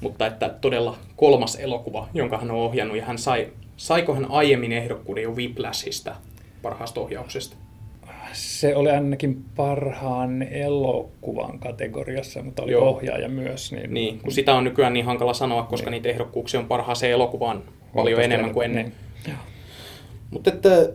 mutta 0.00 0.26
että 0.26 0.48
todella 0.48 0.96
kolmas 1.16 1.56
elokuva, 1.56 2.08
jonka 2.14 2.38
hän 2.38 2.50
on 2.50 2.56
ohjannut, 2.56 2.96
ja 2.96 3.04
hän 3.04 3.18
sai, 3.18 3.48
saiko 3.76 4.14
hän 4.14 4.30
aiemmin 4.30 4.72
ehdokkuuden 4.72 5.24
jo 5.24 5.30
Whiplashista 5.30 6.16
parhaasta 6.62 7.00
ohjauksesta? 7.00 7.56
Se 8.32 8.76
oli 8.76 8.90
ainakin 8.90 9.44
parhaan 9.56 10.42
elokuvan 10.42 11.58
kategoriassa, 11.58 12.42
mutta 12.42 12.62
oli 12.62 12.72
Joo. 12.72 12.88
ohjaaja 12.88 13.28
myös. 13.28 13.72
Niin, 13.72 13.94
niin, 13.94 14.18
kun 14.18 14.32
sitä 14.32 14.54
on 14.54 14.64
nykyään 14.64 14.92
niin 14.92 15.04
hankala 15.04 15.34
sanoa, 15.34 15.62
koska 15.62 15.90
niin. 15.90 16.02
niitä 16.02 16.08
ehdokkuuksia 16.08 16.60
on 16.60 16.66
parhaaseen 16.66 17.12
elokuvaan 17.12 17.62
paljon 17.94 18.20
enemmän 18.20 18.54
kuin 18.54 18.64
ennen. 18.64 18.92
Niin. 19.26 19.36
Mutta 20.30 20.50
että 20.50 20.88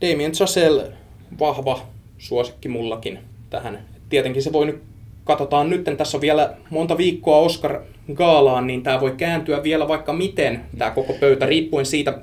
Damien 0.00 0.32
Chazelle, 0.32 0.92
vahva 1.40 1.80
suosikki 2.18 2.68
mullakin 2.68 3.18
tähän. 3.50 3.78
Tietenkin 4.08 4.42
se 4.42 4.52
voi 4.52 4.66
nyt, 4.66 4.82
katsotaan 5.24 5.70
nyt, 5.70 5.84
tässä 5.96 6.16
on 6.16 6.20
vielä 6.20 6.54
monta 6.70 6.96
viikkoa 6.98 7.36
Oscar 7.36 7.80
Gaalaan, 8.14 8.66
niin 8.66 8.82
tämä 8.82 9.00
voi 9.00 9.14
kääntyä 9.16 9.62
vielä 9.62 9.88
vaikka 9.88 10.12
miten, 10.12 10.60
tämä 10.78 10.90
koko 10.90 11.12
pöytä, 11.12 11.46
riippuen 11.46 11.86
siitä, 11.86 12.18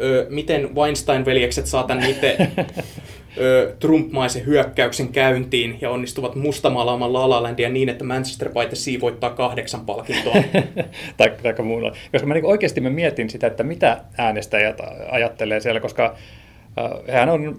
ö, 0.00 0.26
miten 0.30 0.74
Weinstein-veljekset 0.74 1.66
saa 1.66 1.84
tämän 1.84 2.10
itse 2.10 2.36
Trump-maisen 3.80 4.46
hyökkäyksen 4.46 5.08
käyntiin 5.08 5.78
ja 5.80 5.90
onnistuvat 5.90 6.34
mustamalaamaan 6.34 7.12
La 7.12 7.30
La 7.30 7.42
Landia 7.42 7.68
niin, 7.68 7.88
että 7.88 8.04
Manchester 8.04 8.48
by 8.48 8.66
the 8.66 8.76
Sea 8.76 9.00
voittaa 9.00 9.30
kahdeksan 9.30 9.86
palkintoa. 9.86 10.34
tai, 11.16 11.32
tai 11.42 11.64
muulla. 11.64 11.92
Koska 12.12 12.26
mä 12.26 12.34
niin 12.34 12.44
oikeasti 12.44 12.80
mä 12.80 12.90
mietin 12.90 13.30
sitä, 13.30 13.46
että 13.46 13.62
mitä 13.62 14.00
äänestäjät 14.18 14.80
ajattelee 15.10 15.60
siellä, 15.60 15.80
koska 15.80 16.16
Äh, 16.78 16.90
hehän 17.08 17.28
on, 17.28 17.58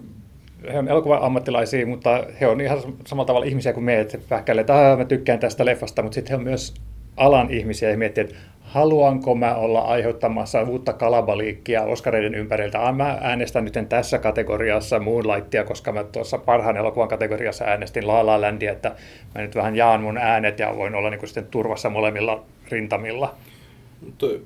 he 0.72 0.78
on 0.78 0.88
elokuva-ammattilaisia, 0.88 1.86
mutta 1.86 2.24
he 2.40 2.46
on 2.46 2.60
ihan 2.60 2.78
samalla 3.06 3.26
tavalla 3.26 3.46
ihmisiä 3.46 3.72
kuin 3.72 3.84
me, 3.84 4.00
että 4.00 4.18
pähkäilee, 4.28 4.60
että 4.60 4.96
mä 4.98 5.04
tykkään 5.04 5.38
tästä 5.38 5.64
leffasta, 5.64 6.02
mutta 6.02 6.14
sitten 6.14 6.30
he 6.30 6.36
on 6.36 6.42
myös 6.42 6.74
alan 7.16 7.50
ihmisiä 7.50 7.90
ja 7.90 7.98
miettii, 7.98 8.24
että 8.24 8.36
haluanko 8.60 9.34
mä 9.34 9.54
olla 9.54 9.80
aiheuttamassa 9.80 10.62
uutta 10.62 10.92
kalabaliikkia 10.92 11.82
Oscareiden 11.82 12.34
ympäriltä. 12.34 12.92
Mä 12.92 13.18
äänestän 13.20 13.64
nyt 13.64 13.88
tässä 13.88 14.18
kategoriassa 14.18 14.98
Moonlightia, 14.98 15.64
koska 15.64 15.92
mä 15.92 16.04
tuossa 16.04 16.38
parhaan 16.38 16.76
elokuvan 16.76 17.08
kategoriassa 17.08 17.64
äänestin 17.64 18.06
La 18.06 18.26
La 18.26 18.40
Landia, 18.40 18.72
että 18.72 18.92
mä 19.34 19.42
nyt 19.42 19.54
vähän 19.54 19.76
jaan 19.76 20.00
mun 20.00 20.18
äänet 20.18 20.58
ja 20.58 20.76
voin 20.76 20.94
olla 20.94 21.10
niin 21.10 21.18
kuin 21.18 21.28
sitten 21.28 21.46
turvassa 21.46 21.90
molemmilla 21.90 22.42
rintamilla. 22.70 23.34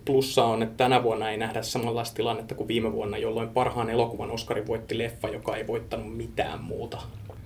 Plussa 0.05 0.45
on, 0.45 0.63
että 0.63 0.77
tänä 0.77 1.03
vuonna 1.03 1.31
ei 1.31 1.37
nähdä 1.37 1.63
samanlaista 1.63 2.17
tilannetta 2.17 2.55
kuin 2.55 2.69
viime 2.69 2.93
vuonna, 2.93 3.19
jolloin 3.19 3.49
parhaan 3.49 3.91
elokuvan 3.91 4.31
Oscarin 4.31 4.67
voitti 4.67 4.99
leffa, 4.99 5.29
joka 5.29 5.57
ei 5.57 5.67
voittanut 5.67 6.17
mitään 6.17 6.63
muuta. 6.63 7.03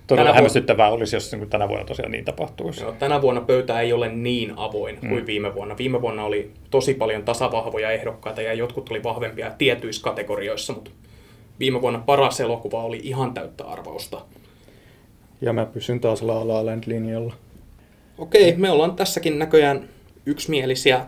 Todella 0.07 0.25
tänä 0.25 0.35
hämmästyttävää 0.35 0.89
olisi, 0.89 1.15
jos 1.15 1.31
niin 1.31 1.49
tänä 1.49 1.67
vuonna 1.67 1.85
tosiaan 1.85 2.11
niin 2.11 2.25
tapahtuisi. 2.25 2.83
Joo, 2.83 2.91
tänä 2.91 3.21
vuonna 3.21 3.41
pöytä 3.41 3.81
ei 3.81 3.93
ole 3.93 4.09
niin 4.09 4.53
avoin 4.55 4.99
mm. 5.01 5.09
kuin 5.09 5.25
viime 5.25 5.55
vuonna. 5.55 5.77
Viime 5.77 6.01
vuonna 6.01 6.23
oli 6.23 6.51
tosi 6.69 6.93
paljon 6.93 7.23
tasavahvoja 7.23 7.91
ehdokkaita 7.91 8.41
ja 8.41 8.53
jotkut 8.53 8.89
oli 8.89 9.03
vahvempia 9.03 9.51
tietyissä 9.57 10.03
kategorioissa, 10.03 10.73
mutta 10.73 10.91
viime 11.59 11.81
vuonna 11.81 11.99
paras 12.05 12.39
elokuva 12.39 12.83
oli 12.83 12.99
ihan 13.03 13.33
täyttä 13.33 13.63
arvausta. 13.63 14.21
Ja 15.41 15.53
mä 15.53 15.65
pysyn 15.65 15.99
taas 15.99 16.21
La 16.21 16.47
La 16.47 16.65
Land 16.65 16.83
linjalla. 16.85 17.33
Okei, 18.17 18.55
me 18.55 18.71
ollaan 18.71 18.95
tässäkin 18.95 19.39
näköjään 19.39 19.89
yksimielisiä 20.25 21.05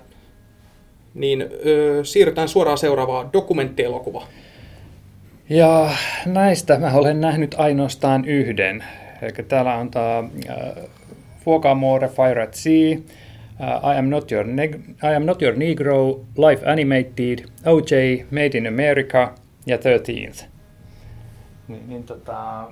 niin 1.14 1.46
ö, 1.66 2.02
siirrytään 2.04 2.48
suoraan 2.48 2.78
seuraavaan 2.78 3.30
dokumenttielokuvaan. 3.34 4.28
Ja 5.50 5.90
näistä 6.26 6.80
mä 6.80 6.92
olen 6.94 7.22
nähnyt 7.22 7.56
ainoastaan 7.58 8.26
yhden. 8.26 8.84
Eli 9.22 9.32
täällä 9.48 9.76
on 9.76 9.92
tämä 9.92 10.20
uh, 10.20 10.90
Fuokamore 11.46 12.08
Fire 12.08 12.44
at 12.44 12.54
Sea, 12.54 12.98
uh, 12.98 13.92
I, 13.94 13.98
am 13.98 14.06
not 14.06 14.32
your 14.32 14.46
I 15.04 15.16
am 15.16 15.26
not 15.26 15.42
your 15.42 15.56
Negro, 15.58 16.20
Life 16.50 16.72
Animated, 16.72 17.46
OJ, 17.66 18.26
Made 18.32 18.58
in 18.58 18.68
America 18.68 19.34
ja 19.66 19.78
13th. 19.78 20.46
Niin, 21.68 21.90
niin 21.90 22.04
tota, 22.04 22.68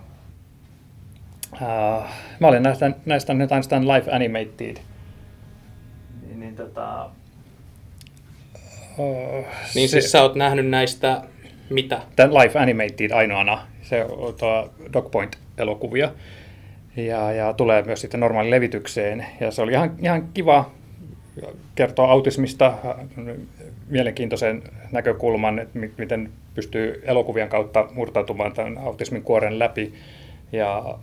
Uh, 1.54 2.04
mä 2.40 2.48
olen 2.48 2.64
näistä, 2.64 2.92
näistä 3.06 3.34
nyt 3.34 3.52
ainoastaan 3.52 3.88
live 3.88 4.12
animated. 4.12 4.78
Niin, 6.22 6.40
niin 6.40 6.56
tota... 6.56 7.10
Uh, 8.98 9.46
niin 9.76 9.90
se, 9.90 10.02
siis 10.02 10.12
sä 10.12 10.22
oot 10.22 10.36
nähnyt 10.36 10.70
näistä 10.70 11.22
mitä? 11.70 12.02
Tämän 12.16 12.34
live 12.34 12.60
animated 12.60 13.12
ainoana. 13.12 13.68
Se 13.82 14.06
on 14.06 14.34
tuo 14.34 14.70
Dogpoint-elokuvia. 14.94 16.12
Ja, 16.96 17.32
ja 17.32 17.54
tulee 17.54 17.84
myös 17.84 18.02
sitten 18.02 18.20
normaali 18.20 18.52
levitykseen. 18.52 19.26
Ja 19.40 19.52
se 19.52 19.62
oli 19.62 19.72
ihan, 19.72 19.96
ihan 20.02 20.30
kiva 20.34 20.72
kertoa 21.76 22.12
autismista 22.12 22.74
mielenkiintoisen 23.88 24.64
näkökulman, 24.92 25.60
että 25.60 25.80
miten 25.98 26.30
pystyy 26.54 27.04
elokuvien 27.06 27.50
kautta 27.50 27.88
murtautumaan 27.94 28.54
tämän 28.54 28.78
autismin 28.78 29.24
kuoren 29.24 29.60
läpi. 29.60 29.94
Ja 30.52 30.98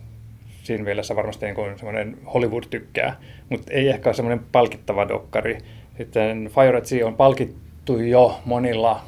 siinä 0.63 0.83
mielessä 0.83 1.15
varmasti 1.15 1.45
niin 1.45 1.77
semmoinen 1.77 2.17
Hollywood 2.33 2.63
tykkää, 2.69 3.15
mutta 3.49 3.71
ei 3.71 3.89
ehkä 3.89 4.09
ole 4.09 4.15
semmoinen 4.15 4.45
palkittava 4.51 5.07
dokkari. 5.07 5.57
Sitten 5.97 6.51
Fire 6.55 6.77
at 6.77 6.85
Sea 6.85 7.07
on 7.07 7.15
palkittu 7.15 7.64
jo 7.89 8.39
monilla 8.45 9.01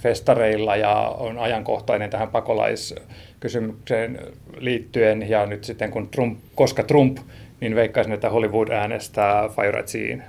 festareilla 0.00 0.76
ja 0.76 1.14
on 1.18 1.38
ajankohtainen 1.38 2.10
tähän 2.10 2.28
pakolaiskysymykseen 2.28 4.20
liittyen. 4.58 5.28
Ja 5.30 5.46
nyt 5.46 5.64
sitten 5.64 5.90
kun 5.90 6.08
Trump, 6.08 6.38
koska 6.54 6.82
Trump, 6.82 7.18
niin 7.60 7.74
veikkaisin, 7.74 8.12
että 8.12 8.30
Hollywood 8.30 8.68
äänestää 8.68 9.48
Fire 9.48 9.80
at 9.80 9.88
Seain. 9.88 10.22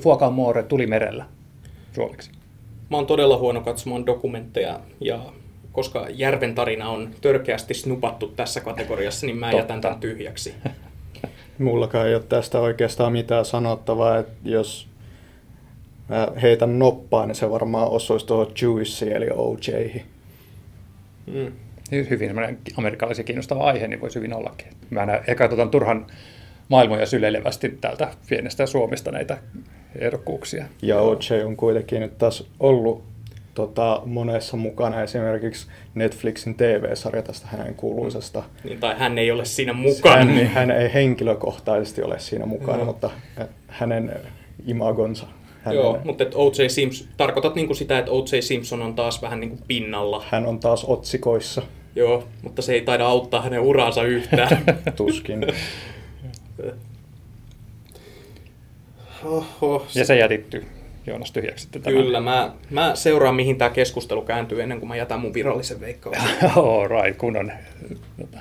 Fuokaa 0.00 0.30
Moore 0.30 0.62
tuli 0.62 0.86
merellä 0.86 1.24
suomeksi. 1.92 2.30
Mä 2.90 2.96
oon 2.96 3.06
todella 3.06 3.38
huono 3.38 3.60
katsomaan 3.60 4.06
dokumentteja 4.06 4.80
ja 5.00 5.20
koska 5.72 6.06
Järven 6.10 6.54
tarina 6.54 6.88
on 6.88 7.10
törkeästi 7.20 7.74
snupattu 7.74 8.28
tässä 8.28 8.60
kategoriassa, 8.60 9.26
niin 9.26 9.36
mä 9.36 9.46
Totta. 9.46 9.62
jätän 9.62 9.80
tämän 9.80 10.00
tyhjäksi. 10.00 10.54
Mullakaan 11.58 12.06
ei 12.08 12.14
ole 12.14 12.22
tästä 12.22 12.58
oikeastaan 12.58 13.12
mitään 13.12 13.44
sanottavaa, 13.44 14.18
että 14.18 14.32
jos 14.44 14.88
mä 16.10 16.28
heitän 16.42 16.78
noppaa, 16.78 17.26
niin 17.26 17.34
se 17.34 17.50
varmaan 17.50 17.88
osuisi 17.88 18.26
tuohon 18.26 18.52
Juicy 18.62 19.14
eli 19.14 19.26
OJihin. 19.34 20.02
Mm. 21.26 21.52
Hyvin 22.10 22.32
amerikkalaisen 22.76 23.24
kiinnostava 23.24 23.64
aihe, 23.64 23.88
niin 23.88 24.00
voisi 24.00 24.16
hyvin 24.16 24.34
ollakin. 24.34 24.68
Mä 24.90 25.02
en 25.02 25.20
ehkä 25.26 25.44
otan 25.44 25.70
turhan 25.70 26.06
maailmoja 26.68 27.06
syleilevästi 27.06 27.68
täältä 27.80 28.08
pienestä 28.28 28.66
Suomesta 28.66 29.10
näitä 29.10 29.38
ehdokkuuksia. 29.98 30.64
Ja 30.82 31.00
OJ 31.00 31.44
on 31.44 31.56
kuitenkin 31.56 32.00
nyt 32.00 32.18
taas 32.18 32.48
ollut 32.60 33.02
tota, 33.54 34.02
monessa 34.04 34.56
mukana, 34.56 35.02
esimerkiksi 35.02 35.66
Netflixin 35.94 36.54
TV-sarja 36.54 37.22
tästä 37.22 37.46
hänen 37.46 37.74
kuuluisesta. 37.74 38.42
Niin, 38.64 38.80
tai 38.80 38.98
hän 38.98 39.18
ei 39.18 39.30
ole 39.30 39.44
siinä 39.44 39.72
mukana. 39.72 40.24
Hän, 40.24 40.46
hän 40.46 40.70
ei 40.70 40.94
henkilökohtaisesti 40.94 42.02
ole 42.02 42.18
siinä 42.18 42.46
mukana, 42.46 42.78
no. 42.78 42.84
mutta 42.84 43.10
hänen 43.68 44.12
imagonsa. 44.66 45.26
Hänen... 45.62 45.80
Joo, 45.80 45.98
mutta 46.04 46.24
O.J. 46.34 46.68
Simpson, 46.68 47.08
tarkoitat 47.16 47.54
niinku 47.54 47.74
sitä, 47.74 47.98
että 47.98 48.10
O.J. 48.10 48.40
Simpson 48.40 48.82
on 48.82 48.94
taas 48.94 49.22
vähän 49.22 49.40
niinku 49.40 49.58
pinnalla. 49.68 50.24
Hän 50.30 50.46
on 50.46 50.60
taas 50.60 50.84
otsikoissa. 50.84 51.62
Joo, 51.96 52.24
mutta 52.42 52.62
se 52.62 52.72
ei 52.72 52.80
taida 52.80 53.06
auttaa 53.06 53.42
hänen 53.42 53.60
uraansa 53.60 54.02
yhtään. 54.02 54.64
Tuskin. 54.96 55.46
Oho. 59.24 59.86
Ja 59.94 60.04
se 60.04 60.16
jätitty 60.16 60.64
Joonas 61.06 61.32
tyhjäksi 61.32 61.68
tämän. 61.70 62.02
Kyllä, 62.02 62.20
mä, 62.20 62.52
mä 62.70 62.94
seuraan 62.94 63.34
mihin 63.34 63.58
tämä 63.58 63.70
keskustelu 63.70 64.22
kääntyy 64.22 64.62
ennen 64.62 64.78
kuin 64.78 64.88
mä 64.88 64.96
jätän 64.96 65.20
mun 65.20 65.34
virallisen 65.34 65.80
veikkauksen. 65.80 66.28
All 66.56 66.88
right, 66.88 67.18
kunnon 67.18 67.52
tota, 68.20 68.38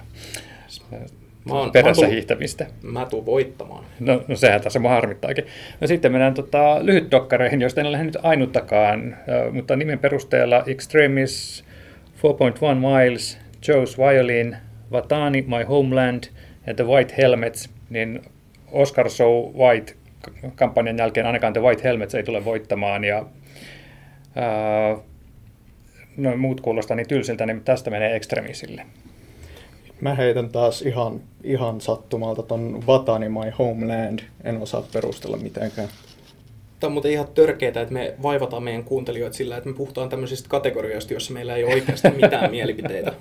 mä 1.46 1.54
oon, 1.54 1.72
perässä 1.72 2.02
mä 2.02 2.06
tuun, 2.06 2.14
hiihtämistä. 2.14 2.68
Mä 2.82 3.06
tuun 3.06 3.26
voittamaan. 3.26 3.86
No, 4.00 4.24
no 4.28 4.36
sehän 4.36 4.62
tässä 4.62 4.80
mua 4.80 4.92
harmittaakin. 4.92 5.46
No 5.82 5.88
sitten 5.88 6.12
mennään 6.12 6.34
tota, 6.34 6.86
lyhytdokkareihin, 6.86 7.62
joista 7.62 7.82
en 7.82 7.88
ole 7.88 8.04
nyt 8.04 8.18
ainuttakaan, 8.24 9.18
mutta 9.52 9.76
nimen 9.76 10.00
perusteella 10.00 10.64
Extremis, 10.68 11.66
4.1 12.18 12.24
Miles, 12.76 13.38
Joe's 13.68 13.98
Violin, 13.98 14.58
Vatani, 14.92 15.42
My 15.42 15.64
Homeland 15.64 16.24
ja 16.68 16.74
The 16.74 16.86
White 16.88 17.14
Helmets, 17.18 17.70
niin 17.90 18.22
Oscar 18.72 19.10
So 19.10 19.52
White 19.58 19.94
kampanjan 20.56 20.98
jälkeen 20.98 21.26
ainakaan 21.26 21.54
The 21.54 21.62
White 21.62 21.84
Helmets 21.84 22.16
ei 22.16 22.24
tule 22.24 22.46
voittamaan 22.46 23.04
ja 23.04 23.26
ää, 24.36 24.98
no, 26.18 26.38
muut 26.38 26.62
kuulostaa 26.62 26.96
niin 26.98 27.08
tylsiltä, 27.08 27.46
niin 27.46 27.64
tästä 27.64 27.90
menee 27.90 28.16
ekstremisille. 28.16 28.86
Mä 30.02 30.16
heitän 30.16 30.50
taas 30.50 30.82
ihan, 30.82 31.22
ihan 31.44 31.82
sattumalta 31.82 32.44
ton 32.44 32.84
Vatani 32.88 33.30
My 33.30 33.52
Homeland. 33.60 34.20
En 34.44 34.62
osaa 34.62 34.84
perustella 34.94 35.38
mitenkään. 35.38 35.90
Tämä 36.80 36.90
on 36.90 36.94
muuten 36.94 37.12
ihan 37.12 37.28
törkeää, 37.34 37.82
että 37.82 37.94
me 37.94 38.14
vaivataan 38.24 38.64
meidän 38.64 38.84
kuuntelijoita 38.84 39.38
sillä, 39.38 39.58
että 39.58 39.70
me 39.70 39.76
puhutaan 39.76 40.10
tämmöisistä 40.10 40.50
kategorioista, 40.50 41.14
joissa 41.14 41.34
meillä 41.34 41.56
ei 41.56 41.64
ole 41.64 41.74
oikeasti 41.74 42.10
mitään 42.10 42.52
mielipiteitä 42.56 43.14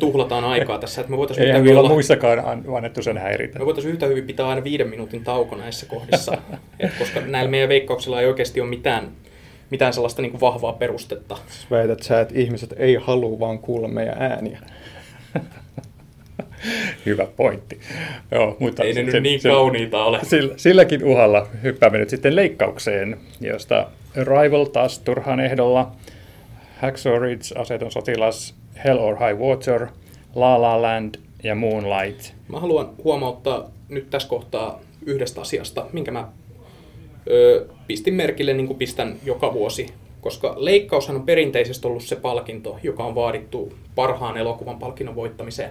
tuhlataan 0.00 0.44
aikaa 0.44 0.78
tässä. 0.78 1.00
Että 1.00 1.10
me 1.10 1.16
voitaisiin 1.16 1.46
Eihän 1.46 1.64
vielä 1.64 1.80
olla... 1.80 1.88
muissakaan 1.88 2.38
annettu 2.76 3.02
sen 3.02 3.18
häiritä. 3.18 3.58
Me 3.58 3.66
voitaisiin 3.66 3.92
yhtä 3.92 4.06
hyvin 4.06 4.24
pitää 4.24 4.48
aina 4.48 4.64
viiden 4.64 4.88
minuutin 4.88 5.24
tauko 5.24 5.56
näissä 5.56 5.86
kohdissa, 5.86 6.38
Et 6.80 6.90
koska 6.98 7.20
näillä 7.20 7.50
meidän 7.50 7.68
veikkauksilla 7.68 8.20
ei 8.20 8.26
oikeasti 8.26 8.60
ole 8.60 8.68
mitään, 8.68 9.08
mitään 9.70 9.92
sellaista 9.92 10.22
niin 10.22 10.30
kuin 10.30 10.40
vahvaa 10.40 10.72
perustetta. 10.72 11.38
Siis 11.48 11.70
väität 11.70 12.02
sä, 12.02 12.20
että 12.20 12.34
ihmiset 12.38 12.74
ei 12.76 12.94
halua 12.94 13.40
vaan 13.40 13.58
kuulla 13.58 13.88
meidän 13.88 14.22
ääniä. 14.22 14.60
Hyvä 17.06 17.26
pointti. 17.36 17.80
Joo, 18.30 18.56
mutta 18.58 18.82
ei 18.82 18.92
ne 18.92 19.02
nyt 19.02 19.22
niin 19.22 19.40
sen, 19.40 19.52
kauniita 19.52 20.04
ole. 20.04 20.18
Sillä, 20.22 20.54
silläkin 20.56 21.04
uhalla 21.04 21.46
hyppäämme 21.62 21.98
nyt 21.98 22.10
sitten 22.10 22.36
leikkaukseen, 22.36 23.18
josta 23.40 23.86
Arrival 24.20 24.64
taas 24.64 24.98
turhaan 24.98 25.40
ehdolla. 25.40 25.92
Hacksaw 26.80 27.22
Ridge, 27.22 27.58
aseton 27.58 27.92
sotilas, 27.92 28.54
Hell 28.84 28.98
or 28.98 29.16
High 29.16 29.40
Water, 29.40 29.86
La 30.34 30.62
La 30.62 30.82
Land 30.82 31.14
ja 31.42 31.54
Moonlight. 31.54 32.32
Mä 32.48 32.60
haluan 32.60 32.90
huomauttaa 33.04 33.70
nyt 33.88 34.10
tässä 34.10 34.28
kohtaa 34.28 34.80
yhdestä 35.06 35.40
asiasta, 35.40 35.86
minkä 35.92 36.10
mä 36.10 36.28
ö, 37.30 37.66
pistin 37.86 38.14
merkille 38.14 38.52
niin 38.52 38.66
kuin 38.66 38.78
pistän 38.78 39.16
joka 39.24 39.52
vuosi. 39.52 39.86
Koska 40.20 40.54
leikkaushan 40.56 41.16
on 41.16 41.26
perinteisesti 41.26 41.86
ollut 41.86 42.02
se 42.02 42.16
palkinto, 42.16 42.78
joka 42.82 43.04
on 43.04 43.14
vaadittu 43.14 43.72
parhaan 43.94 44.36
elokuvan 44.36 44.78
palkinnon 44.78 45.14
voittamiseen. 45.14 45.70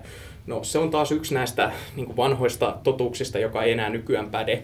No 0.49 0.63
se 0.63 0.79
on 0.79 0.89
taas 0.89 1.11
yksi 1.11 1.33
näistä 1.33 1.71
niin 1.95 2.17
vanhoista 2.17 2.77
totuuksista, 2.83 3.39
joka 3.39 3.63
ei 3.63 3.71
enää 3.71 3.89
nykyään 3.89 4.29
päde. 4.29 4.63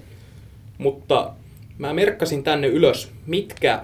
Mutta 0.77 1.33
mä 1.77 1.93
merkkasin 1.93 2.43
tänne 2.43 2.67
ylös, 2.67 3.11
mitkä 3.25 3.81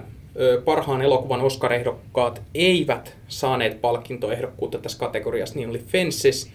parhaan 0.64 1.02
elokuvan 1.02 1.40
Oscar-ehdokkaat 1.40 2.42
eivät 2.54 3.16
saaneet 3.28 3.80
palkintoehdokkuutta 3.80 4.78
tässä 4.78 4.98
kategoriassa, 4.98 5.54
niin 5.54 5.70
oli 5.70 5.78
Fences, 5.78 6.50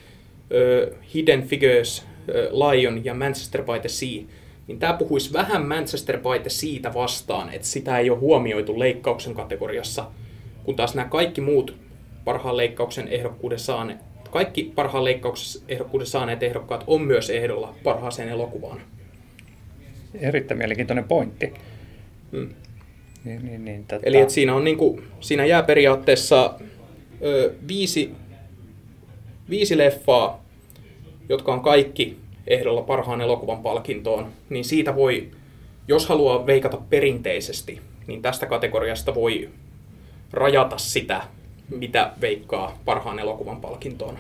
Hidden 1.14 1.48
Figures, 1.48 2.06
Lion 2.52 3.06
ja 3.06 3.14
Manchester 3.14 3.64
by 3.64 3.80
the 3.80 3.89
Sea. 3.89 4.24
Niin 4.68 4.80
tämä 4.80 4.93
puhuisi 4.93 5.34
vähän 5.34 5.68
Manchester 5.68 6.18
by 6.18 6.39
the 6.41 6.50
Seatä 6.50 6.93
vastaan, 6.93 7.54
että 7.54 7.68
sitä 7.68 8.00
ei 8.00 8.10
ole 8.10 8.20
huomioitu 8.20 8.80
leikkauksen 8.80 9.34
kategoriassa, 9.34 10.06
kun 10.64 10.76
taas 10.76 10.95
nämä 10.95 11.10
kaikki 11.10 11.41
muut 11.41 11.76
parhaan 12.26 12.58
leikkauksen 12.58 13.08
ehdokkuuden 13.08 13.60
saaneet, 13.60 14.07
kaikki 14.32 14.71
parhaan 14.75 15.03
leikkauksen 15.03 15.61
ehdokkuuden 15.67 16.07
saaneet 16.07 16.43
ehdokkaat 16.43 16.84
on 16.88 17.01
myös 17.01 17.30
ehdolla 17.30 17.75
parhaaseen 17.84 18.30
elokuvaan. 18.30 18.82
Erittäin 20.19 20.57
mielenkiintoinen 20.57 21.03
pointti. 21.03 21.53
Hmm. 22.32 22.49
Niin, 23.23 23.45
niin, 23.45 23.65
niin, 23.65 23.86
tätä... 23.86 24.01
Eli 24.05 24.17
että 24.17 24.34
siinä, 24.34 24.55
on 24.55 24.63
niin 24.63 24.78
kuin, 24.78 25.03
siinä 25.19 25.45
jää 25.45 25.63
periaatteessa 25.63 26.53
ö, 27.21 27.53
viisi, 27.67 28.11
viisi 29.49 29.78
leffaa, 29.78 30.43
jotka 31.30 31.53
on 31.53 31.59
kaikki 31.61 32.17
ehdolla 32.47 32.82
parhaan 32.82 33.21
elokuvan 33.21 33.63
palkintoon, 33.63 34.28
niin 34.49 34.65
siitä 34.65 34.95
voi, 34.95 35.32
jos 35.88 36.07
haluaa 36.07 36.45
veikata 36.45 36.78
perinteisesti, 36.89 37.82
niin 38.07 38.21
tästä 38.21 38.45
kategoriasta 38.45 39.15
voi 39.15 39.49
rajata 40.32 40.78
sitä, 40.78 41.23
mitä 41.70 42.11
veikkaa 42.22 42.80
parhaan 42.86 43.20
elokuvan 43.20 43.61
palkintoon. 43.61 44.18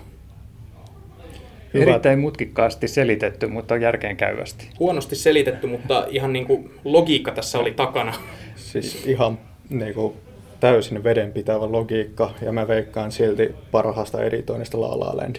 Hyvä. 1.73 1.83
Erittäin 1.83 2.19
mutkikkaasti 2.19 2.87
selitetty, 2.87 3.47
mutta 3.47 3.77
järkeenkäyvästi. 3.77 4.69
Huonosti 4.79 5.15
selitetty, 5.15 5.67
mutta 5.67 6.05
ihan 6.09 6.33
niin 6.33 6.45
kuin 6.45 6.71
logiikka 6.83 7.31
tässä 7.31 7.59
oli 7.59 7.71
takana. 7.71 8.13
Siis 8.55 9.07
ihan 9.07 9.39
niin 9.69 9.93
kuin, 9.93 10.13
täysin 10.59 11.03
vedenpitävä 11.03 11.71
logiikka, 11.71 12.31
ja 12.41 12.51
mä 12.51 12.67
veikkaan 12.67 13.11
silti 13.11 13.55
parhaasta 13.71 14.23
editoinnista 14.23 14.81
La 14.81 14.99
La 14.99 15.17
Land. 15.17 15.35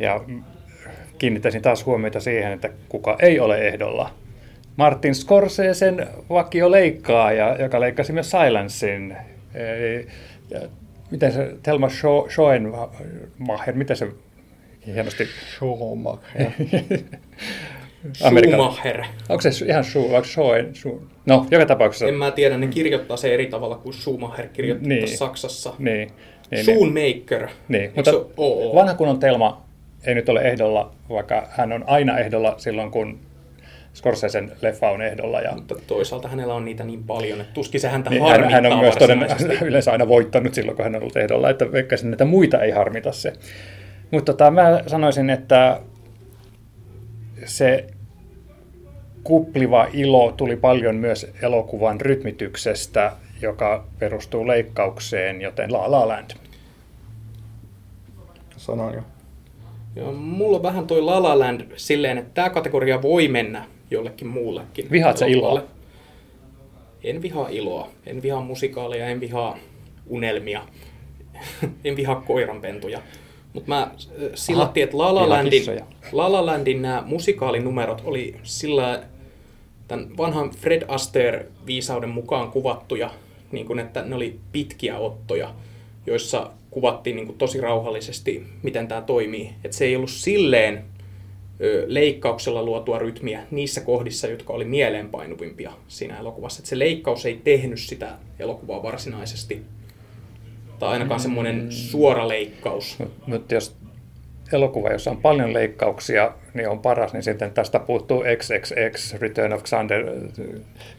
Ja 0.00 0.24
kiinnittäisin 1.18 1.62
taas 1.62 1.86
huomiota 1.86 2.20
siihen, 2.20 2.52
että 2.52 2.70
kuka 2.88 3.16
ei 3.20 3.40
ole 3.40 3.58
ehdolla. 3.68 4.10
Martin 4.76 5.14
Scorsesen 5.14 6.06
vakio 6.30 6.70
leikkaa, 6.70 7.32
ja, 7.32 7.56
joka 7.62 7.80
leikkasi 7.80 8.12
myös 8.12 8.30
Silencein. 8.30 9.16
Miten 11.10 11.32
se, 11.32 11.54
Thelma 11.62 11.88
Schoenmacher, 12.28 13.74
miten 13.74 13.96
se 13.96 14.08
hienosti 14.86 15.28
Schumacher. 15.56 16.50
Amerikan. 18.24 18.58
Schumacher. 18.60 19.04
Onko 19.28 19.40
se 19.40 19.66
ihan 19.66 19.84
Schu, 19.84 20.04
onko 20.14 20.24
Schoen, 20.24 20.74
Schu? 20.74 21.02
No, 21.26 21.46
joka 21.50 21.66
tapauksessa. 21.66 22.06
En 22.08 22.14
mä 22.14 22.30
tiedä, 22.30 22.56
ne 22.58 22.66
kirjoittaa 22.66 23.16
se 23.16 23.34
eri 23.34 23.46
tavalla 23.46 23.76
kuin 23.76 23.94
Schumacher 23.94 24.48
kirjoittaa 24.48 24.88
Niin. 24.88 25.08
Saksassa. 25.16 25.74
Niin, 25.78 25.96
niin, 25.96 26.10
niin. 26.50 26.64
Shoemaker. 26.64 27.48
Niin, 27.68 27.82
Eikö 27.82 27.92
mutta 27.96 28.12
OO? 28.36 28.74
vanha 28.74 28.94
kunnon 28.94 29.18
Telma 29.18 29.64
ei 30.06 30.14
nyt 30.14 30.28
ole 30.28 30.40
ehdolla, 30.40 30.92
vaikka 31.08 31.48
hän 31.50 31.72
on 31.72 31.84
aina 31.86 32.18
ehdolla 32.18 32.54
silloin, 32.58 32.90
kun 32.90 33.18
Scorsesen 33.94 34.52
leffa 34.62 34.90
on 34.90 35.02
ehdolla. 35.02 35.40
Ja 35.40 35.52
Mutta 35.54 35.74
toisaalta 35.86 36.28
hänellä 36.28 36.54
on 36.54 36.64
niitä 36.64 36.84
niin 36.84 37.04
paljon, 37.04 37.40
että 37.40 37.54
tuskin 37.54 37.80
se 37.80 37.88
häntä 37.88 38.10
niin 38.10 38.22
harmittaa 38.22 38.50
hän, 38.50 38.64
hän 38.64 38.72
on 38.72 38.78
myös 38.78 38.94
toden, 38.94 39.26
yleensä 39.68 39.92
aina 39.92 40.08
voittanut 40.08 40.54
silloin, 40.54 40.76
kun 40.76 40.84
hän 40.84 40.96
on 40.96 41.02
ollut 41.02 41.16
ehdolla, 41.16 41.50
että 41.50 41.72
veikkaisin, 41.72 42.12
että 42.12 42.24
muita 42.24 42.62
ei 42.62 42.70
harmita 42.70 43.12
se. 43.12 43.32
Mutta 44.10 44.32
tota, 44.32 44.50
mä 44.50 44.82
sanoisin, 44.86 45.30
että 45.30 45.80
se 47.44 47.86
kupliva 49.24 49.88
ilo 49.92 50.32
tuli 50.32 50.56
paljon 50.56 50.96
myös 50.96 51.26
elokuvan 51.42 52.00
rytmityksestä, 52.00 53.12
joka 53.42 53.86
perustuu 53.98 54.46
leikkaukseen, 54.46 55.40
joten 55.40 55.72
La 55.72 55.90
La 55.90 56.08
Land. 56.08 56.30
Sanoin 58.56 58.94
jo. 58.94 59.02
Joo, 59.96 60.12
mulla 60.12 60.56
on 60.56 60.62
vähän 60.62 60.86
toi 60.86 61.00
La 61.00 61.22
La 61.22 61.38
Land 61.38 61.60
silleen, 61.76 62.18
että 62.18 62.30
tämä 62.34 62.50
kategoria 62.50 63.02
voi 63.02 63.28
mennä 63.28 63.64
jollekin 63.90 64.28
muullekin. 64.28 64.90
Vihaat 64.90 65.16
sä 65.16 65.26
iloa? 65.26 65.62
En 67.04 67.22
vihaa 67.22 67.48
iloa. 67.48 67.88
En 68.06 68.22
vihaa 68.22 68.40
musikaaleja, 68.40 69.06
en 69.06 69.20
vihaa 69.20 69.58
unelmia. 70.06 70.62
en 71.84 71.96
vihaa 71.96 72.20
koiranpentuja. 72.20 73.02
Mutta 73.52 73.68
mä 73.68 73.90
sillattiin, 74.34 74.84
että 74.84 74.98
La 74.98 75.14
La, 75.14 75.28
Landin. 75.28 75.62
La 76.12 76.32
La 76.32 76.46
Landin 76.46 76.82
nämä 76.82 77.02
musikaalinumerot 77.06 78.02
oli 78.04 78.36
sillä 78.42 79.02
tämän 79.88 80.16
vanhan 80.16 80.50
Fred 80.50 80.82
Astaire-viisauden 80.88 82.08
mukaan 82.08 82.50
kuvattuja, 82.50 83.10
niin 83.52 83.66
kuin, 83.66 83.78
että 83.78 84.02
ne 84.02 84.14
oli 84.14 84.38
pitkiä 84.52 84.98
ottoja, 84.98 85.54
joissa 86.06 86.50
kuvattiin 86.70 87.16
niin 87.16 87.26
kuin 87.26 87.38
tosi 87.38 87.60
rauhallisesti, 87.60 88.46
miten 88.62 88.88
tämä 88.88 89.02
toimii. 89.02 89.50
Että 89.64 89.76
se 89.76 89.84
ei 89.84 89.96
ollut 89.96 90.10
silleen 90.10 90.84
leikkauksella 91.86 92.62
luotua 92.62 92.98
rytmiä 92.98 93.42
niissä 93.50 93.80
kohdissa, 93.80 94.26
jotka 94.26 94.52
oli 94.52 94.64
mieleenpainuvimpia 94.64 95.72
siinä 95.88 96.18
elokuvassa. 96.18 96.60
Että 96.60 96.68
se 96.68 96.78
leikkaus 96.78 97.26
ei 97.26 97.40
tehnyt 97.44 97.80
sitä 97.80 98.08
elokuvaa 98.38 98.82
varsinaisesti. 98.82 99.62
Tai 100.78 100.88
ainakaan 100.88 101.20
semmoinen 101.20 101.72
suora 101.72 102.28
leikkaus. 102.28 102.98
Mutta 103.26 103.54
jos 103.54 103.76
elokuva, 104.52 104.90
jossa 104.90 105.10
on 105.10 105.16
paljon 105.16 105.52
leikkauksia, 105.52 106.32
niin 106.54 106.68
on 106.68 106.78
paras, 106.78 107.12
niin 107.12 107.22
sitten 107.22 107.50
tästä 107.50 107.78
puuttuu 107.80 108.24
XXX, 108.36 109.14
Return 109.14 109.52
of 109.52 109.62
Xander 109.62 110.08
äh, 110.08 110.14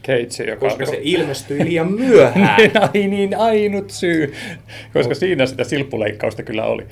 Cage, 0.02 0.50
joka 0.50 0.60
Koska 0.66 0.86
se 0.86 0.98
ilmestyi 1.02 1.64
liian 1.64 1.92
myöhään. 1.92 2.70
Ai 2.92 3.06
niin, 3.08 3.38
ainut 3.38 3.90
syy. 3.90 4.34
Koska 4.92 5.14
siinä 5.14 5.46
sitä 5.46 5.64
silppuleikkausta 5.64 6.42
kyllä 6.42 6.64
oli. 6.64 6.86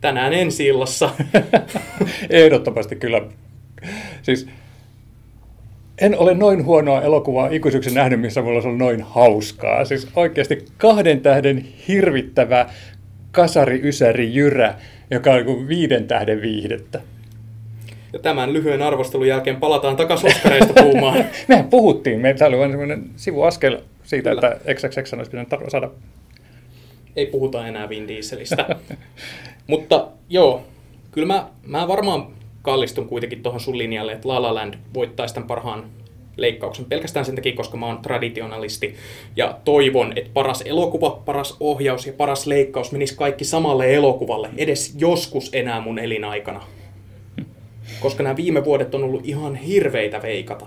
Tänään 0.00 0.32
ensi 0.32 0.66
illassa. 0.66 1.10
Ehdottomasti 2.30 2.96
kyllä. 2.96 3.22
Siis 4.22 4.46
en 6.00 6.18
ole 6.18 6.34
noin 6.34 6.64
huonoa 6.64 7.02
elokuvaa 7.02 7.48
ikuisuuksen 7.48 7.94
nähnyt, 7.94 8.20
missä 8.20 8.42
mulla 8.42 8.54
olisi 8.54 8.68
ollut 8.68 8.78
noin 8.78 9.02
hauskaa. 9.02 9.84
Siis 9.84 10.08
oikeasti 10.16 10.64
kahden 10.78 11.20
tähden 11.20 11.64
hirvittävä 11.88 12.66
kasari, 13.32 13.80
ysäri, 13.84 14.34
jyrä, 14.34 14.74
joka 15.10 15.32
on 15.32 15.44
kuin 15.44 15.68
viiden 15.68 16.08
tähden 16.08 16.42
viihdettä. 16.42 17.00
Ja 18.12 18.18
tämän 18.18 18.52
lyhyen 18.52 18.82
arvostelun 18.82 19.28
jälkeen 19.28 19.56
palataan 19.56 19.96
takaisin 19.96 20.30
Oskareista 20.30 20.82
puhumaan. 20.82 21.24
Mehän 21.48 21.68
puhuttiin, 21.68 22.20
meillä 22.20 22.46
oli 22.46 22.58
vain 22.58 22.70
semmoinen 22.70 23.10
sivuaskel 23.16 23.78
siitä, 24.02 24.30
Kyllä. 24.30 24.48
että 24.48 24.74
XXX 24.74 25.12
olisi 25.12 25.30
pitänyt 25.30 25.48
saada 25.68 25.90
Ei 27.16 27.26
puhuta 27.26 27.66
enää 27.66 27.88
Vin 27.88 28.08
Dieselistä. 28.08 28.66
Mutta 29.70 30.08
joo, 30.28 30.62
kyllä 31.10 31.26
mä, 31.26 31.48
mä 31.66 31.88
varmaan 31.88 32.26
kallistun 32.62 33.08
kuitenkin 33.08 33.42
tuohon 33.42 33.60
sun 33.60 33.78
linjalle, 33.78 34.12
että 34.12 34.28
La 34.28 34.42
La 34.42 34.54
Land 34.54 34.74
voittaisi 34.94 35.34
tämän 35.34 35.46
parhaan 35.46 35.84
leikkauksen 36.36 36.84
pelkästään 36.84 37.26
sen 37.26 37.34
takia, 37.34 37.56
koska 37.56 37.76
mä 37.76 37.86
oon 37.86 38.02
traditionalisti 38.02 38.94
ja 39.36 39.58
toivon, 39.64 40.12
että 40.16 40.30
paras 40.34 40.62
elokuva, 40.62 41.10
paras 41.24 41.56
ohjaus 41.60 42.06
ja 42.06 42.12
paras 42.12 42.46
leikkaus 42.46 42.92
menis 42.92 43.12
kaikki 43.12 43.44
samalle 43.44 43.94
elokuvalle 43.94 44.50
edes 44.56 44.94
joskus 44.98 45.50
enää 45.52 45.80
mun 45.80 45.98
elinaikana. 45.98 46.62
Koska 48.00 48.22
nämä 48.22 48.36
viime 48.36 48.64
vuodet 48.64 48.94
on 48.94 49.04
ollut 49.04 49.26
ihan 49.26 49.54
hirveitä 49.54 50.22
veikata. 50.22 50.66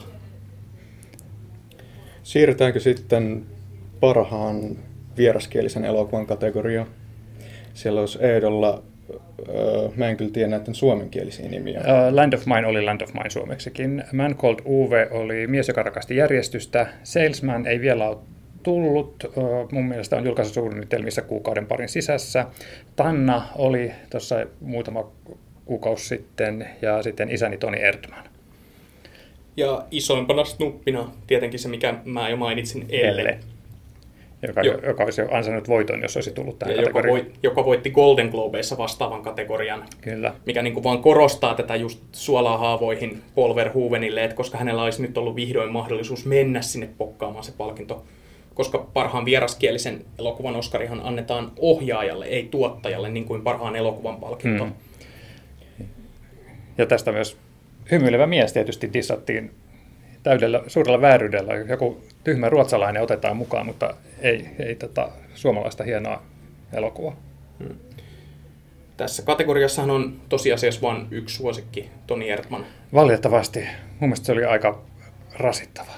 Siirrytäänkö 2.23 2.79
sitten 2.79 3.45
parhaan 3.99 4.77
vieraskielisen 5.17 5.85
elokuvan 5.85 6.25
kategoriaan? 6.25 6.87
Siellä 7.73 7.99
olisi 7.99 8.17
ehdolla, 8.21 8.83
mä 9.95 10.09
en 10.09 10.17
kyllä 10.17 10.31
tiedä 10.31 10.47
näiden 10.47 10.75
suomenkielisiä 10.75 11.49
nimiä. 11.49 11.79
Uh, 11.79 12.15
Land 12.15 12.33
of 12.33 12.45
Mine 12.45 12.67
oli 12.67 12.81
Land 12.81 13.01
of 13.01 13.13
Mine 13.13 13.29
suomeksikin. 13.29 14.03
Man 14.13 14.35
Called 14.35 14.59
Uwe 14.65 15.07
oli 15.11 15.47
Mies, 15.47 15.67
joka 15.67 15.83
rakasti 15.83 16.15
järjestystä. 16.15 16.87
Salesman 17.03 17.67
ei 17.67 17.81
vielä 17.81 18.09
ole 18.09 18.17
tullut. 18.63 19.23
Uh, 19.35 19.71
mun 19.71 19.85
mielestä 19.85 20.15
on 20.15 20.25
julkaisusuunnitelmissa 20.25 21.21
kuukauden 21.21 21.65
parin 21.65 21.89
sisässä. 21.89 22.45
Tanna 22.95 23.47
oli 23.55 23.91
tuossa 24.09 24.45
muutama 24.61 25.11
kuukausi 25.65 26.07
sitten 26.07 26.67
ja 26.81 27.03
sitten 27.03 27.31
isäni 27.31 27.57
Toni 27.57 27.81
Erdman. 27.81 28.23
Ja 29.57 29.85
isoimpana 29.91 30.45
snuppina 30.45 31.11
tietenkin 31.27 31.59
se, 31.59 31.69
mikä 31.69 31.95
mä 32.05 32.29
jo 32.29 32.37
mainitsin, 32.37 32.85
Elle. 32.89 33.21
Elle. 33.21 33.39
Joka, 34.47 34.61
joka 34.87 35.03
olisi 35.03 35.21
ansainnut 35.31 35.67
voiton, 35.67 36.01
jos 36.01 36.17
olisi 36.17 36.31
tullut 36.31 36.59
tähän 36.59 36.75
Ja 36.75 36.81
joka, 36.81 37.03
voi, 37.07 37.25
joka 37.43 37.65
voitti 37.65 37.91
Golden 37.91 38.29
Globeissa 38.29 38.77
vastaavan 38.77 39.21
kategorian, 39.21 39.83
Kyllä. 40.01 40.33
mikä 40.45 40.61
niin 40.61 40.73
kuin 40.73 40.83
vaan 40.83 41.01
korostaa 41.01 41.55
tätä 41.55 41.75
just 41.75 41.99
suolahaavoihin 42.11 43.21
Paul 43.35 43.55
Verhoevenille, 43.55 44.23
että 44.23 44.35
koska 44.35 44.57
hänellä 44.57 44.83
olisi 44.83 45.01
nyt 45.01 45.17
ollut 45.17 45.35
vihdoin 45.35 45.71
mahdollisuus 45.71 46.25
mennä 46.25 46.61
sinne 46.61 46.89
pokkaamaan 46.97 47.43
se 47.43 47.51
palkinto, 47.57 48.03
koska 48.53 48.87
parhaan 48.93 49.25
vieraskielisen 49.25 50.01
elokuvan 50.19 50.55
Oscarihan 50.55 51.01
annetaan 51.03 51.51
ohjaajalle, 51.59 52.25
ei 52.25 52.47
tuottajalle, 52.51 53.09
niin 53.09 53.25
kuin 53.25 53.41
parhaan 53.41 53.75
elokuvan 53.75 54.17
palkinto. 54.17 54.65
Mm. 54.65 54.73
Ja 56.77 56.85
tästä 56.85 57.11
myös 57.11 57.37
hymyilevä 57.91 58.27
mies 58.27 58.53
tietysti 58.53 58.93
dissattiin 58.93 59.51
täydellä, 60.23 60.61
suurella 60.67 61.01
vääryydellä. 61.01 61.53
Joku 61.53 62.01
tyhmä 62.23 62.49
ruotsalainen 62.49 63.03
otetaan 63.03 63.37
mukaan, 63.37 63.65
mutta 63.65 63.93
ei, 64.19 64.47
ei 64.59 64.75
tota, 64.75 65.09
suomalaista 65.35 65.83
hienoa 65.83 66.23
elokuvaa. 66.73 67.15
Tässä 68.97 69.23
kategoriassahan 69.23 69.91
on 69.91 70.13
tosiasiassa 70.29 70.81
vain 70.81 71.07
yksi 71.11 71.35
suosikki, 71.35 71.89
Toni 72.07 72.29
Erdman. 72.29 72.65
Valitettavasti. 72.93 73.59
Mun 73.59 74.09
mielestä 74.09 74.25
se 74.25 74.31
oli 74.31 74.45
aika 74.45 74.81
rasittava. 75.39 75.91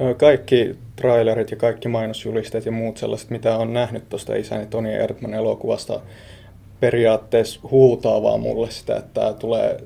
Öö, 0.00 0.14
Kaikki 0.14 0.76
trailerit 0.96 1.50
ja 1.50 1.56
kaikki 1.56 1.88
mainosjulisteet 1.88 2.66
ja 2.66 2.72
muut 2.72 2.96
sellaiset, 2.96 3.30
mitä 3.30 3.56
on 3.56 3.72
nähnyt 3.72 4.08
tuosta 4.08 4.34
isäni 4.34 4.66
Toni 4.66 4.94
Erdman 4.94 5.34
elokuvasta, 5.34 6.00
periaatteessa 6.80 7.60
huutaa 7.70 8.22
vaan 8.22 8.40
mulle 8.40 8.70
sitä, 8.70 8.96
että 8.96 9.20
tämä 9.20 9.32
tulee 9.32 9.80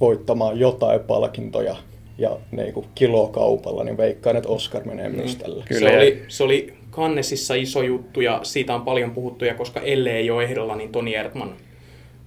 voittamaan 0.00 0.58
jotain 0.58 1.00
palkintoja 1.00 1.76
ja 2.20 2.36
niin 2.50 2.72
kuin 2.72 2.86
kilokaupalla, 2.94 3.84
niin 3.84 3.96
veikkaan, 3.96 4.36
että 4.36 4.48
Oscar 4.48 4.84
menee 4.84 5.08
myös 5.08 5.36
tällä. 5.36 5.64
Kyllä, 5.68 5.90
se, 5.90 5.96
oli, 5.96 6.22
se 6.28 6.42
oli 6.42 6.74
Kannesissa 6.90 7.54
iso 7.54 7.82
juttu 7.82 8.20
ja 8.20 8.40
siitä 8.42 8.74
on 8.74 8.82
paljon 8.82 9.10
puhuttu 9.10 9.44
ja 9.44 9.54
koska 9.54 9.80
Elle 9.80 10.10
ei 10.10 10.30
ole 10.30 10.44
ehdolla, 10.44 10.76
niin 10.76 10.92
Toni 10.92 11.14
Erdman 11.14 11.54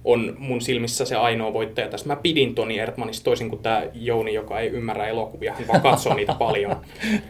on 0.04 0.36
mun 0.38 0.60
silmissä 0.60 1.04
se 1.04 1.16
ainoa 1.16 1.52
voittaja 1.52 1.88
tässä. 1.88 2.06
Mä 2.06 2.16
pidin 2.16 2.54
Toni 2.54 2.78
Erdmanista 2.78 3.24
toisin 3.24 3.48
kuin 3.48 3.62
tämä 3.62 3.82
Jouni, 3.94 4.34
joka 4.34 4.60
ei 4.60 4.68
ymmärrä 4.68 5.08
elokuvia, 5.08 5.54
hän 5.54 5.68
vaan 5.68 5.80
katsoo 5.80 6.14
niitä 6.14 6.34
paljon. 6.48 6.76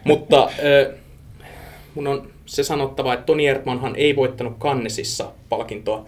Mutta 0.04 0.42
äh, 0.42 0.98
mun 1.94 2.06
on 2.06 2.28
se 2.46 2.64
sanottava, 2.64 3.14
että 3.14 3.26
Toni 3.26 3.46
Erdmanhan 3.46 3.96
ei 3.96 4.16
voittanut 4.16 4.58
Cannesissa 4.58 5.32
palkintoa. 5.48 6.06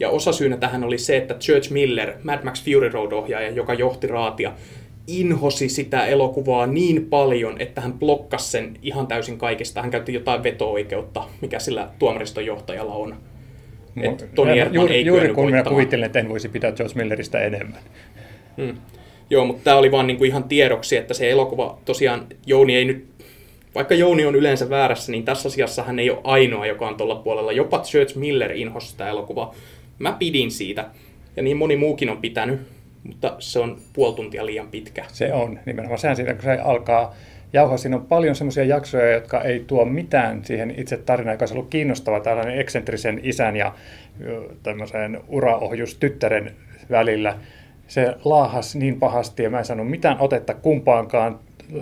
Ja 0.00 0.10
osasyynä 0.10 0.56
tähän 0.56 0.84
oli 0.84 0.98
se, 0.98 1.16
että 1.16 1.34
Church 1.34 1.70
Miller, 1.70 2.12
Mad 2.22 2.44
Max 2.44 2.64
Fury 2.64 2.88
Road-ohjaaja, 2.88 3.50
joka 3.50 3.74
johti 3.74 4.06
raatia, 4.06 4.52
inhosi 5.06 5.68
sitä 5.68 6.06
elokuvaa 6.06 6.66
niin 6.66 7.06
paljon, 7.06 7.60
että 7.60 7.80
hän 7.80 7.92
blokkasi 7.92 8.50
sen 8.50 8.76
ihan 8.82 9.06
täysin 9.06 9.38
kaikesta. 9.38 9.82
Hän 9.82 9.90
käytti 9.90 10.14
jotain 10.14 10.42
veto-oikeutta, 10.42 11.24
mikä 11.40 11.58
sillä 11.58 11.88
tuomariston 11.98 12.46
johtajalla 12.46 12.94
on. 12.94 13.16
Et 14.02 14.28
Toni 14.34 14.58
Ja 14.58 14.64
Erdman 14.64 14.74
juuri, 14.74 14.94
ei 14.94 15.06
juuri 15.06 15.28
kun 15.28 15.46
minä 15.46 15.62
kuvittelin, 15.62 16.04
että 16.04 16.18
en 16.18 16.28
voisi 16.28 16.48
pitää 16.48 16.72
George 16.72 16.94
Milleristä 16.94 17.40
enemmän. 17.40 17.80
Mm. 18.56 18.76
Joo, 19.30 19.44
mutta 19.44 19.64
tämä 19.64 19.76
oli 19.76 19.92
vaan 19.92 20.06
niinku 20.06 20.24
ihan 20.24 20.44
tiedoksi, 20.44 20.96
että 20.96 21.14
se 21.14 21.30
elokuva 21.30 21.78
tosiaan, 21.84 22.26
Jouni 22.46 22.76
ei 22.76 22.84
nyt, 22.84 23.06
vaikka 23.74 23.94
Jouni 23.94 24.26
on 24.26 24.34
yleensä 24.34 24.70
väärässä, 24.70 25.12
niin 25.12 25.24
tässä 25.24 25.48
asiassa 25.48 25.82
hän 25.82 25.98
ei 25.98 26.10
ole 26.10 26.20
ainoa, 26.24 26.66
joka 26.66 26.88
on 26.88 26.96
tuolla 26.96 27.16
puolella. 27.16 27.52
Jopa 27.52 27.78
Church 27.78 28.16
Miller 28.16 28.52
inhosi 28.52 28.88
sitä 28.88 29.08
elokuvaa. 29.08 29.54
Mä 29.98 30.16
pidin 30.18 30.50
siitä. 30.50 30.90
Ja 31.36 31.42
niin 31.42 31.56
moni 31.56 31.76
muukin 31.76 32.10
on 32.10 32.18
pitänyt, 32.18 32.60
mutta 33.06 33.36
se 33.38 33.58
on 33.58 33.78
puoli 33.92 34.14
tuntia 34.14 34.46
liian 34.46 34.68
pitkä. 34.68 35.04
Se 35.08 35.32
on 35.32 35.58
nimenomaan. 35.66 35.98
Sehän 35.98 36.16
siitä, 36.16 36.34
kun 36.34 36.42
se 36.42 36.58
alkaa 36.58 37.14
jauhaa, 37.52 37.76
siinä 37.76 37.96
on 37.96 38.06
paljon 38.06 38.34
semmoisia 38.34 38.64
jaksoja, 38.64 39.12
jotka 39.12 39.40
ei 39.40 39.64
tuo 39.66 39.84
mitään 39.84 40.44
siihen 40.44 40.74
itse 40.76 40.96
tarinaan, 40.96 41.34
joka 41.34 41.44
on 41.44 41.52
ollut 41.52 41.70
kiinnostava 41.70 42.20
tällainen 42.20 42.58
eksentrisen 42.58 43.20
isän 43.22 43.56
ja 43.56 43.72
tämmöisen 44.62 45.20
uraohjustyttären 45.28 46.52
välillä. 46.90 47.36
Se 47.88 48.14
laahas 48.24 48.76
niin 48.76 49.00
pahasti 49.00 49.42
ja 49.42 49.50
mä 49.50 49.58
en 49.58 49.64
saanut 49.64 49.90
mitään 49.90 50.16
otetta 50.20 50.54
kumpaankaan. 50.54 51.38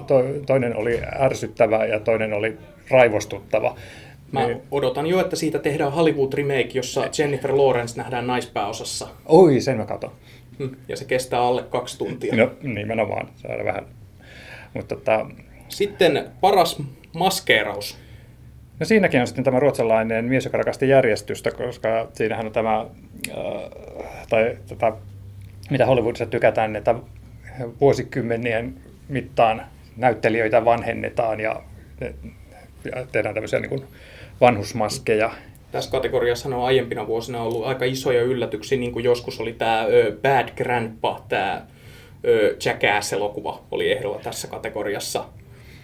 To, 0.06 0.22
toinen 0.46 0.76
oli 0.76 1.00
ärsyttävä 1.20 1.84
ja 1.84 2.00
toinen 2.00 2.32
oli 2.32 2.56
raivostuttava. 2.90 3.76
Mä 4.32 4.46
niin. 4.46 4.62
odotan 4.70 5.06
jo, 5.06 5.20
että 5.20 5.36
siitä 5.36 5.58
tehdään 5.58 5.92
Hollywood 5.92 6.32
remake, 6.32 6.70
jossa 6.74 7.08
Jennifer 7.18 7.56
Lawrence 7.56 7.96
nähdään 7.96 8.26
naispääosassa. 8.26 9.08
Oi, 9.26 9.60
sen 9.60 9.76
mä 9.76 9.84
katon. 9.84 10.10
Ja 10.88 10.96
se 10.96 11.04
kestää 11.04 11.40
alle 11.40 11.62
kaksi 11.62 11.98
tuntia. 11.98 12.36
No 12.36 12.52
nimenomaan, 12.62 13.28
se 13.36 13.48
on 13.48 13.64
vähän. 13.64 13.86
Mutta 14.74 14.94
tota... 14.94 15.26
Sitten 15.68 16.24
paras 16.40 16.82
maskeeraus. 17.12 17.98
No 18.80 18.86
siinäkin 18.86 19.20
on 19.20 19.26
sitten 19.26 19.44
tämä 19.44 19.60
ruotsalainen 19.60 20.24
mies, 20.24 20.44
joka 20.44 20.58
rakasti 20.58 20.88
järjestystä, 20.88 21.50
koska 21.50 22.08
siinähän 22.12 22.46
on 22.46 22.52
tämä, 22.52 22.80
äh, 22.80 23.36
tai 24.28 24.58
tätä, 24.68 24.92
mitä 25.70 25.86
Hollywoodissa 25.86 26.26
tykätään, 26.26 26.76
että 26.76 26.94
vuosikymmenien 27.80 28.74
mittaan 29.08 29.62
näyttelijöitä 29.96 30.64
vanhennetaan 30.64 31.40
ja 31.40 31.62
tehdään 33.12 33.34
tämmöisiä 33.34 33.60
niin 33.60 33.70
kuin 33.70 33.84
vanhusmaskeja. 34.40 35.30
Tässä 35.74 35.90
kategoriassa 35.90 36.48
on 36.48 36.64
aiempina 36.64 37.06
vuosina 37.06 37.42
ollut 37.42 37.66
aika 37.66 37.84
isoja 37.84 38.22
yllätyksiä, 38.22 38.78
niin 38.78 38.92
kuin 38.92 39.04
joskus 39.04 39.40
oli 39.40 39.52
tämä 39.52 39.86
Bad 40.22 40.48
Grandpa, 40.56 41.20
tämä 41.28 41.66
Jackass-elokuva 42.64 43.60
oli 43.70 43.92
ehdolla 43.92 44.20
tässä 44.22 44.48
kategoriassa. 44.48 45.24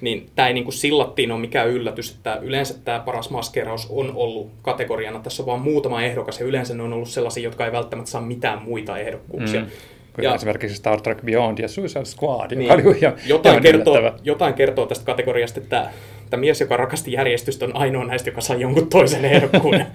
Niin 0.01 0.30
tämä 0.34 0.49
ei 0.49 0.55
niin 0.55 0.64
kuin 0.64 0.74
sillattiin 0.74 1.32
ole 1.32 1.41
mikään 1.41 1.68
yllätys, 1.68 2.11
että 2.11 2.38
yleensä 2.43 2.74
tämä 2.84 3.01
paras 3.01 3.30
maskeraus 3.30 3.86
on 3.91 4.12
ollut 4.14 4.51
kategoriana. 4.62 5.18
Tässä 5.18 5.43
on 5.43 5.47
vain 5.47 5.61
muutama 5.61 6.03
ehdokas 6.03 6.41
ja 6.41 6.47
yleensä 6.47 6.74
ne 6.74 6.82
on 6.82 6.93
ollut 6.93 7.09
sellaisia, 7.09 7.45
jotka 7.45 7.66
ei 7.66 7.72
välttämättä 7.72 8.11
saa 8.11 8.22
mitään 8.22 8.62
muita 8.62 8.99
ehdokkuuksia. 8.99 9.61
Mm. 9.61 9.66
Ja, 10.22 10.34
esimerkiksi 10.34 10.76
Star 10.76 11.01
Trek 11.01 11.22
Beyond 11.24 11.59
ja 11.59 11.68
Suicide 11.68 12.05
Squad, 12.05 12.55
niin, 12.55 12.68
joka 12.68 12.88
oli 12.88 12.99
ihan, 12.99 13.14
jotain, 13.26 13.62
kertoo, 13.62 14.12
jotain 14.22 14.55
kertoo 14.55 14.86
tästä 14.86 15.05
kategoriasta, 15.05 15.61
että 15.61 15.91
tämä 16.31 16.41
mies, 16.41 16.61
joka 16.61 16.76
rakasti 16.76 17.12
järjestystä, 17.12 17.64
on 17.64 17.76
ainoa 17.76 18.05
näistä, 18.05 18.31
joka 18.31 18.41
saa 18.41 18.57
jonkun 18.57 18.89
toisen 18.89 19.24
ehdokkuuden. 19.24 19.87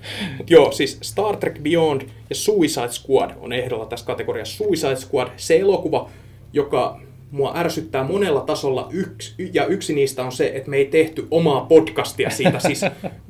joo, 0.50 0.72
siis 0.72 0.98
Star 1.02 1.36
Trek 1.36 1.62
Beyond 1.62 2.02
ja 2.30 2.36
Suicide 2.36 2.88
Squad 2.88 3.30
on 3.40 3.52
ehdolla 3.52 3.86
tässä 3.86 4.06
kategoriassa. 4.06 4.56
Suicide 4.56 4.96
Squad, 4.96 5.28
se 5.36 5.58
elokuva, 5.58 6.10
joka 6.52 7.00
mua 7.30 7.52
ärsyttää 7.56 8.04
monella 8.04 8.40
tasolla, 8.40 8.88
yksi, 8.90 9.50
ja 9.52 9.66
yksi 9.66 9.94
niistä 9.94 10.24
on 10.24 10.32
se, 10.32 10.52
että 10.54 10.70
me 10.70 10.76
ei 10.76 10.84
tehty 10.84 11.26
omaa 11.30 11.60
podcastia 11.60 12.30
siitä. 12.30 12.58
Siis 12.58 12.80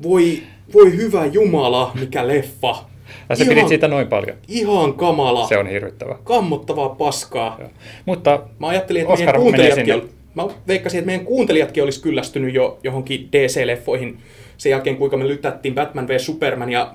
voi, 0.03 0.43
voi 0.75 0.97
hyvä 0.97 1.27
Jumala, 1.27 1.93
mikä 2.01 2.29
leffa. 2.29 2.85
Ja 3.29 3.37
sä 3.37 3.45
pidit 3.45 3.69
siitä 3.69 3.89
noin 3.89 4.09
paljon. 4.09 4.37
Ihan 4.49 4.95
kamala. 4.95 5.47
Se 5.47 5.59
on 5.59 5.67
hirvittävä. 5.67 6.19
Kammottavaa 6.25 6.89
paskaa. 6.89 7.57
Joo. 7.61 7.69
Mutta 8.07 8.43
Mä 8.59 8.69
ajattelin, 8.69 9.03
että 9.03 9.13
Oscar 9.13 9.27
meidän 9.27 9.41
kuuntelijatkin, 9.41 10.18
mä 10.43 10.55
veikkasin, 10.69 10.99
että 10.99 11.07
meidän 11.07 11.27
kuuntelijatkin 11.27 11.83
olisi 11.83 12.03
kyllästynyt 12.03 12.55
jo 12.55 12.79
johonkin 12.83 13.29
DC-leffoihin 13.33 14.19
sen 14.57 14.71
jälkeen, 14.71 14.97
kuinka 14.97 15.17
me 15.17 15.29
lytättiin 15.29 15.75
Batman 15.75 16.09
v 16.09 16.19
Superman 16.19 16.73
ja 16.73 16.95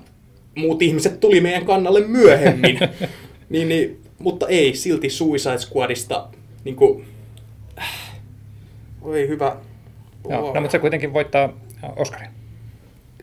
muut 0.56 0.82
ihmiset 0.82 1.20
tuli 1.20 1.42
meidän 1.42 1.66
kannalle 1.66 2.08
myöhemmin. 2.08 2.80
niin, 3.50 3.70
niin, 3.70 4.02
mutta 4.20 4.48
ei, 4.48 4.76
silti 4.76 5.10
Suicide 5.10 5.58
Squadista 5.58 6.28
niin 6.64 6.76
kuin, 6.76 7.06
äh, 7.80 8.22
oi 9.02 9.28
hyvä. 9.28 9.56
Joo, 10.30 10.54
no, 10.54 10.62
mutta 10.62 10.72
se 10.72 10.80
kuitenkin 10.80 11.14
voittaa 11.14 11.54
Oscarin. 11.96 12.30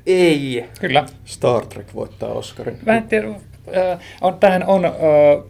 Ei. 0.06 0.64
Kyllä. 0.80 1.06
Star 1.24 1.66
Trek 1.66 1.94
voittaa 1.94 2.28
Oscarin. 2.28 2.78
Mä 2.86 2.96
en 2.96 3.08
tiedä, 3.08 3.28
äh, 3.28 4.00
on, 4.20 4.38
tähän 4.38 4.66
on, 4.66 4.84
äh, 4.84 4.92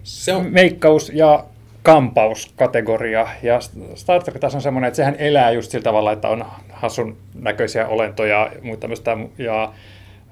se 0.02 0.32
on 0.32 0.46
meikkaus 0.46 1.10
ja 1.14 1.44
kampauskategoria. 1.82 3.28
Ja 3.42 3.58
Star 3.94 4.22
Trek 4.22 4.38
taas 4.38 4.54
on 4.54 4.62
semmoinen, 4.62 4.88
että 4.88 4.96
sehän 4.96 5.16
elää 5.18 5.50
just 5.50 5.70
sillä 5.70 5.82
tavalla, 5.82 6.12
että 6.12 6.28
on 6.28 6.44
hassun 6.70 7.16
näköisiä 7.34 7.88
olentoja 7.88 8.38
ja 8.38 8.52
muuta 8.62 8.80
tämmöistä. 8.80 9.16
Ja 9.38 9.72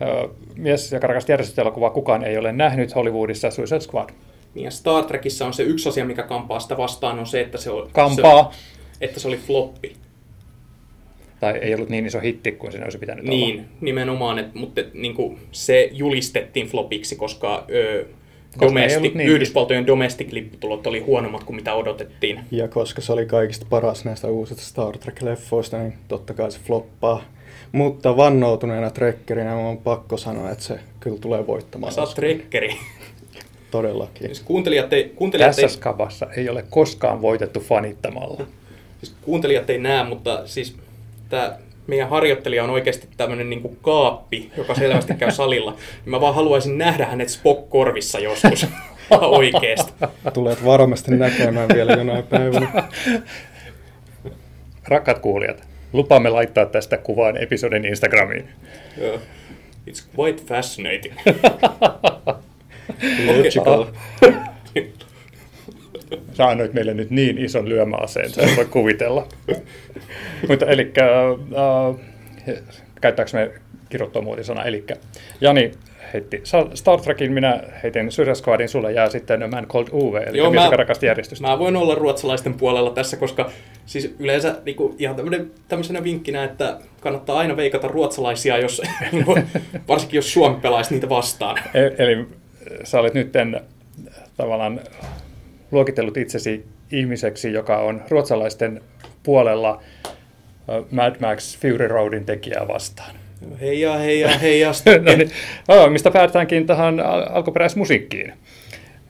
ö, 0.02 0.28
mies, 0.56 0.92
joka 0.92 1.06
rakasti 1.06 1.32
järjestelmälokuvaa, 1.32 1.90
kukaan 1.90 2.24
ei 2.24 2.38
ole 2.38 2.52
nähnyt 2.52 2.94
Hollywoodissa 2.94 3.50
Suicide 3.50 3.80
Squad. 3.80 4.10
Niin 4.54 4.64
ja 4.64 4.70
Star 4.70 5.04
Trekissa 5.04 5.46
on 5.46 5.54
se 5.54 5.62
yksi 5.62 5.88
asia, 5.88 6.04
mikä 6.04 6.22
kampaa 6.22 6.60
sitä 6.60 6.76
vastaan, 6.76 7.18
on 7.18 7.26
se, 7.26 7.40
että 7.40 7.58
se, 7.58 7.70
on, 7.70 7.90
Kampaa. 7.92 8.52
se, 8.52 8.58
että 9.00 9.20
se 9.20 9.28
oli 9.28 9.36
floppi. 9.36 9.96
Tai 11.40 11.58
ei 11.58 11.74
ollut 11.74 11.88
niin 11.88 12.06
iso 12.06 12.20
hitti 12.20 12.52
kuin 12.52 12.72
se 12.72 12.84
olisi 12.84 12.98
pitänyt 12.98 13.24
niin, 13.24 13.58
olla. 13.58 13.68
nimenomaan, 13.80 14.38
että, 14.38 14.58
mutta 14.58 14.80
niin 14.94 15.14
kuin, 15.14 15.38
se 15.52 15.88
julistettiin 15.92 16.66
flopiksi, 16.66 17.16
koska 17.16 17.64
ö, 17.70 18.06
domestic, 18.60 19.14
niin. 19.14 19.28
Yhdysvaltojen 19.28 19.86
domestic-lipputulot 19.86 20.86
oli 20.86 21.00
huonommat 21.00 21.44
kuin 21.44 21.56
mitä 21.56 21.74
odotettiin. 21.74 22.40
Ja 22.50 22.68
koska 22.68 23.00
se 23.00 23.12
oli 23.12 23.26
kaikista 23.26 23.66
paras 23.70 24.04
näistä 24.04 24.28
uusista 24.28 24.62
Star 24.62 24.94
Trek-leffoista, 24.98 25.78
niin 25.78 25.94
totta 26.08 26.34
kai 26.34 26.50
se 26.50 26.58
floppaa. 26.66 27.24
Mutta 27.72 28.16
vannoutuneena 28.16 28.90
trekkerinä 28.90 29.54
on 29.54 29.78
pakko 29.78 30.16
sanoa, 30.16 30.50
että 30.50 30.64
se 30.64 30.80
kyllä 31.00 31.18
tulee 31.18 31.46
voittamaan. 31.46 31.92
Sä 31.92 32.00
oot 32.00 32.14
trekkeri. 32.14 32.76
Todellakin. 33.70 34.26
Siis 34.26 34.40
kuuntelijat 34.40 34.92
ei, 34.92 35.12
kuuntelijat 35.16 35.48
Tässä 35.48 35.62
ei... 35.62 35.68
skavassa 35.68 36.26
ei 36.36 36.48
ole 36.48 36.64
koskaan 36.70 37.22
voitettu 37.22 37.60
fanittamalla. 37.60 38.46
Siis 39.02 39.14
kuuntelijat 39.22 39.70
ei 39.70 39.78
näe, 39.78 40.04
mutta 40.04 40.46
siis 40.46 40.76
tämä 41.28 41.58
meidän 41.88 42.08
harjoittelija 42.08 42.64
on 42.64 42.70
oikeasti 42.70 43.08
tämmöinen 43.16 43.50
niin 43.50 43.78
kaappi, 43.82 44.52
joka 44.56 44.74
selvästi 44.74 45.14
käy 45.14 45.30
salilla. 45.30 45.70
Niin 45.70 46.10
mä 46.10 46.20
vaan 46.20 46.34
haluaisin 46.34 46.78
nähdä 46.78 47.06
hänet 47.06 47.28
Spock-korvissa 47.28 48.18
joskus 48.18 48.66
oikeasti. 49.10 49.92
Tulet 50.32 50.64
varmasti 50.64 51.16
näkemään 51.16 51.68
vielä 51.74 51.92
jonain 51.92 52.24
päivänä. 52.24 52.88
Rakkaat 54.88 55.18
kuulijat, 55.18 55.68
lupaamme 55.92 56.30
laittaa 56.30 56.66
tästä 56.66 56.96
kuvaan 56.96 57.42
episodin 57.42 57.84
Instagramiin. 57.84 58.48
Yeah. 59.00 59.20
It's 59.90 60.02
quite 60.18 60.42
fascinating. 60.44 61.14
Logical. 63.26 63.84
Sä 66.32 66.48
annoit 66.48 66.72
meille 66.72 66.94
nyt 66.94 67.10
niin 67.10 67.38
ison 67.38 67.68
lyömäaseen, 67.68 68.30
sä 68.30 68.42
voi 68.56 68.64
kuvitella. 68.64 69.26
Mutta 70.48 70.66
eli 70.66 70.92
äh, 70.98 72.00
käyttääkö 73.00 73.30
me 73.32 73.50
kirjoittua 73.88 74.22
muotisana, 74.22 74.64
eli 74.64 74.84
Jani 75.40 75.72
heitti 76.14 76.42
Star 76.74 77.00
Trekin, 77.00 77.32
minä 77.32 77.62
heitin 77.82 78.08
Squadin, 78.34 78.68
sulle 78.68 78.92
jää 78.92 79.10
sitten 79.10 79.50
Man 79.50 79.66
Called 79.66 79.88
Uwe, 79.92 80.20
eli 80.20 80.38
Joo, 80.38 80.52
mä, 80.52 80.70
rakasti 80.70 81.06
järjestystä. 81.06 81.46
Mä 81.46 81.58
voin 81.58 81.76
olla 81.76 81.94
ruotsalaisten 81.94 82.54
puolella 82.54 82.90
tässä, 82.90 83.16
koska 83.16 83.50
siis 83.86 84.14
yleensä 84.18 84.56
niin 84.64 84.76
kuin, 84.76 84.94
ihan 84.98 85.16
tämmöisenä 85.68 86.04
vinkkinä, 86.04 86.44
että 86.44 86.78
kannattaa 87.00 87.38
aina 87.38 87.56
veikata 87.56 87.88
ruotsalaisia, 87.88 88.58
jos, 88.58 88.82
niinku, 89.12 89.38
varsinkin 89.88 90.18
jos 90.18 90.32
Suomi 90.32 90.56
pelaisi 90.60 90.94
niitä 90.94 91.08
vastaan. 91.08 91.58
E- 91.74 92.04
eli 92.04 92.26
sä 92.84 93.00
olet 93.00 93.14
nyt 93.14 93.32
tavallaan 94.36 94.80
luokitellut 95.72 96.16
itsesi 96.16 96.66
ihmiseksi, 96.92 97.52
joka 97.52 97.78
on 97.78 98.02
ruotsalaisten 98.10 98.80
puolella 99.22 99.82
Mad 100.90 101.16
Max 101.20 101.58
Fury 101.58 101.88
Roadin 101.88 102.24
tekijää 102.24 102.68
vastaan. 102.68 103.16
Heija, 103.60 103.96
heija, 103.96 104.28
heija. 104.28 104.70
no 105.06 105.16
niin, 105.16 105.30
oh, 105.68 105.90
mistä 105.90 106.10
päätäänkin 106.10 106.66
tähän 106.66 107.00
alkuperäismusiikkiin. 107.30 108.32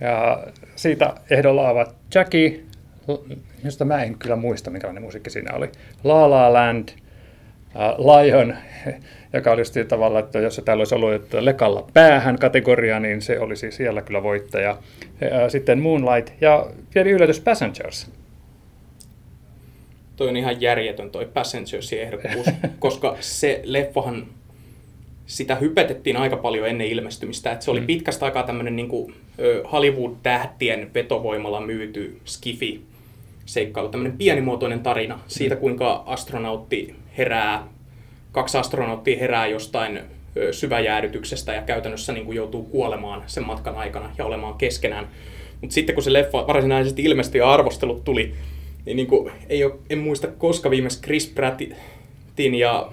Ja 0.01 0.47
siitä 0.77 1.15
ehdolla 1.31 1.71
ovat 1.71 1.95
Jackie, 2.15 2.61
josta 3.65 3.85
mä 3.85 4.03
en 4.03 4.19
kyllä 4.19 4.37
muista, 4.37 4.71
minkälainen 4.71 5.03
musiikki 5.03 5.31
siinä 5.31 5.55
oli, 5.55 5.71
La 6.05 6.31
La 6.31 6.53
Land, 6.53 6.89
Lion, 7.99 8.57
joka 9.33 9.53
oli 9.53 9.61
just 9.61 9.75
tavalla, 9.89 10.19
että 10.19 10.39
jos 10.39 10.55
se 10.55 10.63
täällä 10.63 10.81
olisi 10.81 10.95
ollut 10.95 11.13
että 11.13 11.45
lekalla 11.45 11.89
päähän 11.95 12.39
kategoria, 12.39 13.01
niin 13.01 13.23
se 13.23 13.41
olisi 13.41 13.73
siellä 13.73 14.03
kyllä 14.03 14.23
voittaja. 14.23 14.79
Sitten 15.49 15.79
Moonlight 15.79 16.33
ja 16.41 16.67
pieni 16.95 17.11
yllätys 17.11 17.41
Passengers. 17.41 18.11
Toi 20.17 20.29
on 20.29 20.37
ihan 20.37 20.61
järjetön 20.61 21.11
toi 21.11 21.27
Passengersin 21.35 22.01
ehdokkuus, 22.01 22.47
koska 22.79 23.17
se 23.21 23.61
leffahan 23.65 24.27
sitä 25.27 25.55
hypetettiin 25.55 26.17
aika 26.17 26.37
paljon 26.37 26.69
ennen 26.69 26.87
ilmestymistä. 26.87 27.53
Että 27.53 27.65
se 27.65 27.71
oli 27.71 27.81
mm. 27.81 27.87
pitkästä 27.87 28.25
aikaa 28.25 28.43
tämmöinen 28.43 28.77
niin 28.77 29.15
Hollywood-tähtien 29.73 30.91
vetovoimalla 30.95 31.61
myyty 31.61 32.21
skifi 32.25 32.83
seikkailu, 33.47 33.89
tämmöinen 33.89 34.19
pienimuotoinen 34.19 34.81
tarina 34.81 35.21
siitä, 35.27 35.55
mm. 35.55 35.61
kuinka 35.61 36.03
astronautti 36.07 36.95
herää 37.19 37.69
kaksi 38.33 38.59
astronauttia 38.59 39.19
herää 39.19 39.47
jostain 39.47 40.01
syväjäädytyksestä 40.53 41.53
ja 41.53 41.63
käytännössä 41.63 42.13
niin 42.13 42.27
kuin 42.27 42.37
joutuu 42.37 42.63
kuolemaan 42.63 43.23
sen 43.27 43.47
matkan 43.47 43.77
aikana 43.77 44.11
ja 44.19 44.25
olemaan 44.25 44.55
keskenään. 44.55 45.09
Mutta 45.61 45.75
sitten 45.75 45.95
kun 45.95 46.05
se 46.05 46.13
leffa 46.13 46.47
varsinaisesti 46.47 47.03
ilmestyi 47.03 47.39
ja 47.39 47.53
arvostelut 47.53 48.05
tuli, 48.05 48.35
niin, 48.85 48.97
niin 48.97 49.07
kuin, 49.07 49.33
ei 49.49 49.65
ole, 49.65 49.75
en 49.91 49.99
muista 49.99 50.27
koska 50.27 50.71
viimeis 50.71 51.03
Chris 51.03 51.27
Prattin 51.27 52.55
ja 52.59 52.93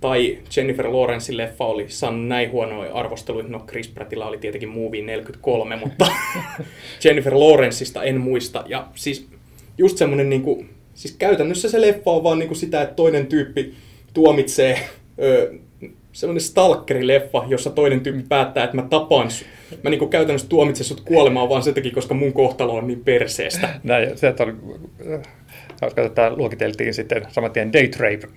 tai 0.00 0.38
Jennifer 0.56 0.92
Lawrencein 0.92 1.36
leffa 1.36 1.64
oli 1.64 1.84
saanut 1.88 2.26
näin 2.26 2.50
huonoja 2.50 2.94
arvosteluita. 2.94 3.48
No 3.48 3.58
Chris 3.58 3.88
Prattilla 3.88 4.26
oli 4.26 4.38
tietenkin 4.38 4.68
Movie 4.68 5.02
43, 5.02 5.76
mutta 5.76 6.06
Jennifer 7.04 7.34
Lawrenceista 7.34 8.02
en 8.02 8.20
muista. 8.20 8.64
Ja 8.66 8.86
siis 8.94 9.28
just 9.78 9.98
semmoinen, 9.98 10.30
niin 10.30 10.42
kuin, 10.42 10.70
siis 10.96 11.16
käytännössä 11.18 11.70
se 11.70 11.80
leffa 11.80 12.10
on 12.10 12.22
vaan 12.22 12.38
niin 12.38 12.48
kuin 12.48 12.58
sitä, 12.58 12.82
että 12.82 12.94
toinen 12.94 13.26
tyyppi 13.26 13.74
tuomitsee 14.14 14.78
ö, 15.22 15.54
semmoinen 16.12 16.40
stalkeri-leffa, 16.40 17.44
jossa 17.48 17.70
toinen 17.70 18.00
tyyppi 18.00 18.24
päättää, 18.28 18.64
että 18.64 18.76
mä 18.76 18.82
tapaan 18.82 19.30
sut. 19.30 19.46
Mä 19.82 19.90
niin 19.90 19.98
kuin 19.98 20.10
käytännössä 20.10 20.48
tuomitsen 20.48 20.86
sut 20.86 21.00
kuolemaan 21.00 21.48
vaan 21.48 21.62
sen 21.62 21.74
takia, 21.74 21.92
koska 21.92 22.14
mun 22.14 22.32
kohtalo 22.32 22.74
on 22.74 22.86
niin 22.86 23.04
perseestä. 23.04 23.68
Näin, 23.82 24.18
se 24.18 24.34
oli, 24.40 24.52
hauska, 25.80 26.02
että 26.02 26.14
tämä 26.14 26.36
luokiteltiin 26.36 26.94
sitten 26.94 27.26
saman 27.30 27.50
tien 27.50 27.72
date 27.72 27.96
rape 27.98 28.28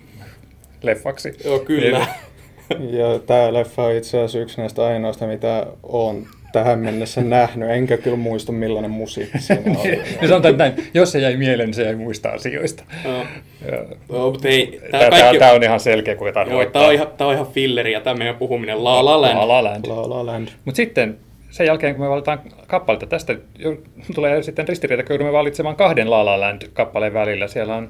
leffaksi. 0.81 1.33
Joo, 1.45 1.59
kyllä. 1.59 2.07
Ja 2.69 3.19
tämä 3.19 3.53
leffa 3.53 3.83
on 3.83 3.95
itse 3.95 4.17
asiassa 4.17 4.39
yksi 4.39 4.61
näistä 4.61 4.85
ainoista, 4.85 5.27
mitä 5.27 5.67
on 5.83 6.27
tähän 6.51 6.79
mennessä 6.79 7.21
nähnyt, 7.21 7.69
enkä 7.69 7.97
kyllä 7.97 8.17
muista 8.17 8.51
millainen 8.51 8.91
musiikki 8.91 9.39
siinä 9.39 9.61
oli. 9.79 9.89
niin 9.89 10.27
sanotaan 10.27 10.57
näin, 10.57 10.73
jos 10.93 11.11
se 11.11 11.19
jäi 11.19 11.37
mieleen, 11.37 11.67
niin 11.67 11.73
se 11.73 11.83
jäi 11.83 11.95
muista 11.95 12.29
asioista. 12.29 12.83
Joo, 14.09 14.31
mutta 14.31 14.47
ei, 14.47 14.79
tää 14.91 14.99
Tämä, 14.99 15.09
kaikki... 15.09 15.39
tämä 15.39 15.51
on 15.51 15.63
ihan 15.63 15.79
selkeä, 15.79 16.15
kun 16.15 16.27
jotain 16.27 16.49
Joo, 16.49 16.65
tää 16.65 16.81
on 16.81 16.93
ihan, 16.93 17.07
tää 17.17 17.27
on 17.27 17.33
ihan 17.33 17.47
filleri 17.47 17.91
ja 17.91 18.01
tämä 18.01 18.15
meidän 18.15 18.35
puhuminen 18.35 18.83
La 18.83 19.05
La 19.05 19.21
Land. 19.21 19.35
La 19.35 19.47
La 19.47 19.63
Land. 19.63 19.85
La 19.87 20.09
La 20.09 20.25
Land. 20.25 20.47
Mutta 20.65 20.75
sitten 20.75 21.17
sen 21.49 21.65
jälkeen, 21.65 21.95
kun 21.95 22.05
me 22.05 22.09
valitaan 22.09 22.41
kappaletta, 22.67 23.05
tästä 23.05 23.35
tulee 24.15 24.43
sitten 24.43 24.67
ristiriita, 24.67 25.03
kun 25.03 25.13
joudumme 25.13 25.33
valitsemaan 25.33 25.75
kahden 25.75 26.09
La 26.09 26.25
La 26.25 26.39
Land-kappaleen 26.39 27.13
välillä. 27.13 27.47
Siellä 27.47 27.75
on 27.75 27.89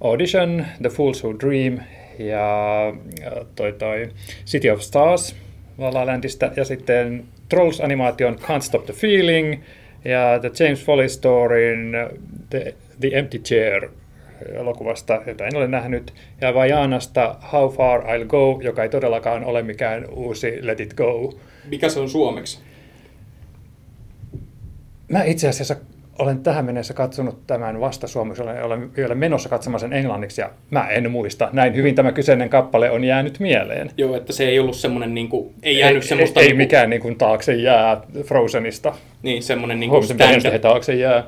Audition, 0.00 0.66
The 0.82 0.88
Fools 0.88 1.24
Who 1.24 1.34
Dream 1.40 1.78
ja 2.18 2.92
ja 3.20 3.44
toi, 3.56 3.72
toi 3.72 4.08
City 4.46 4.70
of 4.70 4.80
Stars 4.80 5.36
La 5.78 5.94
La 5.94 6.06
Landista 6.06 6.50
ja 6.56 6.64
sitten 6.64 7.24
Trolls-animaation 7.48 8.38
Can't 8.38 8.60
Stop 8.60 8.84
the 8.84 8.92
Feeling 8.92 9.62
ja 10.04 10.38
The 10.40 10.64
James 10.64 10.84
Foley 10.84 11.08
Storyn 11.08 11.92
The, 12.50 12.74
the 13.00 13.10
Empty 13.12 13.38
Chair 13.38 13.88
elokuvasta, 14.52 15.22
jota 15.26 15.46
en 15.46 15.56
ole 15.56 15.68
nähnyt, 15.68 16.14
ja 16.40 16.54
Vajanasta 16.54 17.36
How 17.52 17.70
Far 17.70 18.00
I'll 18.00 18.26
Go, 18.26 18.60
joka 18.62 18.82
ei 18.82 18.88
todellakaan 18.88 19.44
ole 19.44 19.62
mikään 19.62 20.10
uusi 20.10 20.58
Let 20.66 20.80
It 20.80 20.94
Go. 20.94 21.34
Mikä 21.64 21.88
se 21.88 22.00
on 22.00 22.08
suomeksi? 22.08 22.58
Mä 25.08 25.22
itse 25.24 25.48
asiassa 25.48 25.76
olen 26.18 26.42
tähän 26.42 26.64
mennessä 26.64 26.94
katsonut 26.94 27.46
tämän 27.46 27.80
vasta 27.80 28.06
suomeksi, 28.06 28.42
olen, 28.42 28.64
olen 28.64 28.96
vielä 28.96 29.14
menossa 29.14 29.48
katsomaan 29.48 29.80
sen 29.80 29.92
englanniksi 29.92 30.40
ja 30.40 30.50
mä 30.70 30.88
en 30.88 31.10
muista. 31.10 31.48
Näin 31.52 31.74
hyvin 31.74 31.94
tämä 31.94 32.12
kyseinen 32.12 32.48
kappale 32.48 32.90
on 32.90 33.04
jäänyt 33.04 33.40
mieleen. 33.40 33.90
Joo, 33.96 34.16
että 34.16 34.32
se 34.32 34.48
ei 34.48 34.58
ollut 34.58 34.76
semmoinen, 34.76 35.14
niin 35.14 35.28
kuin, 35.28 35.54
ei 35.62 35.78
jäänyt 35.78 36.02
ei, 36.02 36.08
semmoista... 36.08 36.40
ei, 36.40 36.44
ei 36.44 36.48
niin 36.48 36.56
kuin, 36.56 36.64
mikään 36.64 36.90
niin 36.90 37.02
kuin 37.02 37.18
taakse 37.18 37.54
jää 37.54 38.00
Frozenista. 38.22 38.94
Niin, 39.22 39.42
semmoinen 39.42 39.80
niin 39.80 39.90
kuin 39.90 40.04
stand 40.04 40.58
taakse 40.58 40.94
jää. 40.94 41.24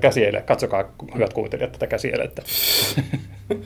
Käsiele. 0.00 0.42
Katsokaa, 0.42 0.84
hyvät 1.14 1.32
kuuntelijat, 1.32 1.72
tätä 1.72 1.86
käsielettä. 1.86 2.42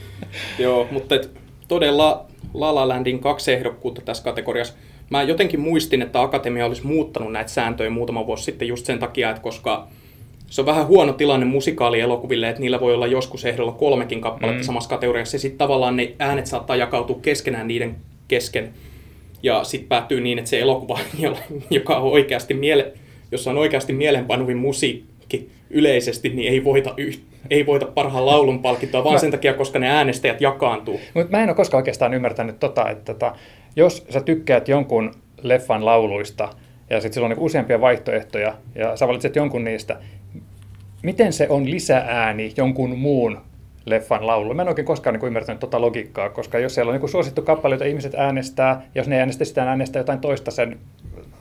Joo, 0.58 0.88
mutta 0.90 1.14
et, 1.14 1.30
todella 1.68 2.26
La 2.54 2.74
La 2.74 2.88
Landin 2.88 3.18
kaksi 3.18 3.52
ehdokkuutta 3.52 4.00
tässä 4.00 4.24
kategoriassa. 4.24 4.74
Mä 5.10 5.22
jotenkin 5.22 5.60
muistin, 5.60 6.02
että 6.02 6.22
Akatemia 6.22 6.66
olisi 6.66 6.86
muuttanut 6.86 7.32
näitä 7.32 7.50
sääntöjä 7.50 7.90
muutama 7.90 8.26
vuosi 8.26 8.44
sitten 8.44 8.68
just 8.68 8.86
sen 8.86 8.98
takia, 8.98 9.30
että 9.30 9.42
koska 9.42 9.88
se 10.52 10.60
on 10.60 10.66
vähän 10.66 10.86
huono 10.86 11.12
tilanne 11.12 11.46
musikaalielokuville, 11.46 12.48
että 12.48 12.60
niillä 12.60 12.80
voi 12.80 12.94
olla 12.94 13.06
joskus 13.06 13.44
ehdolla 13.44 13.72
kolmekin 13.72 14.20
kappaletta 14.20 14.62
mm. 14.62 14.66
samassa 14.66 14.90
kategoriassa, 14.90 15.34
ja 15.34 15.38
sitten 15.38 15.58
tavallaan 15.58 15.96
ne 15.96 16.12
äänet 16.18 16.46
saattaa 16.46 16.76
jakautua 16.76 17.18
keskenään 17.22 17.68
niiden 17.68 17.96
kesken. 18.28 18.70
Ja 19.42 19.64
sitten 19.64 19.88
päättyy 19.88 20.20
niin, 20.20 20.38
että 20.38 20.50
se 20.50 20.60
elokuva, 20.60 20.98
joka 21.70 21.96
on 21.96 22.12
oikeasti 22.12 22.54
miele, 22.54 22.92
jossa 23.30 23.50
on 23.50 23.58
oikeasti 23.58 23.92
mielenpainuvin 23.92 24.56
musiikki 24.56 25.48
yleisesti, 25.70 26.28
niin 26.28 26.52
ei 26.52 26.64
voita, 26.64 26.94
yh, 26.96 27.20
ei 27.50 27.66
voita 27.66 27.86
parhaan 27.86 28.26
laulun 28.26 28.62
palkintoa, 28.62 29.04
vaan 29.04 29.14
Mä- 29.14 29.18
sen 29.18 29.30
takia, 29.30 29.54
koska 29.54 29.78
ne 29.78 29.88
äänestäjät 29.88 30.40
jakaantuu. 30.40 31.00
Mutta 31.14 31.30
mä 31.30 31.42
en 31.42 31.48
ole 31.48 31.56
koskaan 31.56 31.78
oikeastaan 31.78 32.14
ymmärtänyt 32.14 32.60
tota, 32.60 32.90
että 32.90 33.14
tota, 33.14 33.36
jos 33.76 34.06
sä 34.10 34.20
tykkäät 34.20 34.68
jonkun 34.68 35.14
leffan 35.42 35.84
lauluista 35.84 36.48
ja 36.90 37.00
sitten 37.00 37.14
sillä 37.14 37.24
on 37.24 37.30
niinku 37.30 37.44
useampia 37.44 37.80
vaihtoehtoja 37.80 38.54
ja 38.74 38.96
sä 38.96 39.08
valitset 39.08 39.36
jonkun 39.36 39.64
niistä, 39.64 39.96
miten 41.02 41.32
se 41.32 41.46
on 41.48 41.70
lisääni 41.70 42.52
jonkun 42.56 42.98
muun 42.98 43.38
leffan 43.86 44.26
laulu? 44.26 44.54
Mä 44.54 44.62
en 44.62 44.68
oikein 44.68 44.86
koskaan 44.86 45.14
niin 45.14 45.26
ymmärtänyt 45.26 45.60
tota 45.60 45.80
logiikkaa, 45.80 46.28
koska 46.30 46.58
jos 46.58 46.74
siellä 46.74 46.92
on 46.92 47.00
niin 47.00 47.08
suosittu 47.08 47.42
kappale, 47.42 47.74
jota 47.74 47.84
ihmiset 47.84 48.14
äänestää, 48.14 48.82
ja 48.94 49.00
jos 49.00 49.08
ne 49.08 49.14
ei 49.16 49.20
äänestä 49.20 49.44
sitä, 49.44 49.64
äänestää 49.64 50.00
jotain 50.00 50.20
toista 50.20 50.50
sen 50.50 50.78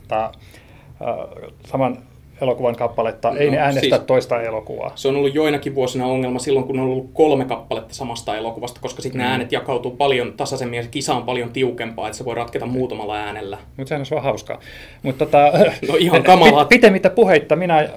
ta, 0.08 0.24
äh, 0.24 1.50
saman 1.66 1.98
elokuvan 2.40 2.76
kappaletta, 2.76 3.30
no, 3.30 3.36
ei 3.36 3.50
ne 3.50 3.56
No, 3.56 3.62
äänestä 3.62 3.80
siis- 3.96 4.02
toista 4.06 4.42
elokuvaa. 4.42 4.92
Se 4.94 5.08
on 5.08 5.16
ollut 5.16 5.34
joinakin 5.34 5.74
vuosina 5.74 6.06
ongelma 6.06 6.38
silloin, 6.38 6.66
kun 6.66 6.78
on 6.80 6.86
ollut 6.86 7.10
kolme 7.12 7.44
kappaletta 7.44 7.94
samasta 7.94 8.36
elokuvasta, 8.36 8.80
koska 8.80 9.02
sitten 9.02 9.20
mm. 9.20 9.24
ne 9.24 9.30
äänet 9.30 9.52
jakautuu 9.52 9.90
paljon 9.90 10.32
tasaisemmin 10.36 10.76
ja 10.76 10.82
se 10.82 10.88
kisa 10.88 11.14
on 11.14 11.22
paljon 11.22 11.50
tiukempaa, 11.52 12.06
että 12.06 12.18
se 12.18 12.24
voi 12.24 12.34
ratketa 12.34 12.66
muutamalla 12.66 13.16
äänellä. 13.16 13.58
Mutta 13.76 13.88
sehän 13.88 14.00
olisi 14.00 14.10
vaan 14.14 14.24
hauskaa. 14.24 14.60
Mutta 15.02 15.26
tota, 15.26 15.38
No 15.88 15.94
ihan 15.98 16.22
kamalaa. 16.32 16.64
pit- 16.64 16.68
Pitemmittä 16.68 17.10
puheitta 17.10 17.56
minä 17.56 17.88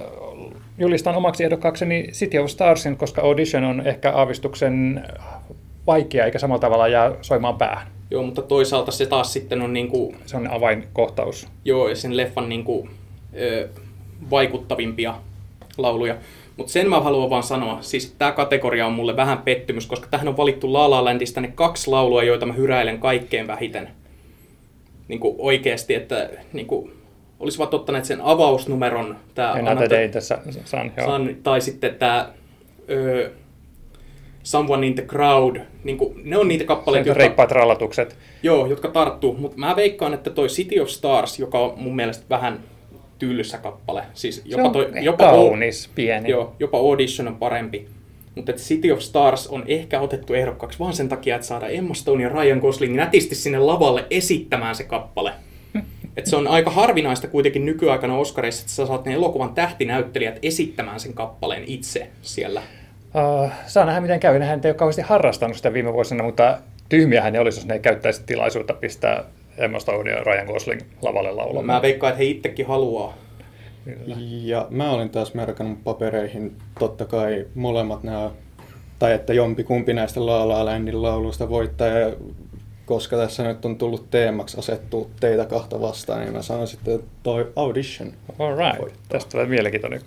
julistan 0.78 1.16
omaksi 1.16 1.44
ehdokkaakseni 1.44 2.08
City 2.12 2.38
of 2.38 2.50
Starsin, 2.50 2.96
koska 2.96 3.22
Audition 3.22 3.64
on 3.64 3.86
ehkä 3.86 4.12
aavistuksen 4.12 5.04
vaikea, 5.86 6.24
eikä 6.24 6.38
samalla 6.38 6.60
tavalla 6.60 6.88
jää 6.88 7.12
soimaan 7.22 7.58
päähän. 7.58 7.86
Joo, 8.10 8.22
mutta 8.22 8.42
toisaalta 8.42 8.90
se 8.92 9.06
taas 9.06 9.32
sitten 9.32 9.62
on 9.62 9.72
niinku, 9.72 10.14
Se 10.26 10.36
on 10.36 10.50
avainkohtaus. 10.50 11.48
joo, 11.64 11.94
sen 11.94 12.16
leffan 12.16 12.48
niinku, 12.48 12.88
ö, 13.40 13.68
vaikuttavimpia 14.30 15.14
lauluja. 15.78 16.16
Mutta 16.56 16.72
sen 16.72 16.90
mä 16.90 17.00
haluan 17.00 17.30
vaan 17.30 17.42
sanoa, 17.42 17.78
siis 17.80 18.14
tämä 18.18 18.32
kategoria 18.32 18.86
on 18.86 18.92
mulle 18.92 19.16
vähän 19.16 19.38
pettymys, 19.38 19.86
koska 19.86 20.08
tähän 20.10 20.28
on 20.28 20.36
valittu 20.36 20.72
La 20.72 20.90
La 20.90 21.04
Landista 21.04 21.40
ne 21.40 21.52
kaksi 21.54 21.90
laulua, 21.90 22.22
joita 22.22 22.46
mä 22.46 22.52
hyräilen 22.52 22.98
kaikkein 22.98 23.46
vähiten. 23.46 23.88
Niin 25.08 25.20
kuin 25.20 25.34
oikeasti, 25.38 25.94
että 25.94 26.30
niin 26.52 26.66
kuin, 26.66 26.92
olisivat 27.40 27.74
ottaneet 27.74 28.04
sen 28.04 28.20
avausnumeron, 28.20 29.16
tämä 29.34 29.52
Another 29.52 29.90
Day 29.90 30.08
tässä 30.08 30.38
Sun, 30.64 30.92
joo. 30.96 31.06
Sun, 31.06 31.36
tai 31.42 31.60
sitten 31.60 31.94
tämä 31.94 32.32
ö, 32.90 33.30
Someone 34.42 34.86
in 34.86 34.94
the 34.94 35.04
Crowd, 35.04 35.56
niin 35.84 35.98
kuin, 35.98 36.20
ne 36.24 36.36
on 36.36 36.48
niitä 36.48 36.64
kappaleita, 36.64 37.08
jotka, 37.08 37.18
reippaat 37.18 37.50
rallatukset. 37.50 38.16
joo, 38.42 38.66
jotka 38.66 38.88
tarttuu, 38.88 39.36
mutta 39.38 39.58
mä 39.58 39.76
veikkaan, 39.76 40.14
että 40.14 40.30
toi 40.30 40.48
City 40.48 40.80
of 40.80 40.88
Stars, 40.88 41.38
joka 41.38 41.58
on 41.58 41.72
mun 41.76 41.96
mielestä 41.96 42.24
vähän 42.30 42.60
tylsä 43.18 43.58
kappale, 43.58 44.02
siis 44.14 44.42
jopa, 44.44 44.70
toi, 44.70 44.84
jopa 44.84 44.98
jopa, 45.00 45.24
kaunis, 45.24 45.90
pieni. 45.94 46.30
Joo, 46.30 46.54
jopa 46.60 46.78
Audition 46.78 47.28
on 47.28 47.36
parempi. 47.36 47.88
Mutta 48.34 48.52
City 48.52 48.90
of 48.90 49.00
Stars 49.00 49.46
on 49.46 49.64
ehkä 49.66 50.00
otettu 50.00 50.34
ehdokkaaksi 50.34 50.78
vaan 50.78 50.92
sen 50.92 51.08
takia, 51.08 51.34
että 51.34 51.46
saada 51.46 51.68
Emma 51.68 51.94
Stone 51.94 52.22
ja 52.22 52.28
Ryan 52.28 52.58
Gosling 52.58 52.96
nätisti 52.96 53.34
sinne 53.34 53.58
lavalle 53.58 54.04
esittämään 54.10 54.74
se 54.74 54.84
kappale. 54.84 55.32
Et 56.16 56.26
se 56.26 56.36
on 56.36 56.48
aika 56.48 56.70
harvinaista 56.70 57.28
kuitenkin 57.28 57.66
nykyaikana 57.66 58.18
Oscarissa, 58.18 58.62
että 58.62 58.72
sä 58.72 58.86
saat 58.86 59.04
ne 59.04 59.12
elokuvan 59.12 59.54
tähtinäyttelijät 59.54 60.38
esittämään 60.42 61.00
sen 61.00 61.14
kappaleen 61.14 61.64
itse 61.66 62.08
siellä. 62.22 62.62
Uh, 63.14 63.50
saa 63.66 63.84
nähdä, 63.84 64.00
miten 64.00 64.20
käy. 64.20 64.38
Nehän 64.38 64.60
ei 64.64 64.70
ole 64.70 64.76
kauheasti 64.76 65.02
harrastanut 65.02 65.56
sitä 65.56 65.72
viime 65.72 65.92
vuosina, 65.92 66.24
mutta 66.24 66.58
tyhmiähän 66.88 67.32
ne 67.32 67.40
olisi, 67.40 67.58
jos 67.58 67.66
ne 67.66 67.74
ei 67.74 67.80
käyttäisi 67.80 68.22
tilaisuutta 68.26 68.74
pistää 68.74 69.24
Emma 69.58 69.78
Stone 69.78 70.10
ja 70.10 70.24
Ryan 70.24 70.46
Gosling 70.46 70.80
lavalle 71.02 71.32
laulamaan. 71.32 71.66
Mä 71.66 71.82
veikkaan, 71.82 72.10
että 72.10 72.18
he 72.18 72.24
itsekin 72.24 72.66
haluaa. 72.66 73.14
Ja 74.42 74.66
mä 74.70 74.90
olin 74.90 75.10
taas 75.10 75.34
merkannut 75.34 75.84
papereihin 75.84 76.56
totta 76.78 77.04
kai 77.04 77.46
molemmat 77.54 78.02
nämä, 78.02 78.30
tai 78.98 79.12
että 79.12 79.32
jompi 79.32 79.64
kumpi 79.64 79.94
näistä 79.94 80.26
La 80.26 80.48
La 80.48 80.64
Landin 80.64 81.02
lauluista 81.02 81.48
voittaa. 81.48 81.86
Ja 81.86 82.12
koska 82.86 83.16
tässä 83.16 83.42
nyt 83.42 83.64
on 83.64 83.76
tullut 83.76 84.10
teemaksi 84.10 84.58
asettua 84.58 85.08
teitä 85.20 85.44
kahta 85.44 85.80
vastaan, 85.80 86.20
niin 86.20 86.32
mä 86.32 86.42
sanon 86.42 86.66
sitten, 86.68 86.94
että 86.94 87.06
toi 87.22 87.52
Audition. 87.56 88.12
All 88.38 88.56
right. 88.56 88.78
voittaa. 88.80 89.02
Tästä 89.08 89.30
tulee 89.30 89.46
mielenkiintoinen. 89.46 90.00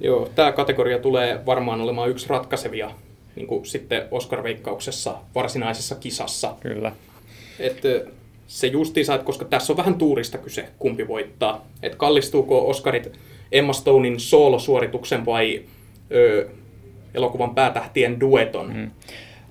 Joo, 0.00 0.28
tämä 0.34 0.52
kategoria 0.52 0.98
tulee 0.98 1.46
varmaan 1.46 1.80
olemaan 1.80 2.10
yksi 2.10 2.28
ratkaisevia 2.28 2.90
niin 3.36 3.46
kuin 3.46 3.66
sitten 3.66 4.02
Oscar-veikkauksessa 4.10 5.14
varsinaisessa 5.34 5.94
kisassa. 5.94 6.54
Kyllä. 6.60 6.92
että 7.58 7.88
se 8.46 8.66
justiinsa, 8.66 9.14
että 9.14 9.24
koska 9.24 9.44
tässä 9.44 9.72
on 9.72 9.76
vähän 9.76 9.94
tuurista 9.94 10.38
kyse, 10.38 10.68
kumpi 10.78 11.08
voittaa. 11.08 11.66
Että 11.82 11.98
kallistuuko 11.98 12.68
Oscarit 12.68 13.12
Emma 13.52 13.72
Stonein 13.72 14.20
soolosuorituksen 14.20 15.26
vai 15.26 15.62
ö, 16.12 16.48
elokuvan 17.14 17.54
päätähtien 17.54 18.20
dueton 18.20 18.76
mm. 18.76 18.90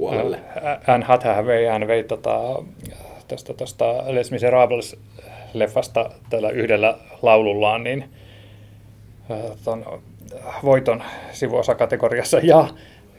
Puolelle. 0.01 0.39
Anne 0.87 1.05
Hathaway 1.05 1.65
hän 1.65 1.87
vei 1.87 2.03
tota, 2.03 2.63
tästä, 3.27 3.53
tästä 3.53 3.85
Les 4.07 4.31
Miserables-leffasta 4.31 6.11
tällä 6.29 6.49
yhdellä 6.49 6.97
laulullaan, 7.21 7.83
niin 7.83 8.05
ton 9.63 10.01
voiton 10.63 11.03
sivuosakategoriassa 11.31 12.39
ja 12.43 12.67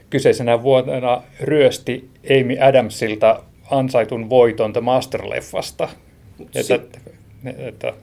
kyseisenä 0.09 0.63
vuonna 0.63 1.21
ryösti 1.41 2.09
Amy 2.29 2.57
Adamsilta 2.59 3.43
ansaitun 3.71 4.29
voiton 4.29 4.73
The 4.73 4.81
Master-leffasta. 4.81 5.89
Että, 6.55 6.79
että, 7.57 7.93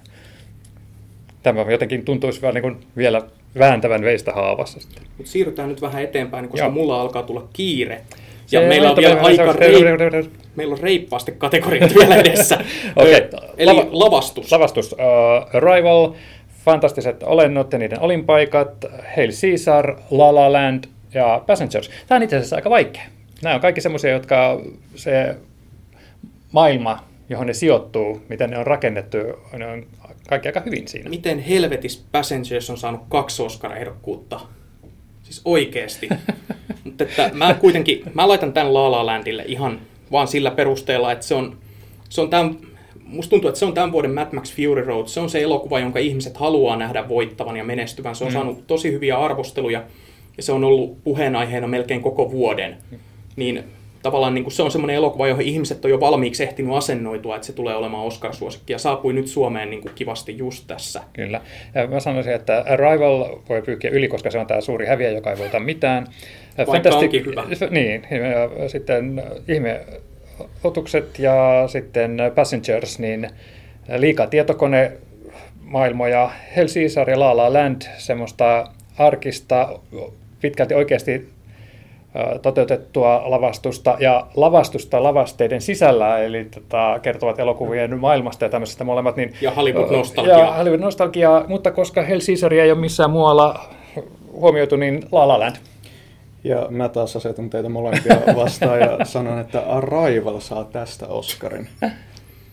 tämä 1.42 1.60
jotenkin 1.60 2.04
tuntuisi 2.04 2.42
vielä, 2.42 2.54
niin 2.54 2.62
kuin 2.62 2.76
vielä 2.96 3.22
vääntävän 3.58 4.02
veistä 4.02 4.32
haavassa. 4.32 4.80
Mut 5.18 5.26
siirrytään 5.26 5.68
nyt 5.68 5.82
vähän 5.82 6.02
eteenpäin, 6.02 6.48
koska 6.48 6.66
Joo. 6.66 6.74
mulla 6.74 7.00
alkaa 7.00 7.22
tulla 7.22 7.48
kiire. 7.52 8.04
Ja 8.52 8.60
se 8.60 8.66
meillä 8.66 8.90
on 8.90 8.96
vielä 8.96 9.20
aika 9.20 9.52
rei... 9.52 9.72
meillä 10.56 10.72
on 10.72 10.80
reippaasti 10.80 11.32
kategoriat 11.32 11.94
vielä 11.98 12.16
edessä. 12.16 12.58
okay. 12.96 13.28
Eli 13.56 13.72
Lava... 13.72 13.86
lavastus. 13.90 14.52
Lavastus. 14.52 14.92
Uh, 14.92 15.56
Arrival, 15.56 16.12
fantastiset 16.64 17.22
olennot 17.22 17.72
ja 17.72 17.78
niiden 17.78 18.00
olinpaikat, 18.00 18.84
Hail 19.16 19.30
Caesar, 19.30 19.96
La 20.10 20.34
La 20.34 20.52
Land 20.52 20.84
ja 21.14 21.42
Passengers. 21.46 21.90
Tämä 22.06 22.16
on 22.16 22.22
itse 22.22 22.36
asiassa 22.36 22.56
aika 22.56 22.70
vaikea. 22.70 23.02
Nämä 23.42 23.54
on 23.54 23.60
kaikki 23.60 23.80
semmoisia, 23.80 24.10
jotka 24.10 24.60
se 24.94 25.36
maailma, 26.52 27.04
johon 27.28 27.46
ne 27.46 27.52
sijoittuu, 27.52 28.22
miten 28.28 28.50
ne 28.50 28.58
on 28.58 28.66
rakennettu, 28.66 29.18
ne 29.58 29.66
on 29.66 29.86
kaikki 30.28 30.48
aika 30.48 30.60
hyvin 30.60 30.88
siinä. 30.88 31.10
Miten 31.10 31.38
helvetis 31.38 32.06
Passengers 32.12 32.70
on 32.70 32.78
saanut 32.78 33.00
kaksi 33.08 33.42
Oscar-ehdokkuutta? 33.42 34.40
Siis 35.30 35.42
oikeesti. 35.44 36.08
Mutta 36.84 37.04
että 37.04 37.30
mä 37.32 37.54
kuitenkin, 37.54 38.02
mä 38.14 38.28
laitan 38.28 38.52
tämän 38.52 38.74
La 38.74 38.90
La 38.90 39.06
Landille 39.06 39.44
ihan 39.46 39.80
vaan 40.12 40.28
sillä 40.28 40.50
perusteella, 40.50 41.12
että 41.12 41.26
se 41.26 41.34
on, 41.34 41.56
se 42.08 42.20
on 42.20 42.30
tämän, 42.30 42.56
musta 43.04 43.30
tuntuu, 43.30 43.48
että 43.48 43.58
se 43.58 43.64
on 43.64 43.74
tämän 43.74 43.92
vuoden 43.92 44.14
Mad 44.14 44.28
Max 44.32 44.56
Fury 44.56 44.84
Road. 44.84 45.06
Se 45.06 45.20
on 45.20 45.30
se 45.30 45.42
elokuva, 45.42 45.80
jonka 45.80 45.98
ihmiset 45.98 46.36
haluaa 46.36 46.76
nähdä 46.76 47.08
voittavan 47.08 47.56
ja 47.56 47.64
menestyvän. 47.64 48.16
Se 48.16 48.24
on 48.24 48.30
mm. 48.30 48.34
saanut 48.34 48.66
tosi 48.66 48.92
hyviä 48.92 49.18
arvosteluja 49.18 49.82
ja 50.36 50.42
se 50.42 50.52
on 50.52 50.64
ollut 50.64 51.04
puheenaiheena 51.04 51.66
melkein 51.66 52.02
koko 52.02 52.30
vuoden. 52.30 52.76
Niin 53.36 53.64
tavallaan 54.02 54.34
niin 54.34 54.44
kuin 54.44 54.52
se 54.52 54.62
on 54.62 54.70
semmoinen 54.70 54.96
elokuva, 54.96 55.28
johon 55.28 55.44
ihmiset 55.44 55.84
on 55.84 55.90
jo 55.90 56.00
valmiiksi 56.00 56.42
ehtinyt 56.42 56.74
asennoitua, 56.74 57.34
että 57.34 57.46
se 57.46 57.52
tulee 57.52 57.76
olemaan 57.76 58.06
Oscar-suosikki 58.06 58.72
ja 58.72 58.78
saapui 58.78 59.12
nyt 59.12 59.26
Suomeen 59.26 59.70
niin 59.70 59.82
kuin 59.82 59.94
kivasti 59.94 60.38
just 60.38 60.64
tässä. 60.66 61.00
Kyllä. 61.12 61.40
Ja 61.74 61.86
mä 61.86 62.00
sanoisin, 62.00 62.32
että 62.32 62.64
Arrival 62.68 63.38
voi 63.48 63.62
pyyhkiä 63.62 63.90
yli, 63.90 64.08
koska 64.08 64.30
se 64.30 64.38
on 64.38 64.46
tämä 64.46 64.60
suuri 64.60 64.86
häviä, 64.86 65.10
joka 65.10 65.30
ei 65.30 65.38
voita 65.38 65.60
mitään. 65.60 66.06
Vaikka 66.58 66.72
Fantastic, 66.72 67.26
hyvä. 67.26 67.44
Niin, 67.70 68.06
ja 68.10 68.68
sitten 68.68 69.22
ihme 69.48 69.80
otukset 70.64 71.18
ja 71.18 71.64
sitten 71.66 72.18
Passengers, 72.34 72.98
niin 72.98 73.30
liikaa 73.96 74.26
tietokone 74.26 74.92
maailmoja, 75.60 76.30
Hell 76.56 76.68
Caesar 76.68 77.10
ja 77.10 77.20
La 77.20 77.36
La 77.36 77.52
Land, 77.52 77.82
semmoista 77.98 78.70
arkista, 78.98 79.80
pitkälti 80.40 80.74
oikeasti 80.74 81.28
toteutettua 82.42 83.22
lavastusta 83.24 83.96
ja 84.00 84.26
lavastusta 84.36 85.02
lavasteiden 85.02 85.60
sisällä, 85.60 86.18
eli 86.18 86.44
tota, 86.44 86.98
kertovat 87.02 87.38
elokuvien 87.38 87.98
maailmasta 87.98 88.44
ja 88.44 88.48
tämmöisestä 88.48 88.84
molemmat. 88.84 89.16
Niin, 89.16 89.34
ja 89.40 89.50
Hollywood-nostalgiaa. 89.50 90.38
Ja 90.38 90.52
Hollywood-nostalgiaa, 90.52 91.44
mutta 91.48 91.70
koska 91.70 92.02
Hell 92.02 92.20
Caesaria 92.20 92.64
ei 92.64 92.72
ole 92.72 92.80
missään 92.80 93.10
muualla 93.10 93.60
huomioitu, 94.32 94.76
niin 94.76 95.02
La 95.12 95.28
La 95.28 95.38
Land. 95.38 95.56
Ja 96.44 96.66
mä 96.70 96.88
taas 96.88 97.16
asetun 97.16 97.50
teitä 97.50 97.68
molempia 97.68 98.16
vastaan 98.36 98.80
ja 98.80 99.04
sanon, 99.04 99.38
että 99.38 99.60
Arrival 99.60 100.40
saa 100.40 100.64
tästä 100.64 101.06
Oscarin. 101.06 101.68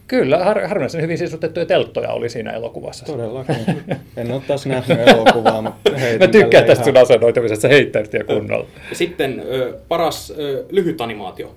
Kyllä, 0.07 0.37
har- 0.43 0.67
harvinaisen 0.67 1.01
hyvin 1.01 1.17
sisutettuja 1.17 1.65
telttoja 1.65 2.09
oli 2.09 2.29
siinä 2.29 2.51
elokuvassa. 2.51 3.05
Todellakin. 3.05 3.55
En 4.17 4.31
ole 4.31 4.41
taas 4.47 4.65
nähnyt 4.65 4.99
elokuvaa, 4.99 5.61
mutta 5.61 5.91
Mä 6.19 6.27
tykkään 6.27 6.65
tästä 6.65 6.85
sun 6.85 6.97
asennoitumisesta, 6.97 7.67
heittäytyy 7.67 8.23
kunnolla. 8.23 8.67
Sitten 8.93 9.43
ö, 9.45 9.73
paras 9.87 10.33
ö, 10.39 10.65
lyhyt 10.69 11.01
animaatio. 11.01 11.55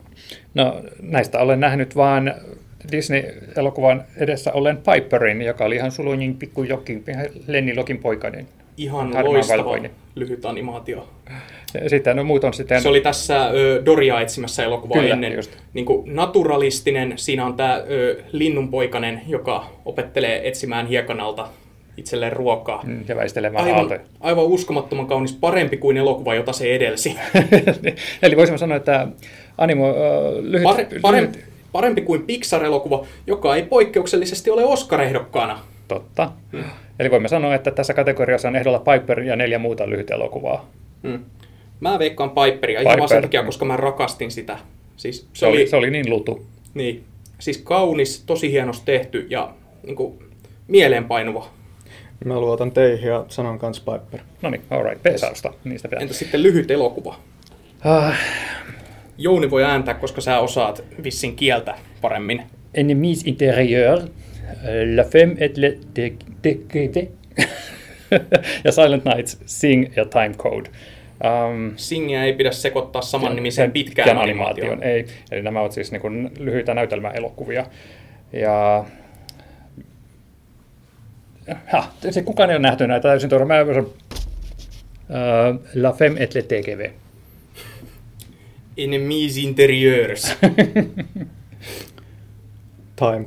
No 0.55 0.83
näistä 1.03 1.39
olen 1.39 1.61
nähnyt 1.61 1.97
vaan 1.97 2.35
Disney-elokuvan 2.93 4.05
edessä 4.17 4.53
olen 4.53 4.77
Piperin, 4.77 5.43
joka 5.43 5.65
oli 5.65 5.77
ihan 5.77 5.91
sulunin 5.93 6.37
pikkujokin, 6.37 7.05
Lenni 7.47 7.75
Lokin 7.75 7.99
poikainen. 7.99 8.49
Ihan 8.81 9.25
loistava 9.25 9.59
valkoinen. 9.59 9.91
lyhyt 10.15 10.45
animaatio. 10.45 11.09
Sitten 11.87 12.17
no, 12.17 12.25
muut 12.25 12.45
on 12.45 12.55
sitten... 12.55 12.83
Se 12.83 12.89
oli 12.89 13.01
tässä 13.01 13.47
ö, 13.47 13.83
Doria 13.85 14.21
etsimässä 14.21 14.65
elokuva 14.65 14.95
Kyllä, 14.95 15.15
ennen. 15.15 15.33
Just. 15.33 15.51
Niin 15.75 15.87
kuin 15.87 16.15
naturalistinen. 16.15 17.13
Siinä 17.17 17.47
on 17.47 17.55
tämä 17.55 17.83
ö, 17.91 18.23
linnunpoikainen, 18.33 19.23
joka 19.27 19.67
opettelee 19.85 20.49
etsimään 20.49 20.87
hiekanalta 20.87 21.49
itselleen 21.97 22.33
ruokaa. 22.33 22.83
Mm, 22.87 23.05
ja 23.09 23.17
väistelemään 23.17 23.65
aivan, 23.65 23.79
aaltoja. 23.79 24.01
aivan 24.21 24.45
uskomattoman 24.45 25.07
kaunis, 25.07 25.33
parempi 25.33 25.77
kuin 25.77 25.97
elokuva, 25.97 26.35
jota 26.35 26.53
se 26.53 26.75
edelsi. 26.75 27.17
Eli 28.23 28.37
voisimme 28.37 28.59
sanoa, 28.59 28.77
että 28.77 29.09
animo, 29.59 29.91
uh, 29.91 29.97
lyhyt, 30.41 30.65
Pare, 30.65 30.89
parempi, 31.03 31.39
lyhyt... 31.39 31.51
parempi 31.73 32.01
kuin 32.01 32.23
Pixar-elokuva, 32.23 33.07
joka 33.27 33.57
ei 33.57 33.63
poikkeuksellisesti 33.63 34.51
ole 34.51 34.65
Oscar-ehdokkaana. 34.65 35.59
Totta. 35.89 36.33
Hmm. 36.53 36.65
Eli 37.01 37.11
voimme 37.11 37.29
sanoa, 37.29 37.55
että 37.55 37.71
tässä 37.71 37.95
kategoriassa 37.95 38.49
on 38.49 38.57
ehdolla 38.57 38.79
Piper 38.79 39.21
ja 39.21 39.37
neljä 39.37 39.59
muuta 39.59 39.91
lyhyt 39.91 40.11
elokuvaa. 40.11 40.71
Hmm. 41.03 41.25
Mä 41.81 41.99
veikkaan 41.99 42.31
Piperia 42.31 42.81
ihan 42.81 43.09
sen 43.09 43.23
takia, 43.23 43.45
koska 43.45 43.65
mä 43.65 43.77
rakastin 43.77 44.31
sitä. 44.31 44.59
Siis 44.97 45.21
se, 45.21 45.29
se, 45.33 45.47
oli, 45.47 45.67
se 45.67 45.77
oli 45.77 45.91
niin 45.91 46.11
lutu. 46.11 46.47
Niin. 46.75 47.05
Siis 47.39 47.59
kaunis, 47.59 48.25
tosi 48.27 48.51
hienosti 48.51 48.83
tehty 48.85 49.27
ja 49.31 49.55
niin 49.83 49.97
kuin, 49.97 50.19
mieleenpainuva. 50.69 51.49
Mä 52.25 52.41
luotan 52.41 52.73
teihin 52.73 53.09
ja 53.09 53.25
sanon 53.29 53.59
kans 53.59 53.81
Piper. 53.81 54.21
No 54.43 54.51
niin, 54.51 54.63
alright, 54.71 55.03
Pesausta. 55.03 55.53
Niistä 55.65 55.89
pitää. 55.89 56.03
Entä 56.03 56.15
sitten 56.15 56.43
lyhyt 56.43 56.71
elokuva? 56.71 57.15
Uh. 57.85 58.15
Jouni 59.19 59.51
voi 59.51 59.65
ääntää, 59.65 59.95
koska 59.95 60.21
sä 60.21 60.39
osaat 60.39 60.85
vissin 61.05 61.37
kieltä 61.37 61.75
paremmin. 62.01 62.43
Ennemis 62.75 63.25
intérieur, 63.27 64.09
la 64.95 65.05
femme 65.05 65.37
et 65.39 65.59
le 65.59 65.79
décrété. 66.43 67.09
ja 68.65 68.73
Silent 68.73 69.05
Nights, 69.05 69.39
Sing 69.47 69.97
ja 69.97 70.05
Time 70.05 70.35
Code. 70.35 70.71
Um, 71.25 71.73
Singia 71.77 72.25
ei 72.25 72.33
pidä 72.33 72.51
sekoittaa 72.51 73.03
saman 73.03 73.37
nimiseen 73.37 73.73
pitkään 73.73 74.19
animaatioon. 74.19 74.83
Ei, 74.83 75.07
eli 75.31 75.43
nämä 75.43 75.61
ovat 75.61 75.73
siis 75.73 75.93
niin 75.93 76.01
kuin 76.01 76.31
lyhyitä 76.39 76.75
näytelmäelokuvia. 76.75 77.67
Ja 78.33 78.85
ha, 81.67 81.93
se 82.11 82.23
kukaan 82.23 82.51
ei 82.51 82.57
ole 82.57 82.63
nähty 82.63 82.87
näitä 82.87 83.09
täysin 83.09 83.31
tuoda. 83.31 83.45
Mä 83.45 83.55
uh, 83.63 83.97
La 85.75 85.93
Femme 85.93 86.23
et 86.23 86.35
le 86.35 86.43
TGV. 86.43 86.91
Enemies 88.77 89.37
interieurs. 89.37 90.37
Time 92.97 93.25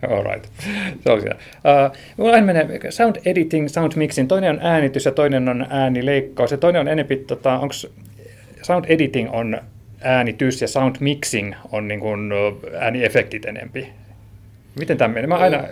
code. 0.00 0.12
All 0.14 0.24
right. 0.24 0.46
Se 1.00 1.10
oli 1.10 1.20
siinä. 1.20 1.36
Uh, 2.18 2.26
aina 2.26 2.46
menee 2.46 2.80
sound 2.90 3.16
editing, 3.24 3.68
sound 3.68 3.92
mixing. 3.96 4.28
Toinen 4.28 4.50
on 4.50 4.58
äänitys 4.62 5.04
ja 5.04 5.12
toinen 5.12 5.48
on 5.48 5.66
äänileikkaus. 5.70 6.50
Ja 6.50 6.58
toinen 6.58 6.80
on 6.80 6.88
enempi, 6.88 7.16
tota, 7.16 7.58
onko 7.58 7.74
sound 8.62 8.84
editing 8.88 9.34
on 9.34 9.60
äänitys 10.00 10.62
ja 10.62 10.68
sound 10.68 10.96
mixing 11.00 11.54
on 11.72 11.88
niin 11.88 12.00
kuin 12.00 12.32
ääniefektit 12.78 13.44
enempi. 13.44 13.88
Miten 14.78 14.98
tämä 14.98 15.14
menee? 15.14 15.26
Mä 15.26 15.36
aina 15.36 15.64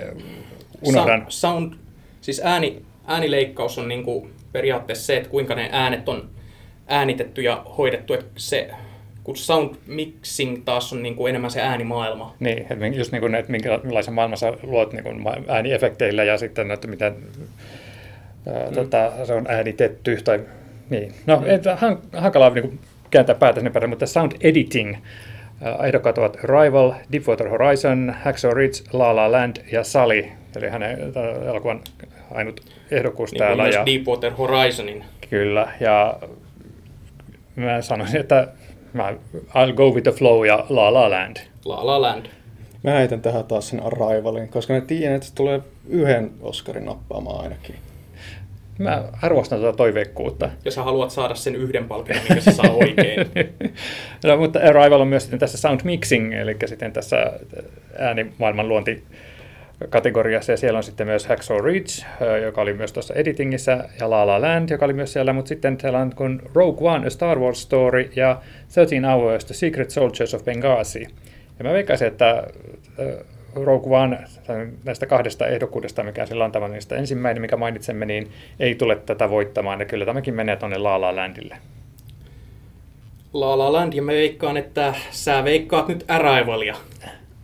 unohdan. 0.82 1.26
Sound, 1.28 1.72
siis 2.20 2.40
ääni, 2.44 2.82
äänileikkaus 3.06 3.78
on 3.78 3.88
niin 3.88 4.04
kuin 4.04 4.30
periaatteessa 4.52 5.06
se, 5.06 5.16
että 5.16 5.28
kuinka 5.28 5.54
ne 5.54 5.68
äänet 5.72 6.08
on 6.08 6.28
äänitetty 6.86 7.42
ja 7.42 7.62
hoidettu. 7.78 8.14
Että 8.14 8.26
se 8.36 8.70
kun 9.26 9.36
sound 9.36 9.74
mixing 9.86 10.62
taas 10.64 10.92
on 10.92 11.02
niin 11.02 11.14
kuin 11.14 11.30
enemmän 11.30 11.50
se 11.50 11.62
äänimaailma. 11.62 12.34
Niin, 12.40 12.94
just 12.94 13.12
niin 13.12 13.20
kuin, 13.20 13.34
että 13.34 13.52
minkälaisen 13.52 14.14
maailman 14.14 14.38
sä 14.38 14.52
luot 14.62 14.92
niin 14.92 15.02
kuin 15.02 15.24
ääniefekteillä 15.48 16.24
ja 16.24 16.38
sitten, 16.38 16.70
että 16.70 16.88
miten 16.88 17.14
ää, 18.46 18.66
mm. 18.68 18.74
tota, 18.74 19.12
se 19.24 19.32
on 19.32 19.46
äänitetty. 19.48 20.18
Tai, 20.24 20.40
niin. 20.90 21.12
No, 21.26 21.36
mm. 21.36 21.46
han, 21.76 21.98
hankalaa 22.12 22.50
niin 22.50 22.62
kuin, 22.62 22.78
kääntää 23.10 23.34
päätä 23.34 23.60
sinne 23.60 23.70
päin, 23.70 23.90
mutta 23.90 24.06
sound 24.06 24.32
editing 24.40 24.96
ehdokkaat 25.84 26.18
ovat 26.18 26.36
Rival, 26.44 26.92
Deepwater 27.12 27.48
Horizon, 27.48 28.14
Hacksaw 28.24 28.52
Ridge, 28.52 28.84
La 28.92 29.16
La 29.16 29.32
Land 29.32 29.56
ja 29.72 29.84
Sally, 29.84 30.24
eli 30.56 30.68
hänen 30.68 30.98
elokuvan 31.48 31.80
ainut 32.34 32.60
ehdokkuus 32.90 33.32
niin 33.32 33.38
täällä. 33.38 33.62
Myös 33.62 33.74
ja, 33.74 33.86
Deepwater 33.86 34.32
Horizonin. 34.32 35.04
Kyllä, 35.30 35.68
ja 35.80 36.16
mä 37.56 37.82
sanoisin, 37.82 38.20
että 38.20 38.48
Mä, 38.96 39.14
I'll 39.34 39.72
go 39.72 39.90
with 39.90 40.02
the 40.02 40.12
flow 40.12 40.44
ja 40.44 40.66
La 40.68 40.94
La 40.94 41.10
Land. 41.10 41.36
La 41.64 41.86
La 41.86 42.02
Land. 42.02 42.26
Mä 42.82 42.90
heitän 42.90 43.22
tähän 43.22 43.44
taas 43.44 43.68
sen 43.68 43.82
Arrivalin, 43.82 44.48
koska 44.48 44.74
mä 44.74 44.80
tiedän, 44.80 45.16
että 45.16 45.28
se 45.28 45.34
tulee 45.34 45.60
yhden 45.88 46.30
Oscarin 46.40 46.84
nappaamaan 46.84 47.42
ainakin. 47.42 47.74
Mä 48.78 49.04
arvostan 49.22 49.60
tuota 49.60 49.76
toiveikkuutta. 49.76 50.48
Ja 50.64 50.70
sä 50.70 50.82
haluat 50.82 51.10
saada 51.10 51.34
sen 51.34 51.56
yhden 51.56 51.88
palkinnon, 51.88 52.24
minkä 52.28 52.40
sä 52.40 52.52
saa 52.52 52.70
oikein. 52.70 53.26
no, 54.24 54.36
mutta 54.36 54.58
Arrival 54.58 55.00
on 55.00 55.08
myös 55.08 55.22
sitten 55.22 55.38
tässä 55.38 55.58
sound 55.58 55.80
mixing, 55.84 56.34
eli 56.34 56.56
sitten 56.66 56.92
tässä 56.92 57.32
äänimaailman 57.98 58.68
luonti 58.68 59.04
kategoriassa, 59.88 60.52
ja 60.52 60.56
siellä 60.56 60.76
on 60.76 60.82
sitten 60.82 61.06
myös 61.06 61.26
Hacksaw 61.26 61.64
Ridge, 61.64 62.06
joka 62.42 62.60
oli 62.60 62.72
myös 62.72 62.92
tuossa 62.92 63.14
editingissä, 63.14 63.88
ja 64.00 64.10
La 64.10 64.26
La 64.26 64.40
Land, 64.40 64.70
joka 64.70 64.84
oli 64.84 64.92
myös 64.92 65.12
siellä, 65.12 65.32
mutta 65.32 65.48
sitten 65.48 65.78
siellä 65.80 65.98
on 65.98 66.12
kun 66.16 66.42
Rogue 66.54 66.90
One, 66.90 67.06
A 67.06 67.10
Star 67.10 67.38
Wars 67.38 67.62
Story, 67.62 68.10
ja 68.16 68.40
13 68.74 69.10
Hours, 69.10 69.44
The 69.44 69.54
Secret 69.54 69.90
Soldiers 69.90 70.34
of 70.34 70.44
Benghazi. 70.44 71.06
Ja 71.58 71.64
mä 71.64 71.72
veikkaisin, 71.72 72.06
että 72.08 72.46
Rogue 73.54 73.98
One, 73.98 74.18
näistä 74.84 75.06
kahdesta 75.06 75.46
ehdokkuudesta, 75.46 76.02
mikä 76.02 76.26
sillä 76.26 76.44
on 76.44 76.52
tämä 76.52 76.68
niistä 76.68 76.96
ensimmäinen, 76.96 77.40
mikä 77.40 77.56
mainitsemme, 77.56 78.06
niin 78.06 78.30
ei 78.60 78.74
tule 78.74 78.96
tätä 78.96 79.30
voittamaan, 79.30 79.80
ja 79.80 79.86
kyllä 79.86 80.04
tämäkin 80.04 80.34
menee 80.34 80.56
tuonne 80.56 80.78
La 80.78 81.00
La 81.00 81.16
Landille. 81.16 81.56
La 83.32 83.58
La 83.58 83.72
Land, 83.72 83.92
ja 83.92 84.02
mä 84.02 84.12
veikkaan, 84.12 84.56
että 84.56 84.94
sä 85.10 85.44
veikkaat 85.44 85.88
nyt 85.88 86.04
Arrivalia. 86.08 86.76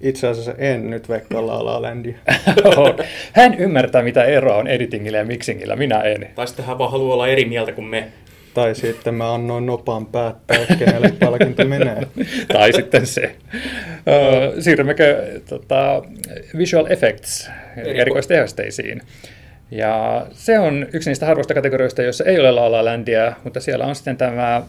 Itse 0.03 0.29
asiassa 0.29 0.55
en 0.59 0.91
nyt 0.91 1.09
veikkaa 1.09 1.47
La 1.47 1.65
La 1.65 1.83
Landia. 1.83 2.19
Hän 3.33 3.55
ymmärtää, 3.55 4.03
mitä 4.03 4.25
eroa 4.25 4.57
on 4.57 4.67
editingillä 4.67 5.19
ja 5.19 5.25
mixingillä, 5.25 5.77
minä 5.77 6.01
en. 6.01 6.29
Tai 6.35 6.47
sitten 6.47 6.65
hän 6.65 6.79
vaan 6.79 6.91
haluaa 6.91 7.15
olla 7.15 7.29
eri 7.29 7.45
mieltä 7.45 7.73
kuin 7.73 7.87
me. 7.87 8.09
Tai 8.55 8.75
sitten 8.75 9.15
mä 9.15 9.35
annoin 9.35 9.67
nopan 9.67 10.07
päättää, 10.07 10.67
kenelle 10.79 11.13
palkinto 11.21 11.65
menee. 11.65 12.07
tai 12.53 12.73
sitten 12.73 13.07
se. 13.07 13.37
siirrymmekö 14.61 15.41
tota, 15.49 16.03
visual 16.59 16.87
effects 16.91 17.51
erikoistehosteisiin. 17.77 19.01
Ja 19.71 20.27
se 20.33 20.59
on 20.59 20.87
yksi 20.93 21.11
niistä 21.11 21.27
harvoista 21.27 21.55
kategorioista, 21.55 22.03
joissa 22.03 22.25
ei 22.25 22.39
ole 22.39 22.51
La 22.51 22.73
La 22.73 22.85
Landia, 22.85 23.33
mutta 23.45 23.61
siellä 23.61 23.85
on 23.85 23.95
sitten 23.95 24.17
tämä 24.17 24.63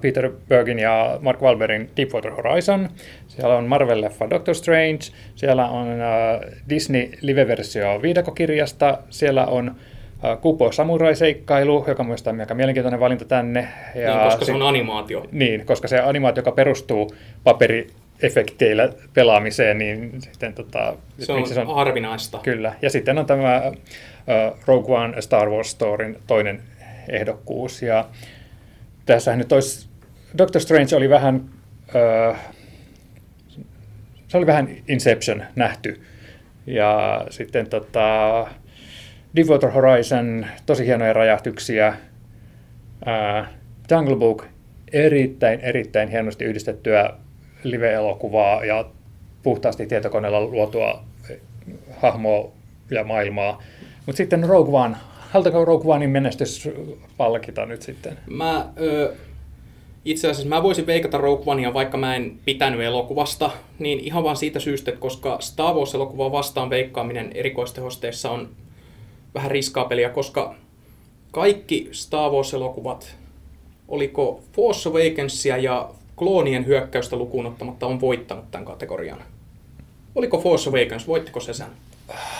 Peter 0.00 0.30
Bergin 0.48 0.78
ja 0.78 1.18
Mark 1.20 1.42
Wahlbergin 1.42 1.90
Deepwater 1.96 2.32
Horizon. 2.32 2.88
Siellä 3.28 3.56
on 3.56 3.66
Marvel-leffa 3.66 4.30
Doctor 4.30 4.54
Strange. 4.54 4.98
Siellä 5.34 5.68
on 5.68 5.86
Disney 6.68 7.10
live-versio 7.20 8.02
viidakokirjasta. 8.02 8.98
Siellä 9.10 9.46
on 9.46 9.74
Kupo 10.40 10.72
Samurai-seikkailu, 10.72 11.84
joka 11.88 12.04
myös 12.04 12.24
aika 12.40 12.54
mielenkiintoinen 12.54 13.00
valinta 13.00 13.24
tänne. 13.24 13.68
Ja 13.94 14.14
niin, 14.14 14.24
koska 14.24 14.44
se 14.44 14.52
on 14.52 14.62
animaatio. 14.62 15.24
Niin, 15.32 15.66
koska 15.66 15.88
se 15.88 15.98
animaatio, 15.98 16.40
joka 16.40 16.52
perustuu 16.52 17.10
paperiefekteillä 17.44 18.88
pelaamiseen, 19.14 19.78
niin 19.78 20.12
sitten 20.20 20.54
tota... 20.54 20.96
Se 21.18 21.32
on, 21.32 21.48
se 21.48 21.60
on 21.60 21.74
harvinaista. 21.74 22.38
Kyllä. 22.42 22.74
Ja 22.82 22.90
sitten 22.90 23.18
on 23.18 23.26
tämä 23.26 23.62
uh, 23.66 24.58
Rogue 24.66 24.98
One 24.98 25.22
Star 25.22 25.50
Wars 25.50 25.70
Storyn 25.70 26.16
toinen 26.26 26.60
ehdokkuus. 27.08 27.82
Ja 27.82 28.04
tässähän 29.08 29.38
nyt 29.38 29.52
olisi... 29.52 29.88
Doctor 30.38 30.62
Strange 30.62 30.96
oli 30.96 31.10
vähän... 31.10 31.50
Uh, 31.88 32.36
se 34.28 34.36
oli 34.36 34.46
vähän 34.46 34.68
Inception 34.88 35.42
nähty. 35.56 36.00
Ja 36.66 37.24
sitten 37.30 37.70
tota, 37.70 38.46
Deepwater 39.36 39.70
Horizon, 39.70 40.46
tosi 40.66 40.86
hienoja 40.86 41.12
räjähtyksiä. 41.12 41.96
Uh, 43.06 43.46
Jungle 43.90 44.16
Book, 44.16 44.44
erittäin, 44.92 45.60
erittäin 45.60 46.08
hienosti 46.08 46.44
yhdistettyä 46.44 47.10
live-elokuvaa 47.62 48.64
ja 48.64 48.90
puhtaasti 49.42 49.86
tietokoneella 49.86 50.40
luotua 50.40 51.04
hahmoa 51.96 52.52
ja 52.90 53.04
maailmaa. 53.04 53.62
Mutta 54.06 54.16
sitten 54.16 54.44
Rogue 54.44 54.80
One. 54.80 54.96
Haltako 55.30 55.64
Rogue 55.64 55.94
Onein 55.94 56.10
menestys 56.10 56.68
palkita 57.16 57.66
nyt 57.66 57.82
sitten? 57.82 58.18
Mä, 58.26 58.68
ö, 58.80 59.14
itse 60.04 60.30
asiassa 60.30 60.48
mä 60.48 60.62
voisin 60.62 60.86
veikata 60.86 61.18
Rogue 61.18 61.52
Onea, 61.52 61.74
vaikka 61.74 61.96
mä 61.96 62.16
en 62.16 62.38
pitänyt 62.44 62.80
elokuvasta, 62.80 63.50
niin 63.78 64.00
ihan 64.00 64.24
vaan 64.24 64.36
siitä 64.36 64.60
syystä, 64.60 64.90
että 64.90 65.00
koska 65.00 65.40
Star 65.40 65.74
Wars-elokuvaa 65.74 66.32
vastaan 66.32 66.70
veikkaaminen 66.70 67.32
erikoistehosteissa 67.34 68.30
on 68.30 68.48
vähän 69.34 69.50
riskaapeliä, 69.50 70.08
koska 70.08 70.54
kaikki 71.30 71.88
Star 71.92 72.30
Wars-elokuvat, 72.30 73.16
oliko 73.88 74.40
Force 74.52 74.88
Awakensia 74.88 75.56
ja 75.56 75.90
kloonien 76.16 76.66
hyökkäystä 76.66 77.16
lukuun 77.16 77.46
ottamatta, 77.46 77.86
on 77.86 78.00
voittanut 78.00 78.50
tämän 78.50 78.64
kategorian. 78.64 79.22
Oliko 80.14 80.38
Force 80.38 80.70
Awakens, 80.70 81.06
voittiko 81.06 81.40
se 81.40 81.52
sen? 81.52 81.68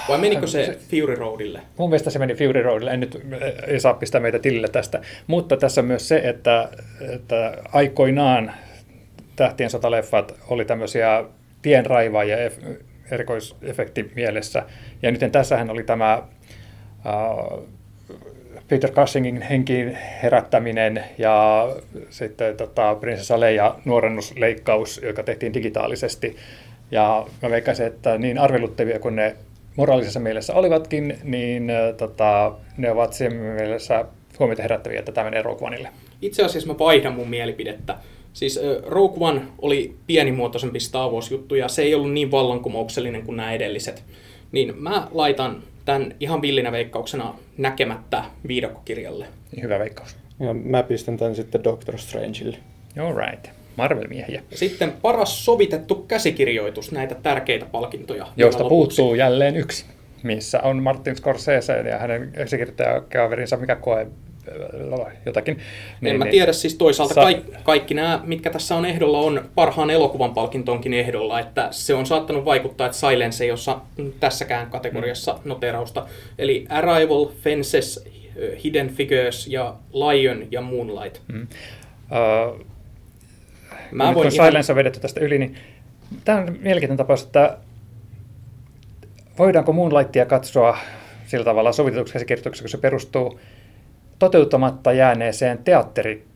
Vai 0.09 0.19
menikö 0.19 0.47
se 0.47 0.79
Fury 0.91 1.15
Roadille? 1.15 1.61
Mun 1.77 1.91
mielestä 1.91 2.11
se 2.11 2.19
meni 2.19 2.35
Fury 2.35 2.63
Roadille, 2.63 2.91
en 2.91 3.01
nyt 3.01 3.23
ei 3.67 3.81
saa 3.81 3.95
pistää 3.95 4.21
meitä 4.21 4.39
tilille 4.39 4.69
tästä. 4.69 5.01
Mutta 5.27 5.57
tässä 5.57 5.81
on 5.81 5.87
myös 5.87 6.09
se, 6.09 6.21
että, 6.25 6.69
että 7.15 7.59
aikoinaan 7.73 8.53
tähtien 9.37 9.71
sotaleffat 9.71 10.35
oli 10.49 10.65
tämmöisiä 10.65 11.25
tienraivaajia 11.63 12.37
erikoisefekti 13.11 14.13
mielessä. 14.15 14.63
Ja 15.03 15.11
nyt 15.11 15.33
tässähän 15.33 15.71
oli 15.71 15.83
tämä 15.83 16.19
uh, 16.19 17.69
Peter 18.69 18.91
Cushingin 18.91 19.43
henkiin 19.43 19.99
herättäminen 20.23 21.05
ja 21.19 21.69
sitten 22.11 22.57
tota, 22.57 22.95
prinsessa 22.95 23.41
Leia 23.41 23.75
nuorennusleikkaus, 23.85 25.01
joka 25.03 25.23
tehtiin 25.23 25.55
digitaalisesti. 25.55 26.37
Ja 26.91 27.27
mä 27.43 27.51
veikkaisin, 27.51 27.87
että 27.87 28.19
niin 28.19 28.39
arveluttavia 28.39 28.99
kuin 28.99 29.17
ne 29.17 29.37
moraalisessa 29.79 30.21
mielessä 30.21 30.55
olivatkin, 30.55 31.19
niin 31.25 31.71
äh, 31.71 31.95
tota, 31.97 32.53
ne 32.77 32.91
ovat 32.91 33.13
siinä 33.13 33.35
mielessä 33.35 34.05
huomiota 34.39 34.63
herättäviä, 34.63 34.99
että 34.99 35.13
tämä 35.13 35.25
menee 35.25 35.43
Rogue 35.43 35.67
Oneille. 35.67 35.89
Itse 36.23 36.45
asiassa 36.45 36.69
mä 36.73 36.79
vaihdan 36.79 37.13
mun 37.13 37.29
mielipidettä. 37.29 37.97
Siis 38.33 38.59
äh, 38.59 38.83
Rogue 38.87 39.29
One 39.29 39.43
oli 39.59 39.95
pienimuotoisempi 40.07 40.81
Star 40.81 41.11
Wars-juttu 41.11 41.55
ja 41.55 41.69
se 41.69 41.83
ei 41.83 41.95
ollut 41.95 42.13
niin 42.13 42.31
vallankumouksellinen 42.31 43.23
kuin 43.23 43.37
nämä 43.37 43.53
edelliset. 43.53 44.05
Niin 44.53 44.83
mä 44.83 45.09
laitan 45.11 45.63
tämän 45.85 46.15
ihan 46.21 46.43
villinä 46.43 46.73
veikkauksena 46.73 47.35
näkemättä 47.59 48.25
viidakkokirjalle. 48.49 49.27
Hyvä 49.63 49.79
veikkaus. 49.79 50.17
Ja 50.41 50.55
mä 50.55 50.83
pistän 50.83 51.17
tämän 51.17 51.35
sitten 51.35 51.65
Doctor 51.65 51.99
Strangeille. 51.99 52.59
All 53.01 53.15
right. 53.17 53.58
Marvel-miehiä. 53.79 54.43
Sitten 54.55 54.93
paras 55.03 55.45
sovitettu 55.45 55.95
käsikirjoitus, 55.95 56.93
näitä 56.93 57.15
tärkeitä 57.15 57.67
palkintoja. 57.73 58.27
Josta 58.37 58.65
puuttuu 58.65 59.15
jälleen 59.15 59.57
yksi, 59.57 59.85
missä 60.23 60.61
on 60.61 60.83
Martin 60.83 61.17
Scorsese 61.17 61.73
ja 61.73 61.99
hänen 61.99 62.33
käsikirjoittajakaverinsa, 62.33 63.57
mikä 63.57 63.77
koe 63.77 64.07
jotakin. 65.27 65.59
Niin, 66.01 66.13
en 66.13 66.19
mä 66.19 66.25
niin- 66.25 66.31
tiedä, 66.33 66.53
siis 66.53 66.75
toisaalta 66.75 67.15
sa- 67.15 67.23
kaikki, 67.23 67.53
kaikki 67.63 67.95
nämä, 67.95 68.21
mitkä 68.25 68.51
tässä 68.51 68.77
on 68.77 68.85
ehdolla, 68.85 69.19
on 69.19 69.51
parhaan 69.55 69.91
elokuvan 69.91 70.35
palkintonkin 70.35 70.95
ehdolla, 70.95 71.41
että 71.41 71.69
se 71.71 71.95
on 71.95 72.07
saattanut 72.07 72.45
vaikuttaa, 72.45 72.87
että 72.87 72.99
Silence 72.99 73.45
ei 73.45 73.51
ole 73.51 73.77
tässäkään 74.21 74.71
kategoriassa 74.71 75.33
mm. 75.33 75.49
noterausta. 75.49 76.07
Eli 76.39 76.67
Arrival, 76.69 77.27
Fences, 77.43 78.05
Hidden 78.65 78.89
Figures 78.89 79.47
ja 79.47 79.75
Lion 79.93 80.47
ja 80.51 80.61
Moonlight. 80.61 81.21
Mm. 81.33 81.43
Uh, 81.43 82.67
Mä 83.93 84.05
voin 84.05 84.15
kun 84.15 84.35
ihan... 84.35 84.49
Silence 84.49 84.73
on 84.73 84.77
vedetty 84.77 85.01
tästä 85.01 85.21
yli, 85.21 85.39
niin 85.39 85.57
tämä 86.25 86.39
on 86.39 86.45
mielenkiintoinen 86.45 86.97
tapaus, 86.97 87.23
että 87.23 87.59
voidaanko 89.39 89.73
Moonlightia 89.73 90.27
katsoa 90.27 90.79
sillä 91.27 91.45
tavalla 91.45 91.73
sovitetuksi 91.73 92.13
käsikirjoituksessa, 92.13 92.63
kun 92.63 92.71
se 92.71 92.79
perustuu 92.79 93.41
toteuttamatta 94.19 94.93
jääneeseen 94.93 95.59
teatteri, 95.59 96.27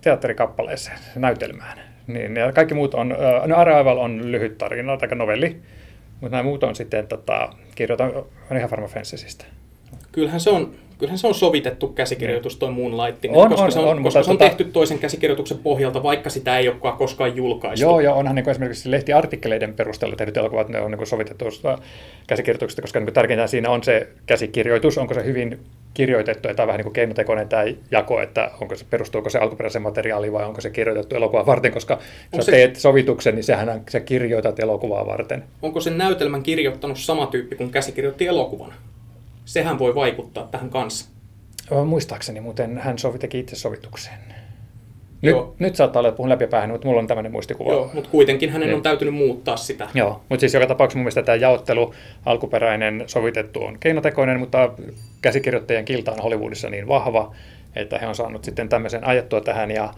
teatterikappaleeseen, 0.00 0.98
näytelmään. 1.16 1.78
Niin, 2.06 2.36
ja 2.36 2.52
kaikki 2.52 2.74
muut 2.74 2.94
on, 2.94 3.14
no 3.46 3.56
Arrival 3.56 3.98
on 3.98 4.32
lyhyt 4.32 4.58
tarina, 4.58 4.96
tai 4.96 5.08
novelli, 5.08 5.60
mutta 6.20 6.36
nämä 6.36 6.42
muut 6.42 6.62
on 6.62 6.76
sitten, 6.76 7.06
tota, 7.06 7.52
kirjoitan, 7.74 8.12
on 8.50 8.56
ihan 8.56 8.70
varma. 8.70 8.88
Kyllähän 10.12 10.40
se 10.40 10.50
on 10.50 10.74
kyllähän 10.98 11.18
se 11.18 11.26
on 11.26 11.34
sovitettu 11.34 11.88
käsikirjoitus 11.88 12.56
tuo 12.56 12.70
Moonlight, 12.70 13.24
on, 13.28 13.48
koska, 13.48 13.64
on, 13.64 13.72
se 13.72 13.78
on, 13.78 13.88
on, 13.88 14.02
koska 14.02 14.22
se 14.22 14.30
on 14.30 14.38
tota... 14.38 14.48
tehty 14.48 14.64
toisen 14.64 14.98
käsikirjoituksen 14.98 15.58
pohjalta, 15.58 16.02
vaikka 16.02 16.30
sitä 16.30 16.58
ei 16.58 16.68
ole 16.68 16.76
koskaan 16.98 17.36
julkaistu. 17.36 17.86
Joo, 17.86 18.00
ja 18.00 18.14
onhan 18.14 18.34
niin 18.34 18.44
kuin 18.44 18.52
esimerkiksi 18.52 18.90
lehtiartikkeleiden 18.90 19.74
perusteella 19.74 20.16
tehdyt 20.16 20.36
elokuvat, 20.36 20.68
ne 20.68 20.80
on 20.80 20.90
niin 20.90 21.06
sovitettu 21.06 21.44
käsikirjoituksesta, 22.26 22.82
koska 22.82 23.00
niin 23.00 23.14
tärkeintä 23.14 23.46
siinä 23.46 23.70
on 23.70 23.84
se 23.84 24.08
käsikirjoitus, 24.26 24.98
onko 24.98 25.14
se 25.14 25.24
hyvin 25.24 25.58
kirjoitettu, 25.94 26.48
että 26.48 26.66
vähän 26.66 26.78
niin 26.78 26.84
kuin 26.84 26.94
keinotekoinen 26.94 27.48
tämä 27.48 27.64
jako, 27.90 28.20
että 28.20 28.50
onko 28.60 28.76
se, 28.76 28.84
perustuuko 28.90 29.30
se 29.30 29.38
alkuperäiseen 29.38 29.82
materiaaliin 29.82 30.32
vai 30.32 30.44
onko 30.44 30.60
se 30.60 30.70
kirjoitettu 30.70 31.16
elokuvaa 31.16 31.46
varten, 31.46 31.72
koska 31.72 31.98
jos 32.36 32.46
se, 32.46 32.52
teet 32.52 32.76
sovituksen, 32.76 33.34
niin 33.34 33.44
sehän 33.44 33.82
sä 33.90 34.00
kirjoitat 34.00 34.60
elokuvaa 34.60 35.06
varten. 35.06 35.44
Onko 35.62 35.80
sen 35.80 35.98
näytelmän 35.98 36.42
kirjoittanut 36.42 36.98
sama 36.98 37.26
tyyppi 37.26 37.56
kuin 37.56 37.70
käsikirjoitti 37.70 38.26
elokuvan? 38.26 38.72
Sehän 39.46 39.78
voi 39.78 39.94
vaikuttaa 39.94 40.48
tähän 40.50 40.70
kanssa. 40.70 41.10
Muistaakseni 41.86 42.40
muuten 42.40 42.78
hän 42.78 42.98
sovi, 42.98 43.18
teki 43.18 43.38
itse 43.38 43.56
sovituksen. 43.56 44.12
Nyt, 45.22 45.30
Joo. 45.30 45.54
nyt 45.58 45.76
saattaa 45.76 46.00
olla, 46.00 46.08
että 46.08 46.16
puhun 46.16 46.30
läpi 46.30 46.46
päähän, 46.46 46.70
mutta 46.70 46.86
mulla 46.88 47.00
on 47.00 47.06
tämmöinen 47.06 47.32
muistikuva. 47.32 47.72
Joo, 47.72 47.90
mutta 47.94 48.10
kuitenkin 48.10 48.50
hänen 48.50 48.68
Niin. 48.68 48.76
on 48.76 48.82
täytynyt 48.82 49.14
muuttaa 49.14 49.56
sitä. 49.56 49.88
Joo, 49.94 50.20
mutta 50.28 50.40
siis 50.40 50.54
joka 50.54 50.66
tapauksessa 50.66 50.98
mun 50.98 51.02
mielestä 51.02 51.22
tämä 51.22 51.36
jaottelu, 51.36 51.94
alkuperäinen 52.26 53.04
sovitettu 53.06 53.64
on 53.64 53.78
keinotekoinen, 53.80 54.40
mutta 54.40 54.70
käsikirjoittajien 55.22 55.84
kilta 55.84 56.12
on 56.12 56.18
Hollywoodissa 56.22 56.70
niin 56.70 56.88
vahva, 56.88 57.34
että 57.76 57.98
he 57.98 58.06
on 58.06 58.14
saanut 58.14 58.44
sitten 58.44 58.68
tämmöisen 58.68 59.06
ajettua 59.06 59.40
tähän. 59.40 59.70
Ja 59.70 59.94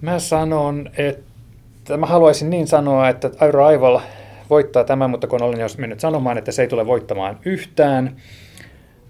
mä 0.00 0.18
sanon, 0.18 0.90
että 0.98 1.96
mä 1.96 2.06
haluaisin 2.06 2.50
niin 2.50 2.66
sanoa, 2.66 3.08
että 3.08 3.30
Arrival 3.40 4.00
voittaa 4.50 4.84
tämän, 4.84 5.10
mutta 5.10 5.26
kun 5.26 5.42
olen 5.42 5.60
jos 5.60 5.78
mennyt 5.78 6.00
sanomaan, 6.00 6.38
että 6.38 6.52
se 6.52 6.62
ei 6.62 6.68
tule 6.68 6.86
voittamaan 6.86 7.38
yhtään, 7.44 8.16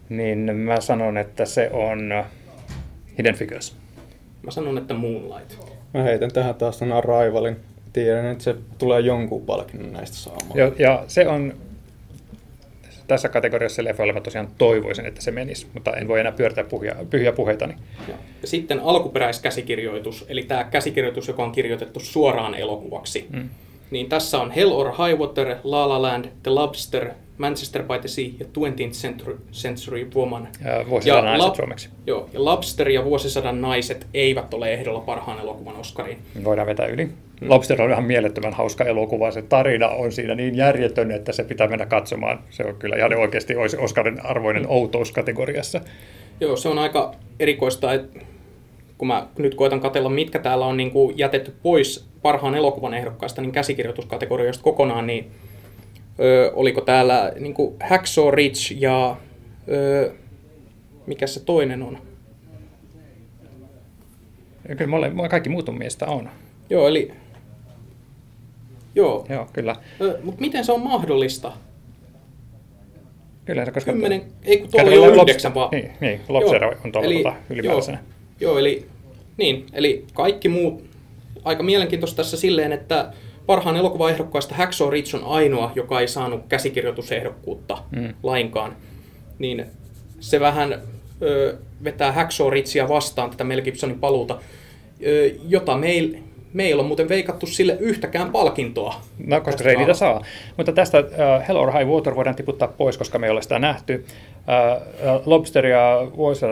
niin 0.09 0.57
mä 0.57 0.81
sanon, 0.81 1.19
että 1.19 1.45
se 1.45 1.71
on 1.73 2.25
Hidden 3.19 3.35
Figures. 3.35 3.77
Mä 4.43 4.51
sanon, 4.51 4.79
että 4.79 4.95
Moonlight. 4.95 5.59
Mä 5.95 6.03
heitän 6.03 6.33
tähän 6.33 6.55
taas 6.55 6.79
tämän 6.79 6.97
Arrivalin. 6.97 7.57
Tiedän, 7.93 8.27
että 8.27 8.45
se 8.45 8.57
tulee 8.79 9.01
jonkun 9.01 9.43
palkinnon 9.47 9.93
näistä 9.93 10.17
saamaan. 10.17 10.59
Ja, 10.59 10.73
ja 10.79 11.05
se 11.07 11.29
on 11.29 11.55
tässä 13.07 13.29
kategoriassa 13.29 13.85
leffoilla 13.85 14.13
mä 14.13 14.21
tosiaan 14.21 14.49
toivoisin, 14.59 15.07
että 15.07 15.21
se 15.23 15.31
menisi, 15.31 15.67
mutta 15.75 15.93
en 15.93 16.09
voi 16.09 16.21
enää 16.21 16.33
pyörittää 16.33 16.65
puhia, 16.65 16.97
pyhiä 17.11 17.33
puheitani. 17.33 17.75
Ja 18.09 18.15
sitten 18.45 18.81
alkuperäiskäsikirjoitus, 18.81 20.25
eli 20.29 20.43
tämä 20.43 20.65
käsikirjoitus, 20.65 21.29
joka 21.29 21.45
on 21.45 21.53
kirjoitettu 21.53 22.01
suoraan 22.01 22.55
elokuvaksi. 22.55 23.27
Mm. 23.31 23.49
Niin 23.91 24.09
tässä 24.09 24.41
on 24.41 24.51
Hell 24.51 24.73
or 24.73 24.87
High 24.87 25.21
Water, 25.21 25.57
La 25.65 25.89
La 25.89 26.03
Land, 26.03 26.25
The 26.43 26.51
Lobster, 26.51 27.11
Manchester 27.39 27.83
by 27.83 27.99
the 27.99 28.09
Sea 28.09 28.25
ja 28.39 28.47
20th 28.47 28.93
Century, 28.93 29.39
Century 29.53 30.09
Woman. 30.15 30.49
Ja 30.65 30.89
vuosisadan 30.89 31.25
naiset 31.25 31.55
suomeksi. 31.55 31.89
Joo, 32.07 32.29
ja 32.33 32.45
Lobster 32.45 32.89
ja 32.89 33.05
Vuosisadan 33.05 33.61
naiset 33.61 34.07
eivät 34.15 34.55
ole 34.55 34.73
ehdolla 34.73 35.01
parhaan 35.01 35.41
elokuvan 35.41 35.77
Oscariin. 35.77 36.19
Voidaan 36.45 36.67
vetää 36.67 36.87
yli. 36.87 37.09
Lobster 37.41 37.83
on 37.83 37.91
ihan 37.91 38.05
mielettömän 38.05 38.53
hauska 38.53 38.85
elokuva. 38.85 39.31
Se 39.31 39.43
tarina 39.43 39.89
on 39.89 40.13
siinä 40.13 40.35
niin 40.35 40.57
järjetön, 40.57 41.11
että 41.11 41.33
se 41.33 41.45
pitää 41.45 41.69
mennä 41.69 41.87
katsomaan. 41.87 42.41
Se 42.51 42.65
on 42.65 42.77
kyllä 42.77 42.97
ihan 42.97 43.15
oikeasti 43.15 43.57
olisi 43.57 43.77
Oscarin 43.77 44.25
arvoinen 44.25 44.67
outouskategoriassa. 44.69 45.81
Joo, 46.41 46.57
se 46.57 46.69
on 46.69 46.79
aika 46.79 47.15
erikoista, 47.41 47.93
että 47.93 48.21
kun 48.99 49.09
mä 49.09 49.27
nyt 49.39 49.55
koitan 49.55 49.81
katella, 49.81 50.09
mitkä 50.09 50.39
täällä 50.39 50.67
on 50.67 50.77
niin 50.77 50.91
kuin 50.91 51.19
jätetty 51.19 51.55
pois 51.63 52.09
parhaan 52.23 52.55
elokuvan 52.55 52.95
ehdokkaista, 52.95 53.43
niin 53.43 53.53
käsikirjoituskategorioista 53.53 54.65
kokonaan, 54.65 55.07
niin 55.07 55.31
ö, 56.21 56.53
oliko 56.55 56.81
täällä 56.81 57.33
niin 57.41 57.55
kuin 57.55 57.77
Hacksaw 57.89 58.31
Ridge 58.35 58.75
ja 58.79 59.17
ö, 59.69 60.13
mikä 61.07 61.27
se 61.27 61.45
toinen 61.45 61.83
on? 61.83 61.99
Ja 64.69 64.77
kyllä 64.77 64.91
mulle, 64.91 65.11
mulle 65.11 65.29
kaikki 65.29 65.51
muut 65.51 65.67
mun 65.67 65.79
mielestä 65.79 66.07
on. 66.07 66.29
Joo, 66.71 66.89
eli... 66.89 67.13
Joo, 68.95 69.27
Joo, 69.29 69.47
kyllä. 69.53 69.77
mutta 70.23 70.41
miten 70.41 70.65
se 70.65 70.73
on 70.73 70.81
mahdollista? 70.83 71.53
Kyllä, 73.45 73.67
koska... 73.71 73.93
Kymmenen, 73.93 74.23
ei 74.45 74.59
kun 74.59 74.71
tuolla 74.71 74.91
jo 74.95 75.01
Lobster- 75.07 75.21
yhdeksän 75.23 75.55
vaan. 75.55 75.69
Niin, 75.73 75.93
niin 76.01 76.21
Lobster 76.29 76.65
on 76.65 76.93
tuolla 76.93 77.07
eli- 77.09 77.23
tota, 77.23 77.35
ylipäätänä. 77.51 77.99
Joo, 77.99 78.16
joo, 78.41 78.59
eli, 78.59 78.87
niin, 79.37 79.67
eli 79.73 80.05
kaikki 80.15 80.49
muut, 80.49 80.85
aika 81.45 81.63
mielenkiintoista 81.63 82.17
tässä 82.17 82.37
silleen, 82.37 82.73
että 82.73 83.13
parhaan 83.47 83.77
elokuvaehdokkaista 83.77 84.55
Hacksaw 84.55 84.91
Ridge 84.91 85.17
on 85.17 85.25
ainoa, 85.25 85.73
joka 85.75 86.01
ei 86.01 86.09
saanut 86.09 86.47
käsikirjoitusehdokkuutta 86.49 87.83
mm. 87.97 88.15
lainkaan. 88.23 88.77
Niin 89.39 89.67
se 90.21 90.41
vähän 90.41 90.83
ö, 91.23 91.57
vetää 91.85 92.13
Hacksaw 92.13 92.53
Ridgea 92.53 92.89
vastaan 92.89 93.31
tätä 93.31 93.45
Mel 93.45 93.63
Gibsonin 93.63 94.01
paluuta, 94.01 94.39
ö, 95.07 95.31
jota 95.49 95.77
meil, 96.57 96.67
meillä 96.67 96.81
on 96.81 96.87
muuten 96.87 97.09
veikattu 97.09 97.47
sille 97.47 97.77
yhtäkään 97.81 98.31
palkintoa. 98.31 98.95
No, 99.27 99.41
koska 99.41 99.63
se 99.63 99.71
ei 99.71 99.77
niitä 99.77 99.95
saa. 99.95 100.25
Mutta 100.57 100.73
tästä 100.73 100.99
uh, 100.99 101.49
Hell 101.49 101.59
or 101.59 101.73
High 101.73 101.89
Water 101.89 102.17
voidaan 102.17 102.37
tiputtaa 102.37 102.69
pois, 102.69 102.99
koska 102.99 103.19
me 103.19 103.27
ei 103.27 103.31
ole 103.31 103.43
sitä 103.43 103.59
nähty. 103.59 104.05
Uh, 104.05 105.23
Lobster 105.27 105.67
ja 105.67 106.01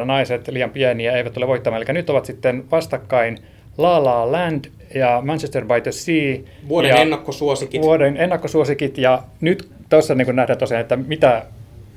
naiset 0.05 0.49
liian 0.49 0.71
pieniä 0.71 1.13
eivät 1.13 1.37
ole 1.37 1.47
voittamaan. 1.47 1.83
Eli 1.83 1.93
nyt 1.93 2.11
ovat 2.11 2.25
sitten 2.25 2.65
vastakkain 2.71 3.39
La 3.79 4.05
La 4.05 4.33
Land 4.33 4.65
ja 4.95 5.23
Manchester 5.25 5.65
by 5.65 5.81
the 5.81 5.93
Sea. 5.93 6.39
Vuoden 6.69 6.89
ja 6.89 6.97
ennakkosuosikit. 6.97 7.83
Vuoden 7.83 8.17
ennakkosuosikit. 8.17 8.99
Ja 8.99 9.23
nyt 9.41 9.69
tuossa 9.89 10.15
niin 10.15 10.37
nähdään 10.37 10.59
tosiaan, 10.59 10.81
että 10.81 10.97
mitä, 10.97 11.43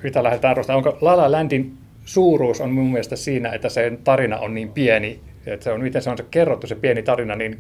mitä 0.04 0.24
lähdetään 0.24 0.52
arvostamaan. 0.52 0.86
Onko 0.86 0.98
La 1.02 1.18
La 1.18 1.32
Landin 1.32 1.74
suuruus 2.06 2.62
on 2.62 2.72
mun 2.72 2.88
mielestä 2.88 3.16
siinä, 3.16 3.50
että 3.50 3.70
sen 3.70 4.00
tarina 4.04 4.38
on 4.38 4.54
niin 4.54 4.70
pieni, 4.70 5.20
että 5.54 5.64
se 5.64 5.72
on, 5.72 5.82
miten 5.82 6.02
se 6.02 6.10
on 6.10 6.18
se 6.18 6.26
kerrottu, 6.32 6.68
se 6.68 6.76
pieni 6.76 7.04
tarina 7.04 7.36
niin 7.36 7.60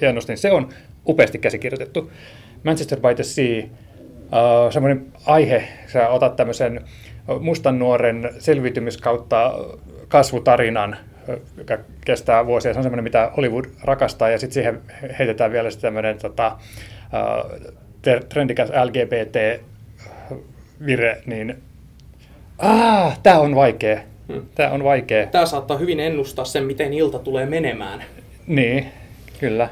hienosti, 0.00 0.36
se 0.36 0.52
on 0.52 0.68
upeasti 1.08 1.38
käsikirjoitettu. 1.38 2.12
Manchester 2.64 3.00
by 3.00 3.14
the 3.14 3.22
Sea, 3.22 3.62
uh, 3.64 4.72
semmoinen 4.72 5.06
aihe, 5.26 5.68
sä 5.86 6.08
otat 6.08 6.36
tämmöisen 6.36 6.80
mustan 7.40 7.78
nuoren 7.78 8.30
selviytymiskautta 8.38 9.54
kasvutarinan, 10.08 10.96
joka 11.56 11.78
kestää 12.04 12.46
vuosia. 12.46 12.72
Se 12.72 12.78
on 12.78 12.82
semmoinen, 12.82 13.04
mitä 13.04 13.30
Hollywood 13.36 13.64
rakastaa, 13.82 14.30
ja 14.30 14.38
sitten 14.38 14.54
siihen 14.54 14.80
heitetään 15.18 15.52
vielä 15.52 15.70
sitten 15.70 15.88
tämmöinen 15.88 16.18
tota, 16.18 16.56
uh, 16.56 17.50
trendikäs 18.28 18.70
LGBT-vire, 18.84 19.62
niin 21.26 21.62
ah, 22.58 23.18
tämä 23.22 23.38
on 23.38 23.54
vaikea. 23.54 24.00
Tämä 24.54 24.70
on 24.70 24.84
vaikea. 24.84 25.26
Tämä 25.26 25.46
saattaa 25.46 25.76
hyvin 25.76 26.00
ennustaa 26.00 26.44
sen, 26.44 26.64
miten 26.64 26.92
ilta 26.92 27.18
tulee 27.18 27.46
menemään. 27.46 28.02
Niin, 28.46 28.86
kyllä. 29.40 29.68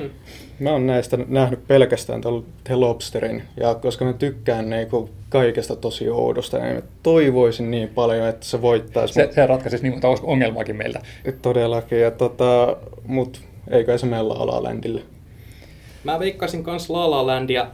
Mä 0.58 0.70
oon 0.70 0.86
näistä 0.86 1.18
nähnyt 1.28 1.66
pelkästään 1.66 2.20
tuolla 2.20 2.42
The 2.64 2.74
Lobsterin, 2.74 3.42
ja 3.56 3.74
koska 3.74 4.04
mä 4.04 4.12
tykkään 4.12 4.70
niinku 4.70 5.10
kaikesta 5.28 5.76
tosi 5.76 6.08
oudosta, 6.08 6.58
niin 6.58 6.74
mä 6.74 6.82
toivoisin 7.02 7.70
niin 7.70 7.88
paljon, 7.88 8.28
että 8.28 8.46
se 8.46 8.62
voittaisi. 8.62 9.14
Se, 9.14 9.28
se 9.34 9.46
ratkaisisi 9.46 9.82
niin 9.82 9.92
monta 9.92 10.08
ongelmaakin 10.22 10.76
meiltä. 10.76 11.00
Mut, 11.26 11.42
todellakin, 11.42 12.00
ja 12.00 12.10
tota, 12.10 12.76
mut 13.06 13.40
eikä 13.70 13.98
se 13.98 14.06
meillä 14.06 14.34
La 14.34 14.46
La 14.46 14.62
Landille. 14.62 15.02
Mä 16.04 16.18
veikkaisin 16.18 16.64
kans 16.64 16.90
La 16.90 17.10
La 17.10 17.26
Landia, 17.26 17.66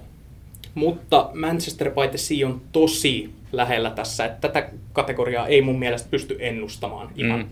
mutta 0.75 1.31
Manchester 1.35 1.91
by 1.91 2.09
the 2.09 2.19
Sea 2.19 2.47
on 2.47 2.61
tosi 2.73 3.31
lähellä 3.57 3.91
tässä, 3.91 4.25
että 4.25 4.49
tätä 4.49 4.69
kategoriaa 4.93 5.47
ei 5.47 5.63
mun 5.63 5.79
mielestä 5.79 6.09
pysty 6.11 6.37
ennustamaan 6.41 7.09
ihan. 7.17 7.39
Mm. 7.39 7.45
Mm. 7.45 7.51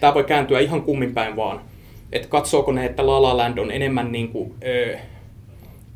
Tämä 0.00 0.14
voi 0.14 0.24
kääntyä 0.24 0.60
ihan 0.60 0.82
kumminpäin 0.82 1.36
vaan. 1.36 1.60
Että 2.12 2.28
katsooko 2.28 2.72
ne, 2.72 2.86
että 2.86 3.06
La 3.06 3.22
La 3.22 3.36
Land 3.36 3.58
on 3.58 3.70
enemmän 3.70 4.12
niin 4.12 4.28
kuin, 4.28 4.54
ö, 4.66 4.98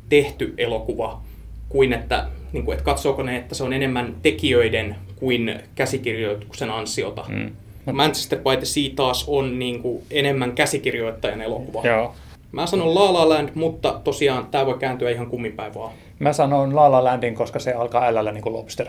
tehty 0.09 0.53
elokuva, 0.57 1.21
kuin 1.69 1.93
että, 1.93 2.27
niin 2.51 2.65
kuin, 2.65 2.73
että 2.73 2.85
katsooko 2.85 3.23
ne, 3.23 3.37
että 3.37 3.55
se 3.55 3.63
on 3.63 3.73
enemmän 3.73 4.15
tekijöiden 4.21 4.95
kuin 5.15 5.59
käsikirjoituksen 5.75 6.69
ansiota. 6.69 7.25
Mm. 7.29 7.51
Manchester 7.93 8.39
by 8.39 8.57
the 8.57 8.65
Sea 8.65 8.89
taas 8.95 9.25
on 9.27 9.59
niin 9.59 9.81
kuin, 9.81 10.03
enemmän 10.11 10.51
käsikirjoittajan 10.51 11.41
elokuva. 11.41 11.81
Joo. 11.87 12.15
Mä 12.51 12.65
sanon 12.65 12.95
La 12.95 13.13
La 13.13 13.29
Land, 13.29 13.49
mutta 13.55 14.01
tosiaan 14.03 14.45
tämä 14.51 14.65
voi 14.65 14.77
kääntyä 14.77 15.09
ihan 15.09 15.27
kumminpäin 15.27 15.73
vaan. 15.73 15.91
Mä 16.19 16.33
sanon 16.33 16.75
La 16.75 16.91
La 16.91 17.03
Landin, 17.03 17.35
koska 17.35 17.59
se 17.59 17.73
alkaa 17.73 18.05
ällällä 18.05 18.31
niin 18.31 18.41
kuin 18.41 18.53
lobster. 18.53 18.87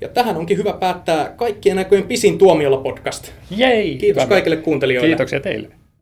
Ja 0.00 0.08
tähän 0.08 0.36
onkin 0.36 0.58
hyvä 0.58 0.72
päättää 0.72 1.28
kaikkien 1.36 1.76
näköjen 1.76 2.04
pisin 2.04 2.38
tuomiolla 2.38 2.76
podcast. 2.76 3.32
Jei! 3.50 3.96
Kiitos 3.96 4.26
kaikille 4.26 4.56
kuuntelijoille. 4.56 5.08
Kiitoksia 5.08 5.40
teille. 5.40 5.68